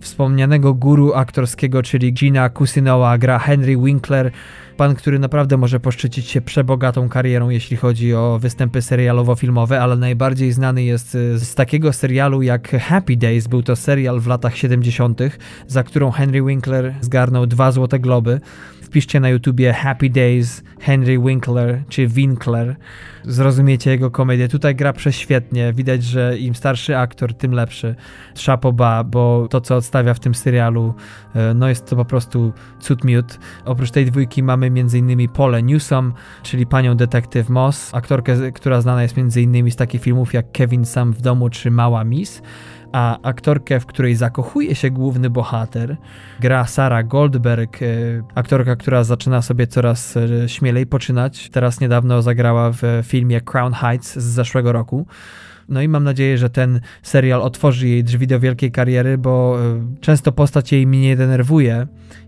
Wspomnianego 0.03 0.73
guru 0.73 1.13
aktorskiego, 1.13 1.83
czyli 1.83 2.13
Gina 2.13 2.49
Kusinoa 2.49 3.17
gra 3.17 3.39
Henry 3.39 3.77
Winkler, 3.77 4.31
pan, 4.77 4.95
który 4.95 5.19
naprawdę 5.19 5.57
może 5.57 5.79
poszczycić 5.79 6.27
się 6.27 6.41
przebogatą 6.41 7.09
karierą, 7.09 7.49
jeśli 7.49 7.77
chodzi 7.77 8.13
o 8.13 8.39
występy 8.41 8.79
serialowo-filmowe, 8.79 9.75
ale 9.75 9.95
najbardziej 9.95 10.51
znany 10.51 10.83
jest 10.83 11.15
y, 11.15 11.39
z 11.39 11.55
takiego 11.55 11.93
serialu 11.93 12.41
jak 12.41 12.71
Happy 12.71 13.17
Days. 13.17 13.47
Był 13.47 13.63
to 13.63 13.75
serial 13.75 14.19
w 14.19 14.27
latach 14.27 14.57
70., 14.57 15.21
za 15.67 15.83
którą 15.83 16.11
Henry 16.11 16.41
Winkler 16.41 16.93
zgarnął 17.01 17.47
dwa 17.47 17.71
złote 17.71 17.99
globy. 17.99 18.41
Wpiszcie 18.93 19.19
na 19.19 19.29
YouTubie 19.29 19.73
Happy 19.73 20.09
Days, 20.09 20.63
Henry 20.79 21.19
Winkler 21.19 21.83
czy 21.89 22.07
Winkler. 22.07 22.75
Zrozumiecie 23.23 23.91
jego 23.91 24.11
komedię. 24.11 24.47
Tutaj 24.47 24.75
gra 24.75 24.93
prześwietnie. 24.93 25.73
Widać, 25.73 26.03
że 26.03 26.37
im 26.37 26.55
starszy 26.55 26.97
aktor, 26.97 27.33
tym 27.33 27.51
lepszy. 27.51 27.95
Szapoba, 28.35 29.03
bo 29.03 29.47
to, 29.49 29.61
co 29.61 29.75
odstawia 29.75 30.13
w 30.13 30.19
tym 30.19 30.35
serialu, 30.35 30.93
e, 31.35 31.53
no 31.53 31.69
jest 31.69 31.85
to 31.85 31.95
po 31.95 32.05
prostu 32.05 32.53
cud 32.79 33.03
miód. 33.03 33.39
Oprócz 33.65 33.91
tej 33.91 34.05
dwójki 34.05 34.43
mamy 34.43 34.65
m.in. 34.65 35.29
Pole 35.29 35.63
Newsom, 35.63 36.13
czyli 36.43 36.65
panią 36.65 36.95
detektyw 36.95 37.49
Moss, 37.49 37.95
aktorkę, 37.95 38.51
która 38.51 38.81
znana 38.81 39.03
jest 39.03 39.17
m.in. 39.17 39.71
z 39.71 39.75
takich 39.75 40.01
filmów 40.01 40.33
jak 40.33 40.51
Kevin 40.51 40.85
Sam 40.85 41.13
w 41.13 41.21
domu 41.21 41.49
czy 41.49 41.71
Mała 41.71 42.03
Miss 42.03 42.41
a 42.93 43.21
aktorkę, 43.21 43.79
w 43.79 43.85
której 43.85 44.15
zakochuje 44.15 44.75
się 44.75 44.89
główny 44.91 45.29
bohater, 45.29 45.97
gra 46.39 46.65
Sara 46.65 47.03
Goldberg, 47.03 47.81
e, 47.81 47.85
aktorka, 48.35 48.75
która 48.75 49.03
zaczyna 49.03 49.41
sobie 49.41 49.67
coraz 49.67 50.17
e, 50.17 50.49
śmielej 50.49 50.85
poczynać. 50.85 51.49
Teraz 51.49 51.79
niedawno 51.79 52.21
zagrała 52.21 52.71
w 52.71 52.81
filmie 53.03 53.41
Crown 53.41 53.73
Heights 53.73 54.15
z 54.15 54.23
zeszłego 54.23 54.71
roku. 54.71 55.05
No 55.69 55.81
i 55.81 55.87
mam 55.87 56.03
nadzieję, 56.03 56.37
że 56.37 56.49
ten 56.49 56.79
serial 57.03 57.41
otworzy 57.41 57.87
jej 57.87 58.03
drzwi 58.03 58.27
do 58.27 58.39
wielkiej 58.39 58.71
kariery, 58.71 59.17
bo 59.17 59.57
e, 59.61 59.85
często 60.01 60.31
postać 60.31 60.71
jej 60.71 60.87
mnie 60.87 61.15
denerwuje. 61.15 61.87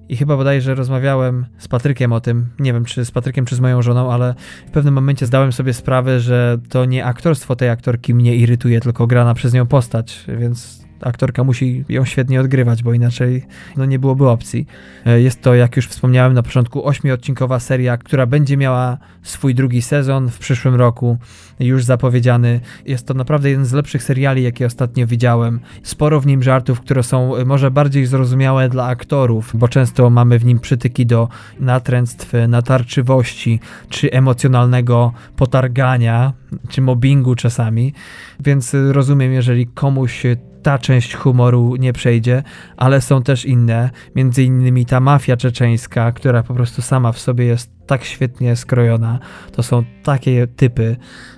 I 0.09 0.17
chyba 0.17 0.37
bodajże 0.37 0.75
rozmawiałem 0.75 1.45
z 1.57 1.67
Patrykiem 1.67 2.13
o 2.13 2.21
tym, 2.21 2.45
nie 2.59 2.73
wiem 2.73 2.85
czy 2.85 3.05
z 3.05 3.11
Patrykiem, 3.11 3.45
czy 3.45 3.55
z 3.55 3.59
moją 3.59 3.81
żoną, 3.81 4.11
ale 4.11 4.35
w 4.67 4.71
pewnym 4.71 4.93
momencie 4.93 5.25
zdałem 5.25 5.51
sobie 5.51 5.73
sprawę, 5.73 6.19
że 6.19 6.57
to 6.69 6.85
nie 6.85 7.05
aktorstwo 7.05 7.55
tej 7.55 7.69
aktorki 7.69 8.13
mnie 8.13 8.35
irytuje, 8.35 8.79
tylko 8.79 9.07
grana 9.07 9.33
przez 9.33 9.53
nią 9.53 9.65
postać, 9.65 10.25
więc 10.39 10.84
aktorka 11.01 11.43
musi 11.43 11.85
ją 11.89 12.05
świetnie 12.05 12.41
odgrywać, 12.41 12.83
bo 12.83 12.93
inaczej 12.93 13.45
no, 13.77 13.85
nie 13.85 13.99
byłoby 13.99 14.29
opcji. 14.29 14.67
E, 15.05 15.21
jest 15.21 15.41
to, 15.41 15.55
jak 15.55 15.75
już 15.75 15.87
wspomniałem 15.87 16.33
na 16.33 16.43
początku, 16.43 16.87
ośmiodcinkowa 16.87 17.59
seria, 17.59 17.97
która 17.97 18.25
będzie 18.25 18.57
miała 18.57 18.97
swój 19.23 19.55
drugi 19.55 19.81
sezon 19.81 20.29
w 20.29 20.39
przyszłym 20.39 20.75
roku, 20.75 21.17
już 21.59 21.83
zapowiedziany. 21.83 22.59
Jest 22.85 23.07
to 23.07 23.13
naprawdę 23.13 23.49
jeden 23.49 23.65
z 23.65 23.73
lepszych 23.73 24.03
seriali, 24.03 24.43
jakie 24.43 24.65
ostatnio 24.65 25.07
widziałem. 25.07 25.59
Sporo 25.83 26.21
w 26.21 26.25
nim 26.27 26.43
żartów, 26.43 26.81
które 26.81 27.03
są 27.03 27.35
e, 27.35 27.45
może 27.45 27.71
bardziej 27.71 28.05
zrozumiałe 28.05 28.69
dla 28.69 28.85
aktorów, 28.85 29.51
bo 29.53 29.67
często 29.67 30.09
mamy 30.09 30.39
w 30.39 30.45
nim 30.45 30.59
przytyki 30.59 31.05
do 31.05 31.29
natręctw, 31.59 32.33
natarczywości, 32.47 33.59
czy 33.89 34.11
emocjonalnego 34.11 35.13
potargania, 35.35 36.33
czy 36.69 36.81
mobbingu 36.81 37.35
czasami. 37.35 37.93
Więc 38.39 38.75
e, 38.75 38.93
rozumiem, 38.93 39.33
jeżeli 39.33 39.67
komuś 39.67 40.23
ta 40.65 40.79
część 40.79 41.15
humoru 41.15 41.75
nie 41.75 41.93
przejdzie, 41.93 42.43
ale 42.77 43.01
są 43.01 43.23
też 43.23 43.45
inne, 43.45 43.89
między 44.15 44.43
innymi 44.43 44.85
ta 44.85 44.99
mafia 44.99 45.37
czeczeńska, 45.37 46.11
która 46.11 46.43
po 46.43 46.53
prostu 46.53 46.81
sama 46.81 47.11
w 47.11 47.19
sobie 47.19 47.45
jest 47.45 47.71
tak 47.87 48.03
świetnie 48.03 48.55
skrojona. 48.55 49.19
To 49.51 49.63
są 49.63 49.83
takie 50.03 50.47
typy, 50.47 50.95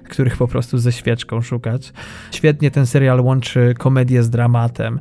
których 0.09 0.37
po 0.37 0.47
prostu 0.47 0.77
ze 0.77 0.91
świeczką 0.91 1.41
szukać. 1.41 1.93
Świetnie 2.31 2.71
ten 2.71 2.85
serial 2.85 3.21
łączy 3.21 3.73
komedię 3.77 4.23
z 4.23 4.29
dramatem 4.29 4.99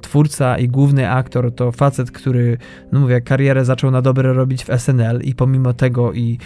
twórca 0.00 0.58
i 0.58 0.68
główny 0.68 1.10
aktor 1.10 1.54
to 1.54 1.72
facet, 1.72 2.10
który, 2.10 2.58
no 2.92 3.00
mówię, 3.00 3.20
karierę 3.20 3.64
zaczął 3.64 3.90
na 3.90 4.02
dobre 4.02 4.32
robić 4.32 4.64
w 4.64 4.80
SNL 4.80 5.20
i 5.22 5.34
pomimo 5.34 5.72
tego 5.72 6.12
i 6.12 6.38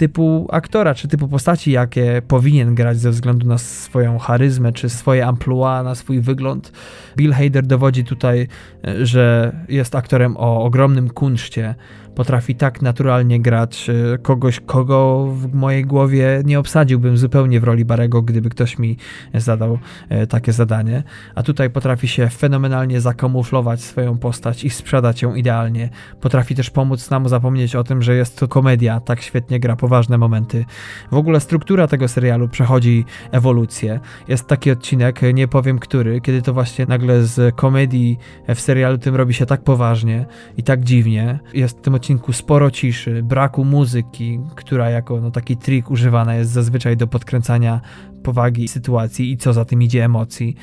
typu 0.00 0.48
aktora, 0.50 0.94
czy 0.94 1.08
typu 1.08 1.28
postaci, 1.28 1.72
jakie 1.72 2.22
powinien 2.28 2.74
grać 2.74 2.98
ze 2.98 3.10
względu 3.10 3.46
na 3.46 3.58
swoją 3.58 4.18
charyzmę, 4.18 4.72
czy 4.72 4.88
swoje 4.88 5.26
amplua, 5.26 5.82
na 5.82 5.94
swój 5.94 6.20
wygląd. 6.20 6.72
Bill 7.16 7.32
Hader 7.32 7.66
dowodzi 7.66 8.04
tutaj, 8.04 8.48
e, 8.86 9.06
że 9.06 9.52
jest 9.68 9.94
aktorem 9.94 10.36
o 10.36 10.64
ogromnym 10.64 11.10
kunszcie, 11.10 11.74
potrafi 12.20 12.54
tak 12.54 12.82
naturalnie 12.82 13.40
grać 13.40 13.90
e, 13.90 14.18
kogoś, 14.18 14.60
kogo 14.60 15.26
w 15.34 15.54
mojej 15.54 15.84
głowie 15.84 16.42
nie 16.44 16.58
obsadziłbym 16.58 17.16
zupełnie 17.16 17.60
w 17.60 17.64
roli 17.64 17.84
Barego, 17.84 18.22
gdyby 18.22 18.50
ktoś 18.50 18.78
mi 18.78 18.96
zadał 19.34 19.78
e, 20.08 20.26
takie 20.26 20.52
zadanie. 20.52 21.02
A 21.34 21.42
tutaj 21.42 21.70
potrafi 21.70 22.08
się 22.08 22.28
fenomenalnie 22.28 23.00
zakamuflować 23.00 23.82
swoją 23.82 24.18
postać 24.18 24.64
i 24.64 24.70
sprzedać 24.70 25.22
ją 25.22 25.34
idealnie. 25.34 25.88
Potrafi 26.20 26.54
też 26.54 26.70
pomóc 26.70 27.10
nam 27.10 27.28
zapomnieć 27.28 27.76
o 27.76 27.84
tym, 27.84 28.02
że 28.02 28.14
jest 28.14 28.38
to 28.38 28.48
komedia, 28.48 29.00
tak 29.00 29.22
świetnie 29.22 29.60
gra 29.60 29.76
poważne 29.76 30.18
momenty. 30.18 30.64
W 31.10 31.16
ogóle 31.16 31.40
struktura 31.40 31.86
tego 31.86 32.08
serialu 32.08 32.48
przechodzi 32.48 33.04
ewolucję. 33.30 34.00
Jest 34.28 34.46
taki 34.46 34.70
odcinek, 34.70 35.20
nie 35.34 35.48
powiem 35.48 35.78
który, 35.78 36.20
kiedy 36.20 36.42
to 36.42 36.52
właśnie 36.52 36.86
nagle 36.86 37.22
z 37.22 37.56
komedii 37.56 38.18
w 38.54 38.60
serialu 38.60 38.98
tym 38.98 39.16
robi 39.16 39.34
się 39.34 39.46
tak 39.46 39.64
poważnie 39.64 40.26
i 40.56 40.62
tak 40.62 40.84
dziwnie. 40.84 41.38
Jest 41.54 41.82
tym 41.82 41.94
odcinku 42.10 42.32
sporo 42.32 42.70
ciszy, 42.70 43.22
braku 43.22 43.64
muzyki, 43.64 44.40
która 44.54 44.90
jako 44.90 45.20
no, 45.20 45.30
taki 45.30 45.56
trik 45.56 45.90
używana 45.90 46.34
jest 46.34 46.50
zazwyczaj 46.50 46.96
do 46.96 47.06
podkręcania 47.06 47.80
powagi 48.22 48.68
sytuacji 48.68 49.32
i 49.32 49.36
co 49.36 49.52
za 49.52 49.64
tym 49.64 49.82
idzie 49.82 50.04
emocji. 50.04 50.56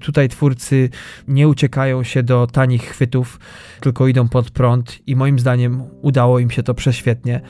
Tutaj 0.00 0.28
twórcy 0.28 0.90
nie 1.28 1.48
uciekają 1.48 2.02
się 2.02 2.22
do 2.22 2.46
tanich 2.46 2.82
chwytów, 2.82 3.40
tylko 3.80 4.08
idą 4.08 4.28
pod 4.28 4.50
prąd 4.50 4.98
i 5.06 5.16
moim 5.16 5.38
zdaniem 5.38 5.82
udało 6.02 6.38
im 6.38 6.50
się 6.50 6.62
to 6.62 6.74
prześwietnie. 6.74 7.40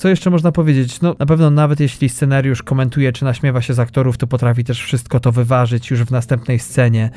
Co 0.00 0.08
jeszcze 0.08 0.30
można 0.30 0.52
powiedzieć? 0.52 1.00
No, 1.00 1.16
na 1.18 1.26
pewno 1.26 1.50
nawet 1.50 1.80
jeśli 1.80 2.08
scenariusz 2.08 2.62
komentuje 2.62 3.12
czy 3.12 3.24
naśmiewa 3.24 3.62
się 3.62 3.74
z 3.74 3.78
aktorów, 3.78 4.18
to 4.18 4.26
potrafi 4.26 4.64
też 4.64 4.82
wszystko 4.82 5.20
to 5.20 5.32
wyważyć 5.32 5.90
już 5.90 6.02
w 6.02 6.10
następnej 6.10 6.58
scenie, 6.58 7.10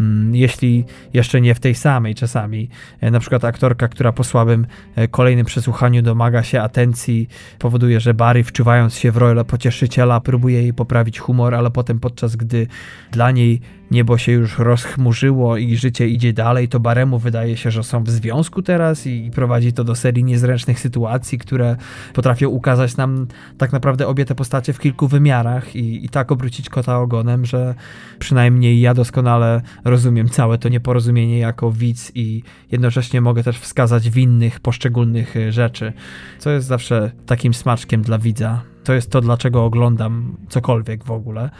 mm, 0.00 0.34
jeśli 0.34 0.84
jeszcze 1.14 1.40
nie 1.40 1.54
w 1.54 1.60
tej 1.60 1.74
samej 1.74 2.14
czasami. 2.14 2.68
E, 3.00 3.10
na 3.10 3.20
przykład 3.20 3.44
aktorka, 3.44 3.88
która 3.88 4.12
po 4.12 4.24
słabym 4.24 4.66
e, 4.96 5.08
kolejnym 5.08 5.46
przesłuchaniu 5.46 6.02
domaga 6.02 6.42
się 6.42 6.60
atencji, 6.60 7.28
powoduje, 7.58 8.00
że 8.00 8.14
Barry 8.14 8.44
wczuwając 8.44 8.94
się 8.94 9.12
w 9.12 9.16
rolę 9.16 9.44
pocieszyciela 9.44 10.20
próbuje 10.20 10.62
jej 10.62 10.74
poprawić 10.74 11.18
humor, 11.18 11.54
ale 11.54 11.70
potem 11.70 12.00
podczas 12.00 12.36
gdy 12.36 12.66
dla 13.10 13.30
niej 13.30 13.60
niebo 13.90 14.18
się 14.18 14.32
już 14.32 14.58
rozchmurzyło 14.58 15.56
i 15.56 15.76
życie 15.76 16.08
idzie 16.08 16.32
dalej, 16.32 16.68
to 16.68 16.80
Baremu 16.80 17.18
wydaje 17.18 17.56
się, 17.56 17.70
że 17.70 17.84
są 17.84 18.04
w 18.04 18.10
związku 18.10 18.62
teraz 18.62 19.06
i 19.06 19.30
prowadzi 19.34 19.72
to 19.72 19.84
do 19.84 19.94
serii 19.94 20.24
niezręcznych 20.24 20.80
sytuacji, 20.80 21.38
które 21.38 21.76
potrafią 22.14 22.48
ukazać 22.48 22.96
nam 22.96 23.26
tak 23.58 23.72
naprawdę 23.72 24.06
obie 24.06 24.24
te 24.24 24.34
postacie 24.34 24.72
w 24.72 24.78
kilku 24.78 25.08
wymiarach 25.08 25.76
i, 25.76 26.04
i 26.04 26.08
tak 26.08 26.32
obrócić 26.32 26.68
kota 26.68 26.98
ogonem, 26.98 27.46
że 27.46 27.74
przynajmniej 28.18 28.80
ja 28.80 28.94
doskonale 28.94 29.62
rozumiem 29.84 30.28
całe 30.28 30.58
to 30.58 30.68
nieporozumienie 30.68 31.38
jako 31.38 31.72
widz 31.72 32.12
i 32.14 32.42
jednocześnie 32.72 33.20
mogę 33.20 33.42
też 33.42 33.58
wskazać 33.58 34.10
winnych 34.10 34.60
poszczególnych 34.60 35.34
rzeczy, 35.50 35.92
co 36.38 36.50
jest 36.50 36.66
zawsze 36.66 37.10
takim 37.26 37.54
smaczkiem 37.54 38.02
dla 38.02 38.18
widza 38.18 38.75
to 38.86 38.94
jest 38.94 39.10
to, 39.10 39.20
dlaczego 39.20 39.64
oglądam 39.64 40.36
cokolwiek 40.48 41.04
w 41.04 41.10
ogóle. 41.10 41.50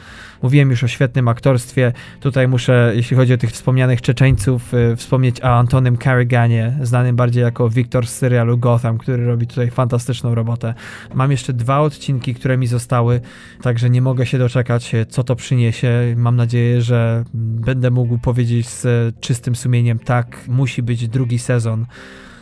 Mówiłem 0.41 0.69
już 0.69 0.83
o 0.83 0.87
świetnym 0.87 1.27
aktorstwie. 1.27 1.93
Tutaj 2.19 2.47
muszę, 2.47 2.91
jeśli 2.95 3.17
chodzi 3.17 3.33
o 3.33 3.37
tych 3.37 3.51
wspomnianych 3.51 4.01
Czeczeńców, 4.01 4.73
y, 4.73 4.95
wspomnieć 4.95 5.41
o 5.41 5.57
Antonym 5.57 5.97
Carriganie, 5.97 6.77
znanym 6.81 7.15
bardziej 7.15 7.43
jako 7.43 7.69
Wiktor 7.69 8.07
z 8.07 8.15
serialu 8.15 8.57
Gotham, 8.57 8.97
który 8.97 9.25
robi 9.25 9.47
tutaj 9.47 9.71
fantastyczną 9.71 10.35
robotę. 10.35 10.73
Mam 11.13 11.31
jeszcze 11.31 11.53
dwa 11.53 11.79
odcinki, 11.79 12.35
które 12.35 12.57
mi 12.57 12.67
zostały, 12.67 13.21
także 13.61 13.89
nie 13.89 14.01
mogę 14.01 14.25
się 14.25 14.37
doczekać, 14.37 14.95
y, 14.95 15.05
co 15.05 15.23
to 15.23 15.35
przyniesie. 15.35 15.91
Mam 16.17 16.35
nadzieję, 16.35 16.81
że 16.81 17.23
będę 17.33 17.91
mógł 17.91 18.17
powiedzieć 18.17 18.69
z 18.69 19.15
czystym 19.19 19.55
sumieniem, 19.55 19.99
tak, 19.99 20.47
musi 20.47 20.83
być 20.83 21.07
drugi 21.07 21.39
sezon. 21.39 21.85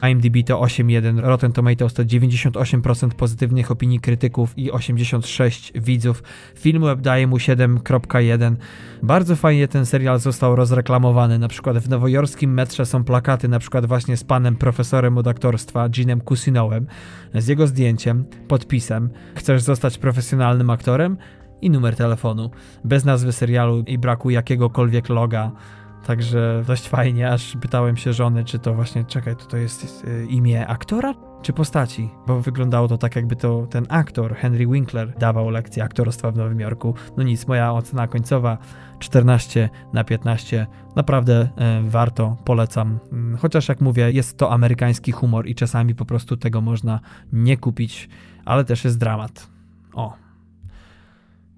IMDb 0.10 0.48
to 0.48 0.60
8.1, 0.60 1.20
Rotten 1.20 1.52
Tomatoes 1.52 1.94
to 1.94 2.04
98% 2.04 3.10
pozytywnych 3.10 3.72
opinii 3.72 4.00
krytyków 4.00 4.58
i 4.58 4.72
86 4.72 5.74
widzów. 5.76 6.24
Filmweb 6.56 7.02
daje 7.02 7.28
mu 7.28 7.38
7.1. 7.38 8.56
Bardzo 9.04 9.36
fajnie 9.36 9.68
ten 9.68 9.86
serial 9.86 10.20
został 10.20 10.56
rozreklamowany. 10.56 11.40
Na 11.40 11.48
przykład 11.48 11.78
w 11.78 11.90
nowojorskim 11.90 12.54
metrze 12.54 12.86
są 12.86 13.04
plakaty, 13.04 13.48
na 13.48 13.60
przykład 13.60 13.86
właśnie 13.86 14.18
z 14.18 14.24
panem 14.24 14.56
profesorem 14.56 15.18
od 15.18 15.28
aktorstwa, 15.28 15.90
Ginem 15.90 16.22
Kusinołem, 16.22 16.88
z 17.34 17.48
jego 17.48 17.68
zdjęciem, 17.68 18.26
podpisem. 18.48 19.10
Chcesz 19.36 19.62
zostać 19.62 19.98
profesjonalnym 19.98 20.70
aktorem? 20.70 21.18
I 21.62 21.70
numer 21.70 21.96
telefonu. 21.96 22.50
Bez 22.84 23.06
nazwy 23.06 23.32
serialu 23.32 23.84
i 23.88 23.98
braku 23.98 24.30
jakiegokolwiek 24.30 25.10
loga 25.10 25.52
Także 26.06 26.64
dość 26.68 26.90
fajnie, 26.90 27.32
aż 27.32 27.58
pytałem 27.62 27.98
się 27.98 28.14
żony, 28.14 28.44
czy 28.44 28.60
to 28.60 28.74
właśnie, 28.74 29.06
czekaj, 29.06 29.36
to, 29.36 29.46
to 29.46 29.58
jest 29.58 30.04
y, 30.08 30.26
imię 30.30 30.68
aktora 30.68 31.14
czy 31.42 31.54
postaci? 31.54 32.10
Bo 32.28 32.42
wyglądało 32.42 32.88
to 32.88 32.98
tak, 32.98 33.16
jakby 33.16 33.36
to 33.36 33.68
ten 33.70 33.86
aktor, 33.90 34.36
Henry 34.36 34.68
Winkler, 34.68 35.14
dawał 35.20 35.50
lekcję 35.50 35.84
aktorstwa 35.84 36.32
w 36.32 36.38
Nowym 36.38 36.60
Jorku. 36.60 36.94
No 37.18 37.24
nic, 37.24 37.48
moja 37.48 37.74
ocena 37.74 38.08
końcowa 38.08 38.58
14 39.00 39.70
na 39.94 40.04
15. 40.04 40.68
Naprawdę 40.96 41.42
y, 41.44 41.90
warto, 41.90 42.38
polecam. 42.46 43.00
Mm, 43.12 43.38
chociaż 43.38 43.70
jak 43.70 43.82
mówię, 43.82 44.12
jest 44.12 44.38
to 44.38 44.52
amerykański 44.52 45.12
humor 45.12 45.48
i 45.48 45.56
czasami 45.56 45.96
po 45.96 46.06
prostu 46.06 46.38
tego 46.38 46.62
można 46.62 47.00
nie 47.34 47.58
kupić, 47.58 48.10
ale 48.46 48.66
też 48.66 48.84
jest 48.86 48.98
dramat. 48.98 49.48
O, 49.94 50.25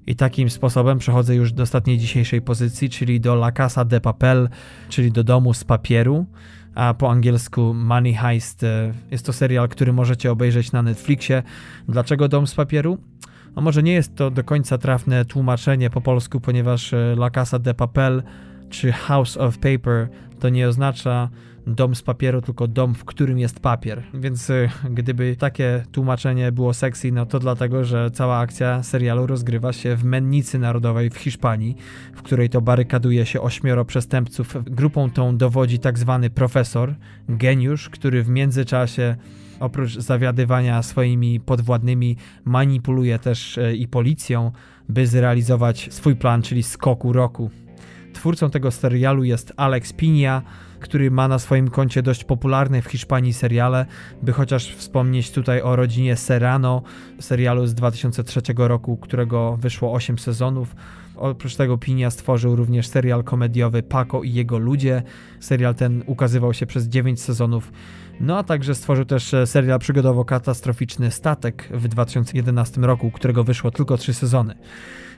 i 0.08 0.16
takim 0.16 0.50
sposobem 0.50 0.98
przechodzę 0.98 1.36
już 1.36 1.54
do 1.54 1.64
ostatniej 1.64 1.98
dzisiejszej 1.98 2.42
pozycji, 2.42 2.90
czyli 2.90 3.20
do 3.20 3.34
La 3.34 3.52
Casa 3.52 3.86
de 3.86 4.02
Papel, 4.02 4.50
czyli 4.90 5.12
do 5.12 5.24
domu 5.24 5.54
z 5.54 5.64
papieru, 5.64 6.26
a 6.76 6.94
po 6.94 7.12
angielsku 7.12 7.74
Money 7.74 8.14
Heist. 8.14 8.64
E, 8.64 8.94
jest 9.12 9.26
to 9.26 9.34
serial, 9.34 9.70
który 9.70 9.94
możecie 9.94 10.32
obejrzeć 10.32 10.72
na 10.72 10.82
Netflixie. 10.82 11.44
Dlaczego 11.90 12.28
dom 12.28 12.48
z 12.48 12.56
papieru? 12.56 12.98
No 13.56 13.62
może 13.62 13.84
nie 13.84 13.94
jest 13.94 14.16
to 14.16 14.32
do 14.32 14.44
końca 14.44 14.78
trafne 14.78 15.26
tłumaczenie 15.26 15.90
po 15.90 16.02
polsku, 16.02 16.40
ponieważ 16.40 16.94
e, 16.94 16.98
La 16.98 17.30
Casa 17.30 17.60
de 17.60 17.74
Papel 17.74 18.24
czy 18.70 18.92
House 18.92 19.38
of 19.38 19.58
Paper 19.58 20.10
to 20.40 20.50
nie 20.50 20.68
oznacza 20.68 21.30
dom 21.68 21.96
z 21.96 22.02
papieru, 22.02 22.42
tylko 22.42 22.68
dom, 22.68 22.96
w 22.96 23.06
którym 23.06 23.40
jest 23.40 23.60
papier. 23.60 24.04
Więc 24.14 24.50
y, 24.50 24.70
gdyby 24.90 25.36
takie 25.36 25.84
tłumaczenie 25.92 26.52
było 26.52 26.74
sexy, 26.74 27.12
no 27.12 27.26
to 27.26 27.40
dlatego, 27.40 27.86
że 27.86 28.12
cała 28.12 28.38
akcja 28.38 28.84
serialu 28.84 29.28
rozgrywa 29.28 29.74
się 29.74 29.96
w 29.96 30.04
Mennicy 30.04 30.60
Narodowej 30.60 31.10
w 31.10 31.18
Hiszpanii, 31.18 31.76
w 32.14 32.22
której 32.22 32.50
to 32.50 32.62
barykaduje 32.62 33.26
się 33.26 33.42
ośmioro 33.42 33.86
przestępców. 33.86 34.58
Grupą 34.66 35.10
tą 35.10 35.38
dowodzi 35.38 35.80
tak 35.80 36.00
zwany 36.00 36.30
profesor, 36.30 36.96
geniusz, 37.30 37.90
który 37.90 38.24
w 38.24 38.30
międzyczasie 38.30 39.16
oprócz 39.60 39.98
zawiadywania 39.98 40.84
swoimi 40.84 41.40
podwładnymi 41.40 42.18
manipuluje 42.46 43.20
też 43.20 43.58
y, 43.58 43.76
i 43.76 43.88
policją, 43.88 44.52
by 44.90 45.08
zrealizować 45.08 45.88
swój 45.92 46.16
plan, 46.16 46.42
czyli 46.42 46.64
skoku 46.64 47.14
roku. 47.14 47.50
Twórcą 48.14 48.50
tego 48.50 48.72
serialu 48.72 49.24
jest 49.24 49.54
Alex 49.58 49.94
Pinia, 49.94 50.42
który 50.80 51.12
ma 51.12 51.28
na 51.28 51.40
swoim 51.40 51.70
koncie 51.70 52.02
dość 52.02 52.24
popularne 52.24 52.82
w 52.82 52.86
Hiszpanii 52.88 53.34
seriale, 53.34 53.86
by 54.22 54.34
chociaż 54.34 54.76
wspomnieć 54.76 55.32
tutaj 55.32 55.62
o 55.62 55.76
rodzinie 55.76 56.16
Serrano, 56.16 56.82
serialu 57.20 57.68
z 57.68 57.74
2003 57.74 58.42
roku, 58.58 58.98
którego 58.98 59.58
wyszło 59.58 59.94
8 59.94 60.20
sezonów. 60.20 60.76
Oprócz 61.16 61.56
tego 61.56 61.78
Pinia 61.78 62.12
stworzył 62.12 62.56
również 62.56 62.88
serial 62.88 63.24
komediowy 63.24 63.84
Paco 63.84 64.24
i 64.24 64.34
jego 64.34 64.58
ludzie. 64.58 65.04
Serial 65.40 65.76
ten 65.76 66.04
ukazywał 66.06 66.54
się 66.54 66.66
przez 66.66 66.88
9 66.88 67.22
sezonów. 67.22 67.72
No 68.20 68.38
a 68.38 68.44
także 68.44 68.76
stworzył 68.76 69.06
też 69.06 69.36
serial 69.46 69.80
przygodowo-katastroficzny 69.80 71.12
Statek 71.12 71.70
w 71.72 71.88
2011 71.88 72.82
roku, 72.82 73.12
którego 73.12 73.44
wyszło 73.44 73.72
tylko 73.72 73.98
3 73.98 74.14
sezony. 74.14 74.56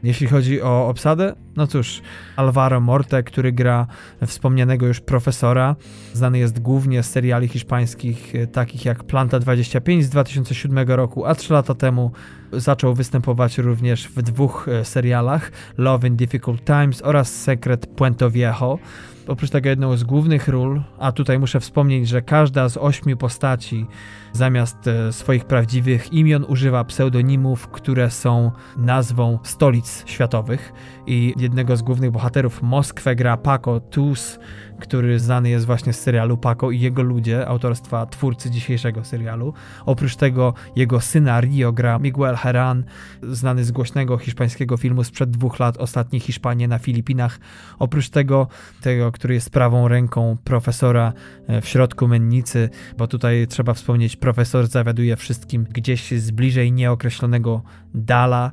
Jeśli 0.03 0.27
chodzi 0.27 0.61
o 0.61 0.87
obsadę, 0.87 1.35
no 1.55 1.67
cóż, 1.67 2.01
Alvaro 2.35 2.79
Morte, 2.79 3.23
który 3.23 3.51
gra 3.51 3.87
wspomnianego 4.25 4.87
już 4.87 4.99
profesora, 4.99 5.75
znany 6.13 6.39
jest 6.39 6.59
głównie 6.59 7.03
z 7.03 7.09
seriali 7.09 7.47
hiszpańskich 7.47 8.35
e, 8.35 8.47
takich 8.47 8.85
jak 8.85 9.03
Planta 9.03 9.39
25 9.39 10.05
z 10.05 10.09
2007 10.09 10.87
roku, 10.87 11.25
a 11.25 11.35
3 11.35 11.53
lata 11.53 11.75
temu 11.75 12.11
zaczął 12.53 12.93
występować 12.93 13.57
również 13.57 14.07
w 14.07 14.21
dwóch 14.21 14.67
e, 14.67 14.85
serialach 14.85 15.51
Love 15.77 16.07
in 16.07 16.15
Difficult 16.15 16.65
Times 16.65 17.01
oraz 17.01 17.33
Secret 17.33 17.87
Puento 17.87 18.31
Viejo. 18.31 18.79
Oprócz 19.27 19.49
tego 19.49 19.69
jedną 19.69 19.97
z 19.97 20.03
głównych 20.03 20.47
ról, 20.47 20.81
a 20.99 21.11
tutaj 21.11 21.39
muszę 21.39 21.59
wspomnieć, 21.59 22.07
że 22.07 22.21
każda 22.21 22.69
z 22.69 22.77
ośmiu 22.77 23.17
postaci 23.17 23.85
zamiast 24.33 24.87
e, 24.87 25.13
swoich 25.13 25.45
prawdziwych 25.45 26.13
imion 26.13 26.45
używa 26.47 26.83
pseudonimów, 26.83 27.67
które 27.67 28.11
są 28.11 28.51
nazwą 28.77 29.39
stolic 29.43 30.03
światowych. 30.05 30.73
I 31.07 31.33
jednego 31.37 31.77
z 31.77 31.81
głównych 31.81 32.11
bohaterów 32.11 32.61
Moskwę 32.61 33.15
gra 33.15 33.37
Paco 33.37 33.79
Tus, 33.79 34.39
który 34.79 35.19
znany 35.19 35.49
jest 35.49 35.65
właśnie 35.65 35.93
z 35.93 35.99
serialu 35.99 36.37
Paco 36.37 36.71
i 36.71 36.79
jego 36.79 37.01
ludzie, 37.01 37.47
autorstwa 37.47 38.05
twórcy 38.05 38.51
dzisiejszego 38.51 39.03
serialu. 39.03 39.53
Oprócz 39.85 40.15
tego 40.15 40.53
jego 40.75 41.01
syna 41.01 41.41
Rio 41.41 41.71
gra 41.71 41.99
Miguel 41.99 42.35
Heran, 42.35 42.83
znany 43.23 43.63
z 43.63 43.71
głośnego 43.71 44.17
hiszpańskiego 44.17 44.77
filmu 44.77 45.03
sprzed 45.03 45.29
dwóch 45.31 45.59
lat 45.59 45.77
Ostatnie 45.77 46.19
Hiszpanie 46.19 46.67
na 46.67 46.79
Filipinach. 46.79 47.39
Oprócz 47.79 48.09
tego, 48.09 48.47
tego, 48.81 49.11
który 49.11 49.33
jest 49.33 49.49
prawą 49.49 49.87
ręką 49.87 50.37
profesora 50.43 51.13
e, 51.47 51.61
w 51.61 51.67
środku 51.67 52.07
mennicy, 52.07 52.69
bo 52.97 53.07
tutaj 53.07 53.47
trzeba 53.47 53.73
wspomnieć, 53.73 54.15
profesor 54.15 54.67
zawiaduje 54.67 55.15
wszystkim 55.15 55.63
gdzieś 55.63 56.11
z 56.11 56.31
bliżej 56.31 56.71
nieokreślonego 56.71 57.61
dala. 57.93 58.51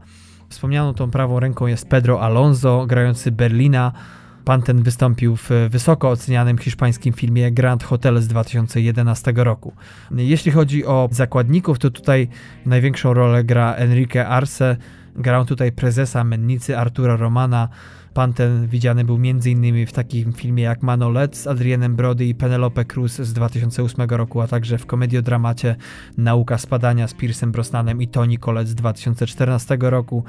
Wspomnianą 0.49 0.95
tą 0.95 1.11
prawą 1.11 1.41
ręką 1.41 1.67
jest 1.67 1.89
Pedro 1.89 2.21
Alonso, 2.21 2.87
grający 2.87 3.33
Berlina, 3.33 3.93
Pan 4.47 4.63
ten 4.63 4.83
wystąpił 4.83 5.37
w 5.37 5.51
wysoko 5.71 6.11
ocenianym 6.11 6.59
hiszpańskim 6.59 7.13
filmie 7.13 7.53
Grand 7.53 7.85
Hotel 7.85 8.21
z 8.21 8.29
2011 8.29 9.33
roku. 9.37 9.73
Jeśli 10.11 10.53
chodzi 10.53 10.85
o 10.85 11.09
zakładników, 11.13 11.79
to 11.79 11.91
tutaj 11.91 12.29
największą 12.67 13.15
rolę 13.15 13.45
gra 13.45 13.75
Enrique 13.75 14.29
Arce. 14.29 14.77
Grał 15.19 15.45
tutaj 15.45 15.73
prezesa 15.73 16.25
mennicy 16.25 16.79
Artura 16.79 17.17
Romana, 17.17 17.69
Pan 18.17 18.33
ten 18.33 18.69
widziany 18.69 19.05
był 19.05 19.17
m.in. 19.17 19.87
w 19.87 19.93
takim 19.93 20.33
filmie 20.33 20.63
jak 20.63 20.83
Manolet 20.83 21.37
z 21.37 21.47
Adrienem 21.47 21.97
Brody 21.97 22.25
i 22.25 22.35
Penelope 22.35 22.85
Cruz 22.85 23.13
z 23.13 23.33
2008 23.33 24.11
roku, 24.11 24.41
a 24.41 24.47
także 24.47 24.79
w 24.79 24.87
komediodramacie 24.87 25.77
Nauka 26.17 26.59
spadania 26.59 27.09
z 27.09 27.15
Piersem 27.15 27.53
Brosnanem 27.53 28.03
i 28.03 28.09
Toni 28.09 28.39
Collette 28.39 28.71
z 28.71 28.75
2014 28.75 29.79
roku. 29.81 30.25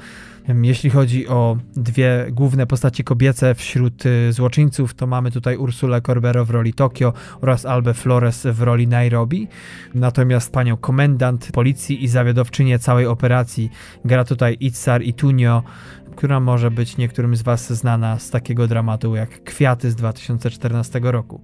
Jeśli 0.62 0.90
chodzi 0.90 1.28
o 1.28 1.56
dwie 1.76 2.26
główne 2.30 2.66
postaci 2.66 3.04
kobiece 3.04 3.54
wśród 3.54 4.06
y, 4.06 4.32
złoczyńców, 4.32 4.94
to 4.94 5.06
mamy 5.06 5.30
tutaj 5.30 5.56
Ursulę 5.56 6.02
Corbero 6.02 6.44
w 6.44 6.50
roli 6.50 6.72
Tokio 6.74 7.12
oraz 7.40 7.66
Albe 7.66 7.94
Flores 7.94 8.46
w 8.46 8.62
roli 8.62 8.88
Nairobi. 8.88 9.48
Natomiast 9.94 10.52
panią 10.52 10.76
komendant 10.76 11.52
policji 11.52 12.04
i 12.04 12.08
zawiadowczynię 12.08 12.78
całej 12.78 13.06
operacji 13.06 13.70
gra 14.04 14.24
tutaj 14.24 14.56
Itzar 14.78 15.02
Itunio, 15.02 15.62
która 16.16 16.40
może 16.40 16.70
być 16.70 16.96
niektórym 16.96 17.36
z 17.36 17.42
Was 17.42 17.72
znana 17.72 18.18
z 18.18 18.30
takiego 18.30 18.66
dramatu 18.66 19.16
jak 19.16 19.44
Kwiaty 19.44 19.90
z 19.90 19.94
2014 19.96 21.00
roku. 21.02 21.40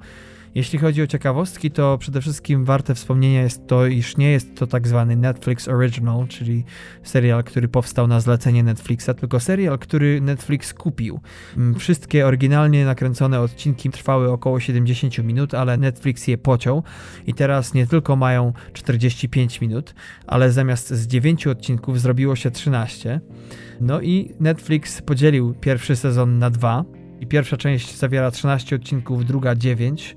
Jeśli 0.54 0.78
chodzi 0.78 1.02
o 1.02 1.06
ciekawostki, 1.06 1.70
to 1.70 1.98
przede 1.98 2.20
wszystkim 2.20 2.64
warte 2.64 2.94
wspomnienia 2.94 3.42
jest 3.42 3.66
to, 3.66 3.86
iż 3.86 4.16
nie 4.16 4.30
jest 4.30 4.56
to 4.56 4.66
tak 4.66 4.88
zwany 4.88 5.16
Netflix 5.16 5.68
Original, 5.68 6.28
czyli 6.28 6.64
serial, 7.02 7.44
który 7.44 7.68
powstał 7.68 8.06
na 8.06 8.20
zlecenie 8.20 8.62
Netflixa, 8.62 9.10
tylko 9.16 9.40
serial, 9.40 9.78
który 9.78 10.20
Netflix 10.20 10.74
kupił. 10.74 11.20
Mm, 11.56 11.74
wszystkie 11.74 12.26
oryginalnie 12.26 12.84
nakręcone 12.84 13.40
odcinki 13.40 13.90
trwały 13.90 14.32
około 14.32 14.60
70 14.60 15.18
minut, 15.18 15.54
ale 15.54 15.76
Netflix 15.76 16.26
je 16.26 16.38
pociął 16.38 16.82
i 17.26 17.34
teraz 17.34 17.74
nie 17.74 17.86
tylko 17.86 18.16
mają 18.16 18.52
45 18.72 19.60
minut, 19.60 19.94
ale 20.26 20.52
zamiast 20.52 20.88
z 20.88 21.06
9 21.06 21.46
odcinków 21.46 22.00
zrobiło 22.00 22.36
się 22.36 22.50
13. 22.50 23.20
No 23.80 24.00
i 24.00 24.34
Netflix 24.40 25.02
podzielił 25.02 25.54
pierwszy 25.54 25.96
sezon 25.96 26.38
na 26.38 26.50
dwa 26.50 26.84
i 27.20 27.26
pierwsza 27.26 27.56
część 27.56 27.96
zawiera 27.96 28.30
13 28.30 28.76
odcinków, 28.76 29.26
druga 29.26 29.54
9 29.54 30.16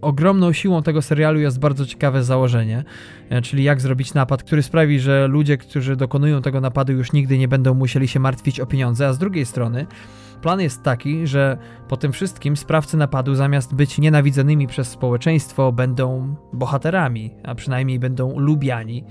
Ogromną 0.00 0.52
siłą 0.52 0.82
tego 0.82 1.02
serialu 1.02 1.40
jest 1.40 1.60
bardzo 1.60 1.86
ciekawe 1.86 2.24
założenie, 2.24 2.84
e, 3.30 3.42
czyli 3.42 3.64
jak 3.64 3.80
zrobić 3.80 4.14
napad, 4.14 4.42
który 4.42 4.62
sprawi, 4.62 5.00
że 5.00 5.26
ludzie, 5.26 5.58
którzy 5.58 5.96
dokonują 5.96 6.42
tego 6.42 6.60
napadu, 6.60 6.92
już 6.92 7.12
nigdy 7.12 7.38
nie 7.38 7.48
będą 7.48 7.74
musieli 7.74 8.08
się 8.08 8.20
martwić 8.20 8.60
o 8.60 8.66
pieniądze, 8.66 9.06
a 9.06 9.12
z 9.12 9.18
drugiej 9.18 9.46
strony 9.46 9.86
plan 10.42 10.60
jest 10.60 10.82
taki, 10.82 11.26
że 11.26 11.58
po 11.88 11.96
tym 11.96 12.12
wszystkim 12.12 12.56
sprawcy 12.56 12.96
napadu, 12.96 13.34
zamiast 13.34 13.74
być 13.74 13.98
nienawidzonymi 13.98 14.66
przez 14.66 14.88
społeczeństwo, 14.88 15.72
będą 15.72 16.36
bohaterami, 16.52 17.34
a 17.44 17.54
przynajmniej 17.54 17.98
będą 17.98 18.38
lubiani. 18.38 19.04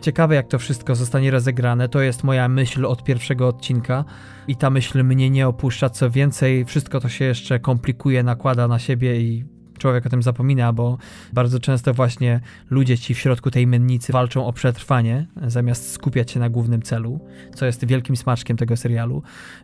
Ciekawe, 0.00 0.34
jak 0.34 0.48
to 0.48 0.58
wszystko 0.58 0.94
zostanie 0.94 1.30
rozegrane. 1.30 1.88
To 1.88 2.00
jest 2.00 2.24
moja 2.24 2.48
myśl 2.48 2.86
od 2.86 3.04
pierwszego 3.04 3.48
odcinka 3.48 4.04
i 4.48 4.56
ta 4.56 4.70
myśl 4.70 5.04
mnie 5.04 5.30
nie 5.30 5.48
opuszcza. 5.48 5.90
Co 5.90 6.10
więcej, 6.10 6.64
wszystko 6.64 7.00
to 7.00 7.08
się 7.08 7.24
jeszcze 7.24 7.60
komplikuje, 7.60 8.22
nakłada 8.22 8.68
na 8.68 8.78
siebie 8.78 9.20
i 9.20 9.57
człowiek 9.78 10.06
o 10.06 10.08
tym 10.08 10.22
zapomina, 10.22 10.72
bo 10.72 10.98
bardzo 11.32 11.60
często 11.60 11.94
właśnie 11.94 12.40
ludzie 12.70 12.98
ci 12.98 13.14
w 13.14 13.18
środku 13.18 13.50
tej 13.50 13.66
mennicy 13.66 14.12
walczą 14.12 14.46
o 14.46 14.52
przetrwanie, 14.52 15.26
zamiast 15.46 15.92
skupiać 15.92 16.30
się 16.30 16.40
na 16.40 16.50
głównym 16.50 16.82
celu, 16.82 17.20
co 17.54 17.66
jest 17.66 17.84
wielkim 17.84 18.16
smaczkiem 18.16 18.56
tego 18.56 18.76
serialu. 18.76 19.22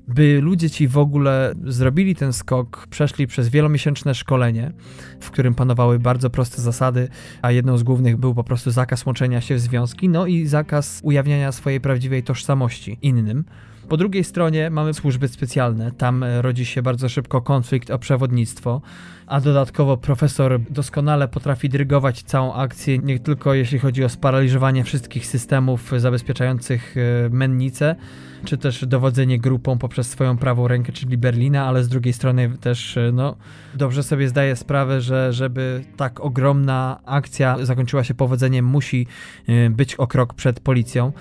By 0.08 0.40
ludzie 0.42 0.70
ci 0.70 0.88
w 0.88 0.98
ogóle 0.98 1.54
zrobili 1.64 2.14
ten 2.14 2.32
skok, 2.32 2.86
przeszli 2.90 3.26
przez 3.26 3.48
wielomiesięczne 3.48 4.14
szkolenie, 4.14 4.72
w 5.20 5.30
którym 5.30 5.54
panowały 5.54 5.98
bardzo 5.98 6.30
proste 6.30 6.62
zasady, 6.62 7.08
a 7.42 7.50
jedną 7.50 7.78
z 7.78 7.82
głównych 7.82 8.16
był 8.16 8.34
po 8.34 8.44
prostu 8.44 8.70
zakaz 8.70 9.06
łączenia 9.06 9.40
się 9.40 9.54
w 9.54 9.60
związki, 9.60 10.08
no 10.08 10.26
i 10.26 10.46
zakaz 10.46 11.00
ujawniania 11.02 11.52
swojej 11.52 11.80
prawdziwej 11.80 12.22
tożsamości 12.22 12.98
innym. 13.02 13.44
Po 13.88 13.96
drugiej 13.96 14.24
stronie 14.24 14.70
mamy 14.70 14.94
służby 14.94 15.28
specjalne. 15.28 15.92
Tam 15.92 16.24
rodzi 16.40 16.66
się 16.66 16.82
bardzo 16.82 17.08
szybko 17.08 17.42
konflikt 17.42 17.90
o 17.90 17.98
przewodnictwo, 17.98 18.80
a 19.26 19.40
dodatkowo 19.40 19.96
profesor 19.96 20.60
doskonale 20.70 21.28
potrafi 21.28 21.68
dyrygować 21.68 22.22
całą 22.22 22.54
akcję, 22.54 22.98
nie 22.98 23.18
tylko 23.18 23.54
jeśli 23.54 23.78
chodzi 23.78 24.04
o 24.04 24.08
sparaliżowanie 24.08 24.84
wszystkich 24.84 25.26
systemów 25.26 25.92
zabezpieczających 25.96 26.94
e, 26.96 27.28
mennicę, 27.28 27.96
czy 28.44 28.58
też 28.58 28.86
dowodzenie 28.86 29.38
grupą 29.38 29.78
poprzez 29.78 30.10
swoją 30.10 30.38
prawą 30.38 30.68
rękę, 30.68 30.92
czyli 30.92 31.18
Berlina, 31.18 31.66
ale 31.66 31.84
z 31.84 31.88
drugiej 31.88 32.12
strony 32.12 32.50
też 32.60 32.96
e, 32.96 33.12
no, 33.12 33.36
dobrze 33.74 34.02
sobie 34.02 34.28
zdaje 34.28 34.56
sprawę, 34.56 35.00
że 35.00 35.32
żeby 35.32 35.84
tak 35.96 36.20
ogromna 36.20 37.00
akcja 37.04 37.56
zakończyła 37.62 38.04
się 38.04 38.14
powodzeniem, 38.14 38.64
musi 38.64 39.06
e, 39.48 39.70
być 39.70 39.94
o 39.94 40.06
krok 40.06 40.34
przed 40.34 40.60
policją. 40.60 41.12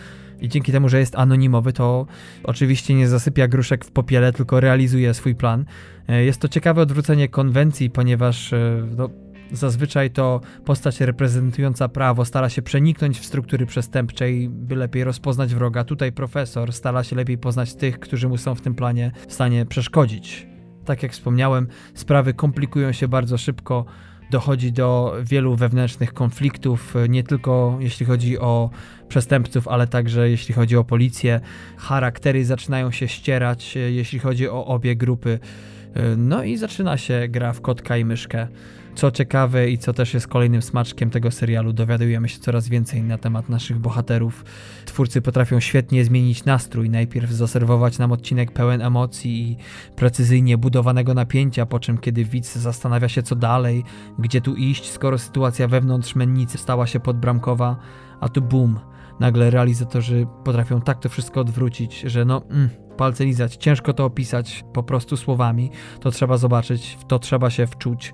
I 0.44 0.50
dzięki 0.50 0.72
temu, 0.72 0.90
że 0.90 1.00
jest 1.00 1.16
anonimowy, 1.16 1.74
to 1.74 2.06
oczywiście 2.44 2.96
nie 2.96 3.08
zasypia 3.08 3.48
gruszek 3.48 3.86
w 3.86 3.92
popiele, 3.92 4.34
tylko 4.34 4.60
realizuje 4.60 5.14
swój 5.14 5.36
plan. 5.36 5.66
E, 6.08 6.24
jest 6.24 6.42
to 6.42 6.48
ciekawe 6.48 6.82
odwrócenie 6.82 7.28
konwencji, 7.28 7.90
ponieważ 7.90 8.54
e, 8.54 8.88
no, 8.98 9.10
zazwyczaj 9.52 10.12
to 10.12 10.42
postać 10.66 11.02
reprezentująca 11.02 11.90
prawo 11.90 12.26
stara 12.26 12.50
się 12.50 12.62
przeniknąć 12.62 13.20
w 13.20 13.26
struktury 13.26 13.66
przestępcze 13.66 14.32
i 14.32 14.50
by 14.50 14.76
lepiej 14.76 15.04
rozpoznać 15.04 15.56
wroga. 15.56 15.84
Tutaj 15.84 16.12
profesor 16.12 16.74
stara 16.74 17.04
się 17.04 17.16
lepiej 17.16 17.38
poznać 17.38 17.76
tych, 17.76 18.00
którzy 18.00 18.30
mu 18.30 18.38
są 18.38 18.56
w 18.56 18.62
tym 18.62 18.76
planie 18.76 19.12
w 19.28 19.34
stanie 19.34 19.66
przeszkodzić. 19.66 20.48
Tak 20.86 21.04
jak 21.04 21.12
wspomniałem, 21.12 21.68
sprawy 21.94 22.34
komplikują 22.34 22.92
się 22.92 23.08
bardzo 23.08 23.38
szybko 23.38 23.86
dochodzi 24.32 24.72
do 24.72 25.16
wielu 25.24 25.56
wewnętrznych 25.56 26.14
konfliktów, 26.14 26.96
nie 27.10 27.24
tylko 27.24 27.78
jeśli 27.80 28.06
chodzi 28.06 28.40
o 28.40 28.70
przestępców, 29.14 29.68
ale 29.68 29.88
także 29.88 30.30
jeśli 30.30 30.54
chodzi 30.54 30.78
o 30.78 30.84
policję. 30.84 31.40
Charaktery 31.78 32.46
zaczynają 32.46 32.92
się 32.92 33.08
ścierać, 33.08 33.76
jeśli 33.76 34.20
chodzi 34.20 34.50
o 34.50 34.66
obie 34.66 34.96
grupy. 34.96 35.40
No 36.18 36.44
i 36.44 36.58
zaczyna 36.58 36.98
się 36.98 37.28
gra 37.30 37.54
w 37.54 37.62
kotka 37.62 37.98
i 37.98 38.06
myszkę. 38.06 38.48
Co 38.96 39.12
ciekawe 39.12 39.70
i 39.70 39.78
co 39.78 39.94
też 39.94 40.14
jest 40.14 40.28
kolejnym 40.28 40.62
smaczkiem 40.62 41.10
tego 41.10 41.32
serialu, 41.32 41.74
dowiadujemy 41.74 42.30
się 42.30 42.40
coraz 42.40 42.70
więcej 42.70 43.04
na 43.04 43.18
temat 43.18 43.50
naszych 43.50 43.80
bohaterów. 43.80 44.46
Twórcy 44.86 45.22
potrafią 45.22 45.60
świetnie 45.60 46.06
zmienić 46.06 46.46
nastrój, 46.46 46.90
najpierw 46.90 47.32
zaserwować 47.32 47.98
nam 47.98 48.12
odcinek 48.12 48.52
pełen 48.52 48.82
emocji 48.82 49.52
i 49.52 49.58
precyzyjnie 49.96 50.58
budowanego 50.58 51.14
napięcia, 51.14 51.66
po 51.66 51.80
czym 51.80 51.98
kiedy 51.98 52.26
widz 52.26 52.56
zastanawia 52.56 53.10
się 53.10 53.24
co 53.24 53.36
dalej, 53.36 53.84
gdzie 54.20 54.42
tu 54.42 54.56
iść, 54.56 54.92
skoro 54.92 55.18
sytuacja 55.18 55.68
wewnątrz 55.68 56.16
mennicy 56.16 56.58
stała 56.58 56.88
się 56.88 57.00
podbramkowa, 57.00 57.76
a 58.20 58.30
tu 58.30 58.42
boom, 58.42 58.80
nagle 59.20 59.50
realizatorzy 59.50 60.28
potrafią 60.44 60.82
tak 60.82 61.00
to 61.00 61.10
wszystko 61.10 61.42
odwrócić, 61.42 62.00
że 62.02 62.26
no... 62.26 62.42
Mm, 62.50 62.70
palce 62.98 63.26
lizać, 63.26 63.56
ciężko 63.56 63.94
to 63.94 64.06
opisać 64.06 64.66
po 64.74 64.84
prostu 64.84 65.18
słowami, 65.18 65.72
to 66.00 66.12
trzeba 66.12 66.38
zobaczyć, 66.38 66.98
w 67.00 67.06
to 67.06 67.20
trzeba 67.20 67.50
się 67.50 67.68
wczuć 67.68 68.14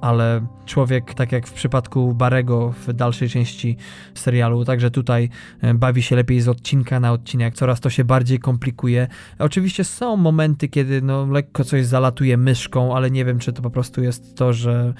ale 0.00 0.46
człowiek, 0.66 1.14
tak 1.14 1.32
jak 1.32 1.46
w 1.46 1.52
przypadku 1.52 2.14
Barego 2.14 2.74
w 2.86 2.92
dalszej 2.92 3.28
części 3.28 3.76
serialu, 4.14 4.64
także 4.64 4.90
tutaj 4.90 5.28
e, 5.60 5.74
bawi 5.74 6.02
się 6.02 6.16
lepiej 6.16 6.40
z 6.40 6.48
odcinka 6.48 7.00
na 7.00 7.12
odcinek, 7.12 7.54
coraz 7.54 7.80
to 7.80 7.90
się 7.90 8.04
bardziej 8.04 8.38
komplikuje. 8.38 9.08
Oczywiście 9.38 9.84
są 9.84 10.16
momenty, 10.16 10.68
kiedy 10.68 11.02
no, 11.02 11.26
lekko 11.26 11.64
coś 11.64 11.86
zalatuje 11.86 12.36
myszką, 12.36 12.96
ale 12.96 13.10
nie 13.10 13.24
wiem, 13.24 13.38
czy 13.38 13.52
to 13.52 13.62
po 13.62 13.70
prostu 13.70 14.02
jest 14.02 14.36
to, 14.36 14.52
że 14.52 14.94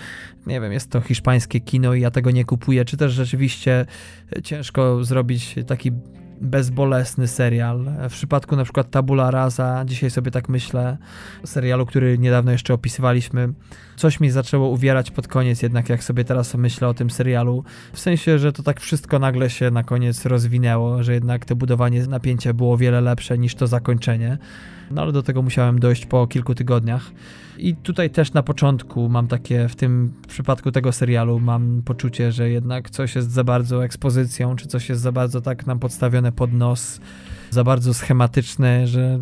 nie 0.46 0.60
wiem, 0.60 0.72
jest 0.72 0.90
to 0.90 1.00
hiszpańskie 1.00 1.60
kino 1.60 1.94
i 1.94 2.00
ja 2.00 2.10
tego 2.10 2.30
nie 2.30 2.44
kupuję, 2.44 2.84
czy 2.84 2.96
też 2.96 3.12
rzeczywiście 3.12 3.86
ciężko 4.44 5.04
zrobić 5.04 5.54
taki 5.66 5.92
bezbolesny 6.40 7.28
serial. 7.28 7.84
W 8.08 8.12
przypadku 8.12 8.56
na 8.56 8.64
przykład 8.64 8.90
Tabula 8.90 9.30
Rasa, 9.30 9.84
dzisiaj 9.84 10.10
sobie 10.10 10.30
tak 10.30 10.48
myślę, 10.48 10.96
serialu, 11.44 11.86
który 11.86 12.18
niedawno 12.18 12.52
jeszcze 12.52 12.74
opisywaliśmy, 12.74 13.52
coś 13.96 14.20
mi 14.20 14.30
zaczęło 14.30 14.68
uwierać 14.68 15.10
pod 15.10 15.28
koniec, 15.28 15.62
jednak 15.62 15.88
jak 15.88 16.04
sobie 16.04 16.24
teraz 16.24 16.54
myślę 16.54 16.88
o 16.88 16.94
tym 16.94 17.10
serialu, 17.10 17.64
w 17.92 18.00
sensie, 18.00 18.38
że 18.38 18.52
to 18.52 18.62
tak 18.62 18.80
wszystko 18.80 19.18
nagle 19.18 19.50
się 19.50 19.70
na 19.70 19.82
koniec 19.82 20.26
rozwinęło, 20.26 21.02
że 21.02 21.14
jednak 21.14 21.44
to 21.44 21.56
budowanie 21.56 22.06
napięcia 22.06 22.52
było 22.52 22.76
wiele 22.76 23.00
lepsze 23.00 23.38
niż 23.38 23.54
to 23.54 23.66
zakończenie. 23.66 24.38
No 24.90 25.02
ale 25.02 25.12
do 25.12 25.22
tego 25.22 25.42
musiałem 25.42 25.78
dojść 25.78 26.06
po 26.06 26.26
kilku 26.26 26.54
tygodniach. 26.54 27.10
I 27.58 27.76
tutaj 27.76 28.10
też 28.10 28.32
na 28.32 28.42
początku 28.42 29.08
mam 29.08 29.28
takie, 29.28 29.68
w 29.68 29.76
tym 29.76 30.12
przypadku 30.28 30.72
tego 30.72 30.92
serialu, 30.92 31.40
mam 31.40 31.82
poczucie, 31.84 32.32
że 32.32 32.50
jednak 32.50 32.90
coś 32.90 33.14
jest 33.14 33.30
za 33.30 33.44
bardzo 33.44 33.84
ekspozycją, 33.84 34.56
czy 34.56 34.68
coś 34.68 34.88
jest 34.88 35.00
za 35.02 35.12
bardzo 35.12 35.40
tak 35.40 35.66
nam 35.66 35.78
podstawione 35.78 36.32
pod 36.32 36.52
nos, 36.52 37.00
za 37.50 37.64
bardzo 37.64 37.94
schematyczne, 37.94 38.86
że 38.86 39.18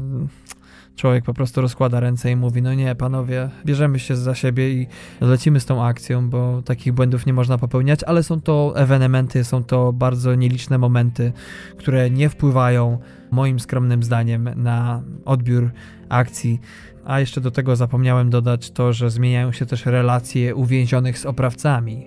człowiek 0.99 1.25
po 1.25 1.35
prostu 1.35 1.61
rozkłada 1.61 2.01
ręce 2.01 2.31
i 2.31 2.37
mówi: 2.37 2.63
No 2.63 2.75
nie, 2.75 2.95
panowie, 2.95 3.51
bierzemy 3.65 3.99
się 3.99 4.17
za 4.17 4.35
siebie 4.35 4.71
i 4.71 4.87
lecimy 5.21 5.61
z 5.61 5.67
tą 5.67 5.85
akcją, 5.85 6.31
bo 6.31 6.63
takich 6.63 6.93
błędów 6.93 7.27
nie 7.27 7.33
można 7.33 7.59
popełniać, 7.59 8.05
ale 8.05 8.23
są 8.23 8.41
to 8.41 8.73
ewenementy, 8.77 9.45
są 9.45 9.65
to 9.65 9.93
bardzo 9.93 10.35
nieliczne 10.35 10.79
momenty, 10.79 11.33
które 11.77 12.11
nie 12.11 12.29
wpływają, 12.29 12.99
moim 13.31 13.61
skromnym 13.61 14.03
zdaniem, 14.03 14.51
na 14.57 15.03
odbiór 15.25 15.71
akcji. 16.09 16.61
A 17.05 17.21
jeszcze 17.21 17.41
do 17.41 17.51
tego 17.51 17.77
zapomniałem 17.77 18.31
dodać 18.31 18.71
to, 18.71 18.93
że 18.93 19.11
zmieniają 19.11 19.53
się 19.53 19.67
też 19.67 19.87
relacje 19.87 20.55
uwięzionych 20.55 21.19
z 21.19 21.27
oprawcami. 21.27 22.07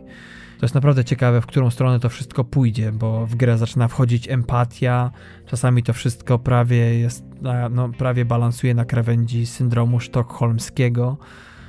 To 0.62 0.66
jest 0.66 0.76
naprawdę 0.76 1.06
ciekawe, 1.06 1.42
w 1.42 1.46
którą 1.46 1.70
stronę 1.70 2.00
to 2.00 2.10
wszystko 2.10 2.44
pójdzie, 2.44 2.92
bo 2.92 3.26
w 3.26 3.36
grę 3.36 3.58
zaczyna 3.58 3.88
wchodzić 3.88 4.30
empatia, 4.30 5.12
czasami 5.46 5.84
to 5.84 5.94
wszystko 5.94 6.40
prawie 6.40 7.00
jest, 7.00 7.26
no, 7.72 7.90
prawie 7.90 8.26
balansuje 8.26 8.74
na 8.74 8.86
krawędzi 8.86 9.46
syndromu 9.46 10.00
sztokholmskiego. 10.00 11.18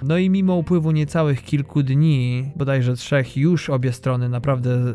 No 0.03 0.18
i 0.18 0.30
mimo 0.30 0.55
upływu 0.55 0.90
niecałych 0.90 1.43
kilku 1.43 1.82
dni, 1.82 2.53
bodajże 2.57 2.97
trzech, 2.97 3.36
już 3.36 3.70
obie 3.70 3.93
strony 3.93 4.28
naprawdę 4.28 4.95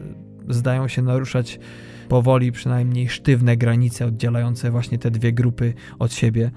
zdają 0.49 0.87
się 0.87 1.01
naruszać 1.01 1.59
powoli 2.09 2.51
przynajmniej 2.51 3.09
sztywne 3.09 3.57
granice 3.57 4.05
oddzielające 4.05 4.71
właśnie 4.71 4.97
te 4.97 5.11
dwie 5.11 5.33
grupy 5.33 5.73
od 5.99 6.13
siebie. 6.13 6.51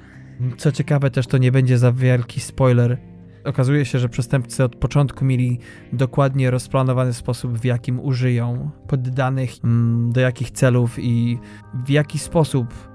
Co 0.57 0.73
ciekawe 0.73 1.11
też 1.11 1.27
to 1.27 1.39
nie 1.39 1.53
będzie 1.53 1.79
za 1.79 1.93
wielki 1.93 2.41
spoiler, 2.41 2.99
Okazuje 3.45 3.85
się, 3.85 3.99
że 3.99 4.09
przestępcy 4.09 4.65
od 4.65 4.77
początku 4.77 5.25
mieli 5.25 5.59
dokładnie 5.93 6.51
rozplanowany 6.51 7.13
sposób, 7.13 7.59
w 7.59 7.65
jakim 7.65 8.01
użyją 8.01 8.71
poddanych, 8.89 9.51
mm, 9.65 10.13
do 10.13 10.21
jakich 10.21 10.51
celów 10.51 10.99
i 10.99 11.39
w 11.85 11.91
jaki 11.91 12.19
sposób 12.19 12.91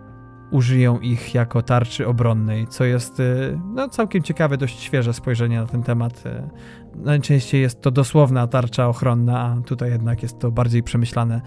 użyją 0.52 1.00
ich 1.00 1.34
jako 1.34 1.62
tarczy 1.62 2.08
obronnej, 2.08 2.68
co 2.68 2.84
jest 2.84 3.20
y, 3.20 3.60
no, 3.74 3.90
całkiem 3.90 4.24
ciekawe, 4.24 4.58
dość 4.58 4.80
świeże 4.80 5.14
spojrzenie 5.14 5.60
na 5.60 5.66
ten 5.66 5.84
temat. 5.84 6.24
Y, 6.26 6.50
najczęściej 6.96 7.62
jest 7.62 7.82
to 7.82 7.92
dosłowna 7.92 8.48
tarcza 8.48 8.88
ochronna, 8.88 9.40
a 9.40 9.62
tutaj 9.62 9.92
jednak 9.92 10.24
jest 10.24 10.40
to 10.40 10.52
bardziej 10.52 10.84
przemyślane, 10.84 11.42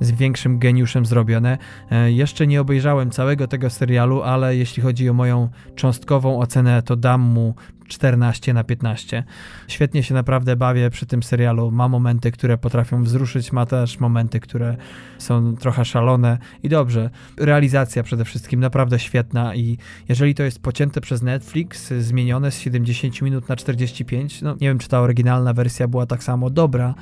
z 0.00 0.10
większym 0.10 0.58
geniuszem 0.58 1.06
zrobione. 1.06 1.58
Y, 1.92 2.12
jeszcze 2.12 2.46
nie 2.46 2.60
obejrzałem 2.60 3.10
całego 3.10 3.48
tego 3.48 3.70
serialu, 3.70 4.22
ale 4.22 4.56
jeśli 4.56 4.82
chodzi 4.82 5.08
o 5.08 5.12
moją 5.12 5.48
cząstkową 5.74 6.38
ocenę, 6.38 6.82
to 6.82 6.96
dam 6.96 7.20
mu 7.20 7.54
14 7.88 8.54
na 8.54 8.64
15. 8.64 9.24
Świetnie 9.68 10.02
się 10.02 10.14
naprawdę 10.14 10.56
bawię 10.56 10.90
przy 10.90 11.06
tym 11.06 11.22
serialu. 11.22 11.70
Ma 11.70 11.88
momenty, 11.88 12.30
które 12.30 12.58
potrafią 12.58 13.04
wzruszyć, 13.04 13.52
ma 13.52 13.66
też 13.66 14.00
momenty, 14.00 14.40
które 14.40 14.76
są 15.18 15.56
trochę 15.56 15.84
szalone 15.84 16.38
i 16.62 16.68
dobrze. 16.68 17.10
Realizacja 17.36 18.02
przede 18.02 18.24
wszystkim 18.24 18.60
naprawdę 18.60 18.98
świetna 18.98 19.54
i 19.54 19.78
jeżeli 20.08 20.34
to 20.34 20.42
jest 20.42 20.62
pocięte 20.62 21.00
przez 21.00 21.22
Netflix, 21.22 21.92
zmienione 21.92 22.50
z 22.50 22.58
70 22.58 23.22
minut 23.22 23.48
na 23.48 23.56
45, 23.56 24.42
no 24.42 24.52
nie 24.52 24.68
wiem, 24.68 24.78
czy 24.78 24.88
ta 24.88 25.00
oryginalna 25.00 25.52
wersja 25.52 25.88
była 25.88 26.06
tak 26.06 26.22
samo 26.22 26.50
dobra, 26.50 26.94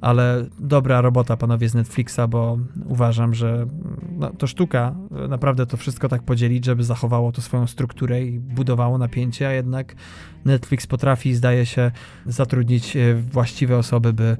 ale 0.00 0.46
dobra 0.58 1.00
robota 1.00 1.36
panowie 1.36 1.68
z 1.68 1.74
Netflixa, 1.74 2.20
bo 2.28 2.58
uważam, 2.86 3.34
że 3.34 3.66
no, 4.18 4.30
to 4.30 4.46
sztuka 4.46 4.94
naprawdę 5.28 5.66
to 5.66 5.76
wszystko 5.76 6.08
tak 6.08 6.22
podzielić, 6.22 6.64
żeby 6.64 6.84
zachowało 6.84 7.32
to 7.32 7.42
swoją 7.42 7.66
strukturę 7.66 8.22
i 8.22 8.38
budowało 8.38 8.98
napięcie, 8.98 9.48
a 9.48 9.52
jednak 9.52 9.94
Netflix 10.44 10.86
potrafi, 10.86 11.34
zdaje 11.34 11.66
się, 11.66 11.90
zatrudnić 12.26 12.96
e, 12.96 13.14
właściwe 13.14 13.78
osoby, 13.78 14.12
by 14.12 14.36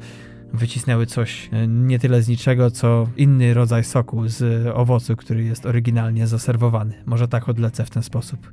wycisnęły 0.52 1.06
coś 1.06 1.48
e, 1.52 1.66
nie 1.66 1.98
tyle 1.98 2.22
z 2.22 2.28
niczego, 2.28 2.70
co 2.70 3.06
inny 3.16 3.54
rodzaj 3.54 3.84
soku 3.84 4.28
z 4.28 4.66
owocu, 4.74 5.16
który 5.16 5.44
jest 5.44 5.66
oryginalnie 5.66 6.26
zaserwowany. 6.26 6.94
Może 7.06 7.28
tak 7.28 7.48
odlecę 7.48 7.84
w 7.84 7.90
ten 7.90 8.02
sposób. 8.02 8.52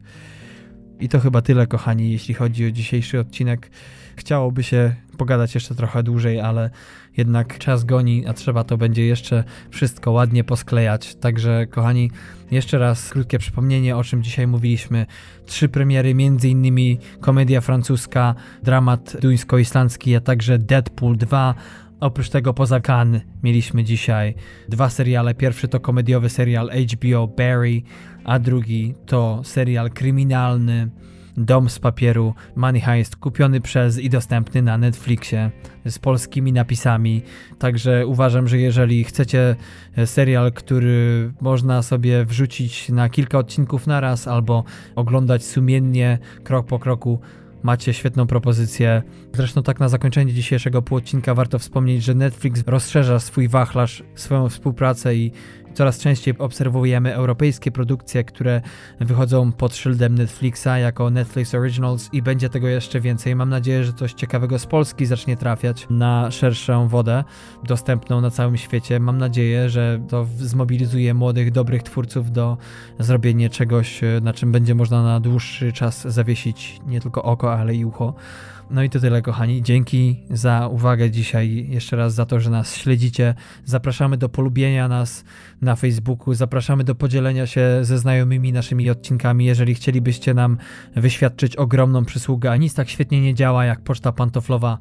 I 1.00 1.10
to 1.10 1.20
chyba 1.20 1.42
tyle, 1.42 1.68
kochani, 1.68 2.12
jeśli 2.12 2.34
chodzi 2.34 2.66
o 2.66 2.72
dzisiejszy 2.72 3.20
odcinek. 3.20 3.72
Chciałoby 4.16 4.64
się 4.64 4.96
pogadać 5.18 5.56
jeszcze 5.56 5.76
trochę 5.76 6.04
dłużej, 6.04 6.40
ale 6.40 6.70
jednak 7.18 7.58
czas 7.58 7.84
goni, 7.84 8.28
a 8.28 8.34
trzeba 8.34 8.64
to 8.64 8.78
będzie 8.78 9.06
jeszcze 9.06 9.44
wszystko 9.70 10.12
ładnie 10.12 10.44
posklejać. 10.44 11.16
Także, 11.16 11.68
kochani, 11.68 12.12
jeszcze 12.52 12.78
raz 12.78 13.10
krótkie 13.10 13.40
przypomnienie, 13.40 13.98
o 13.98 14.04
czym 14.04 14.24
dzisiaj 14.24 14.48
mówiliśmy. 14.48 15.06
Trzy 15.46 15.70
premiery, 15.70 16.16
innymi 16.44 17.00
komedia 17.22 17.62
francuska, 17.62 18.36
dramat 18.64 19.18
duńsko-islandzki, 19.22 20.16
a 20.16 20.20
także 20.20 20.58
Deadpool 20.60 21.18
2. 21.18 21.56
Oprócz 22.00 22.30
tego 22.30 22.54
poza 22.54 22.80
Cannes 22.80 23.22
mieliśmy 23.44 23.84
dzisiaj 23.84 24.36
dwa 24.70 24.90
seriale. 24.90 25.36
Pierwszy 25.36 25.68
to 25.68 25.80
komediowy 25.80 26.30
serial 26.30 26.70
HBO 26.70 27.28
Barry, 27.28 27.82
a 28.24 28.40
drugi 28.40 28.96
to 29.06 29.42
serial 29.44 29.90
kryminalny 29.90 30.90
Dom 31.38 31.70
z 31.70 31.80
papieru 31.80 32.34
Money 32.56 32.82
Heist 32.82 33.16
kupiony 33.16 33.62
przez 33.62 34.00
i 34.00 34.10
dostępny 34.10 34.62
na 34.62 34.78
Netflixie 34.78 35.52
z 35.86 36.00
polskimi 36.00 36.54
napisami. 36.54 37.22
Także 37.60 38.08
uważam, 38.08 38.48
że 38.48 38.58
jeżeli 38.58 39.04
chcecie 39.04 39.56
serial, 40.06 40.52
który 40.54 41.32
można 41.42 41.82
sobie 41.82 42.26
wrzucić 42.26 42.90
na 42.90 43.10
kilka 43.10 43.38
odcinków 43.38 43.88
naraz 43.88 44.28
albo 44.28 44.64
oglądać 44.96 45.46
sumiennie 45.46 46.20
krok 46.44 46.68
po 46.68 46.80
kroku, 46.80 47.20
macie 47.68 47.94
świetną 47.94 48.28
propozycję. 48.28 49.04
Zresztą 49.34 49.64
tak 49.64 49.80
na 49.80 49.90
zakończenie 49.90 50.34
dzisiejszego 50.34 50.82
półodcinka 50.82 51.36
warto 51.36 51.60
wspomnieć, 51.60 52.04
że 52.04 52.14
Netflix 52.14 52.64
rozszerza 52.68 53.20
swój 53.20 53.48
wachlarz, 53.48 54.04
swoją 54.16 54.50
współpracę 54.50 55.16
i 55.16 55.32
Coraz 55.78 56.00
częściej 56.00 56.38
obserwujemy 56.38 57.16
europejskie 57.16 57.72
produkcje, 57.72 58.24
które 58.24 58.62
wychodzą 59.00 59.52
pod 59.52 59.76
szyldem 59.76 60.16
Netflixa 60.16 60.68
jako 60.82 61.10
Netflix 61.10 61.56
Originals 61.56 62.10
i 62.14 62.22
będzie 62.22 62.50
tego 62.50 62.68
jeszcze 62.68 63.00
więcej. 63.00 63.36
Mam 63.36 63.50
nadzieję, 63.50 63.84
że 63.84 63.94
coś 63.94 64.14
ciekawego 64.14 64.60
z 64.60 64.66
Polski 64.66 65.06
zacznie 65.06 65.38
trafiać 65.38 65.88
na 65.90 66.32
szerszą 66.32 66.88
wodę, 66.88 67.24
dostępną 67.64 68.22
na 68.22 68.32
całym 68.32 68.58
świecie. 68.58 69.00
Mam 69.00 69.18
nadzieję, 69.18 69.70
że 69.70 70.00
to 70.10 70.28
zmobilizuje 70.38 71.14
młodych, 71.14 71.52
dobrych 71.52 71.84
twórców 71.84 72.32
do 72.32 72.58
zrobienia 73.00 73.50
czegoś, 73.50 74.02
na 74.22 74.34
czym 74.34 74.52
będzie 74.52 74.76
można 74.76 75.04
na 75.04 75.20
dłuższy 75.20 75.74
czas 75.74 76.08
zawiesić 76.08 76.82
nie 76.88 77.02
tylko 77.02 77.24
oko, 77.24 77.54
ale 77.54 77.76
i 77.76 77.86
ucho. 77.86 78.14
No 78.72 78.84
i 78.84 78.90
to 78.90 79.00
tyle, 79.00 79.22
kochani. 79.22 79.62
Dzięki 79.62 80.24
za 80.30 80.68
uwagę 80.68 81.12
dzisiaj, 81.12 81.68
jeszcze 81.70 81.96
raz 81.96 82.14
za 82.14 82.26
to, 82.26 82.40
że 82.40 82.50
nas 82.50 82.76
śledzicie. 82.76 83.36
Zapraszamy 83.66 84.18
do 84.18 84.30
polubienia 84.30 84.88
nas 84.88 85.24
na 85.62 85.76
Facebooku, 85.76 86.34
zapraszamy 86.34 86.84
do 86.84 86.96
podzielenia 86.96 87.48
się 87.48 87.80
ze 87.82 87.98
znajomymi 87.98 88.54
naszymi 88.54 88.90
odcinkami. 88.90 89.46
Jeżeli 89.46 89.76
chcielibyście 89.76 90.34
nam 90.34 90.58
wyświadczyć 90.96 91.56
ogromną 91.56 92.06
przysługę, 92.06 92.52
a 92.52 92.58
nic 92.58 92.74
tak 92.74 92.90
świetnie 92.90 93.22
nie 93.22 93.34
działa 93.34 93.66
jak 93.66 93.82
poczta 93.82 94.12
pantoflowa, 94.12 94.78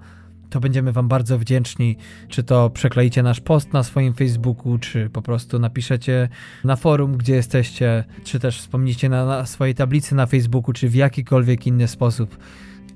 to 0.51 0.61
będziemy 0.61 0.93
Wam 0.93 1.09
bardzo 1.09 1.39
wdzięczni. 1.39 1.97
Czy 2.29 2.43
to 2.43 2.71
przekleicie 2.71 3.23
nasz 3.23 3.41
post 3.41 3.73
na 3.73 3.83
swoim 3.83 4.15
Facebooku, 4.15 4.79
czy 4.79 5.11
po 5.11 5.23
prostu 5.23 5.59
napiszecie 5.59 6.29
na 6.65 6.77
forum, 6.77 7.17
gdzie 7.17 7.35
jesteście, 7.35 8.05
czy 8.25 8.41
też 8.41 8.59
wspomnicie 8.59 9.09
na, 9.09 9.27
na 9.27 9.47
swojej 9.47 9.75
tablicy 9.75 10.15
na 10.15 10.27
Facebooku, 10.27 10.73
czy 10.73 10.89
w 10.89 10.95
jakikolwiek 10.95 11.67
inny 11.67 11.89
sposób. 11.89 12.37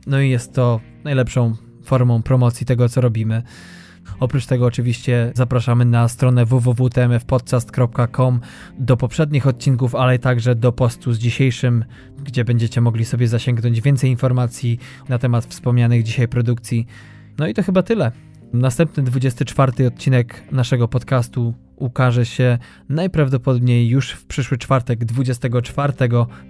No 0.07 0.21
i 0.21 0.31
jest 0.31 0.55
to 0.55 0.81
najlepszą 1.05 1.57
formą 1.85 2.23
promocji 2.23 2.67
tego, 2.67 2.89
co 2.89 3.01
robimy. 3.01 3.43
Oprócz 4.21 4.47
tego 4.47 4.67
oczywiście 4.67 5.33
zapraszamy 5.35 5.85
na 5.85 6.09
stronę 6.09 6.45
www.tmfpodcast.com 6.47 8.41
do 8.79 8.97
poprzednich 8.97 9.47
odcinków, 9.47 9.95
ale 9.95 10.19
także 10.19 10.55
do 10.55 10.73
postu 10.73 11.13
z 11.13 11.19
dzisiejszym, 11.19 11.85
gdzie 12.25 12.45
będziecie 12.45 12.81
mogli 12.81 13.05
sobie 13.05 13.29
zasięgnąć 13.29 13.81
więcej 13.81 14.11
informacji 14.11 14.79
na 15.09 15.19
temat 15.19 15.45
wspomnianych 15.45 16.03
dzisiaj 16.03 16.29
produkcji. 16.29 16.87
No 17.39 17.47
i 17.47 17.55
to 17.55 17.63
chyba 17.63 17.83
tyle. 17.83 18.13
Następny 18.53 19.03
24 19.03 19.87
odcinek 19.87 20.43
naszego 20.53 20.89
podcastu 20.89 21.55
ukaże 21.77 22.27
się 22.27 22.59
najprawdopodobniej 22.89 23.89
już 23.89 24.11
w 24.11 24.27
przyszły 24.27 24.59
czwartek, 24.59 25.05
24 25.05 25.93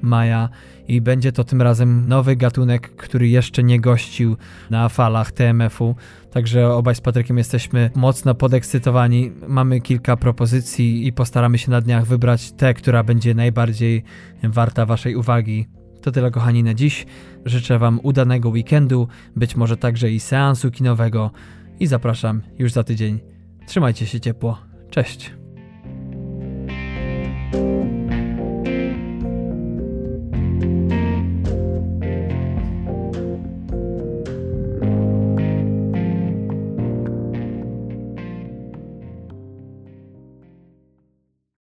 maja, 0.02 0.48
i 0.88 1.00
będzie 1.00 1.32
to 1.32 1.44
tym 1.44 1.62
razem 1.62 2.08
nowy 2.08 2.36
gatunek, 2.36 2.96
który 2.96 3.28
jeszcze 3.28 3.62
nie 3.62 3.80
gościł 3.80 4.36
na 4.70 4.88
falach 4.88 5.32
TMF-u. 5.32 5.94
Także 6.30 6.72
obaj 6.72 6.94
z 6.94 7.00
Patrykiem 7.00 7.38
jesteśmy 7.38 7.90
mocno 7.94 8.34
podekscytowani. 8.34 9.32
Mamy 9.48 9.80
kilka 9.80 10.16
propozycji 10.16 11.06
i 11.06 11.12
postaramy 11.12 11.58
się 11.58 11.70
na 11.70 11.80
dniach 11.80 12.06
wybrać 12.06 12.52
tę, 12.52 12.74
która 12.74 13.04
będzie 13.04 13.34
najbardziej 13.34 14.04
warta 14.42 14.86
Waszej 14.86 15.16
uwagi. 15.16 15.66
To 16.02 16.12
tyle, 16.12 16.30
kochani, 16.30 16.62
na 16.62 16.74
dziś. 16.74 17.06
Życzę 17.44 17.78
Wam 17.78 18.00
udanego 18.02 18.48
weekendu, 18.48 19.08
być 19.36 19.56
może 19.56 19.76
także 19.76 20.10
i 20.10 20.20
seansu 20.20 20.70
kinowego 20.70 21.30
i 21.80 21.86
zapraszam 21.86 22.42
już 22.58 22.72
za 22.72 22.84
tydzień. 22.84 23.20
Trzymajcie 23.66 24.06
się 24.06 24.20
ciepło. 24.20 24.58
Cześć. 24.90 25.39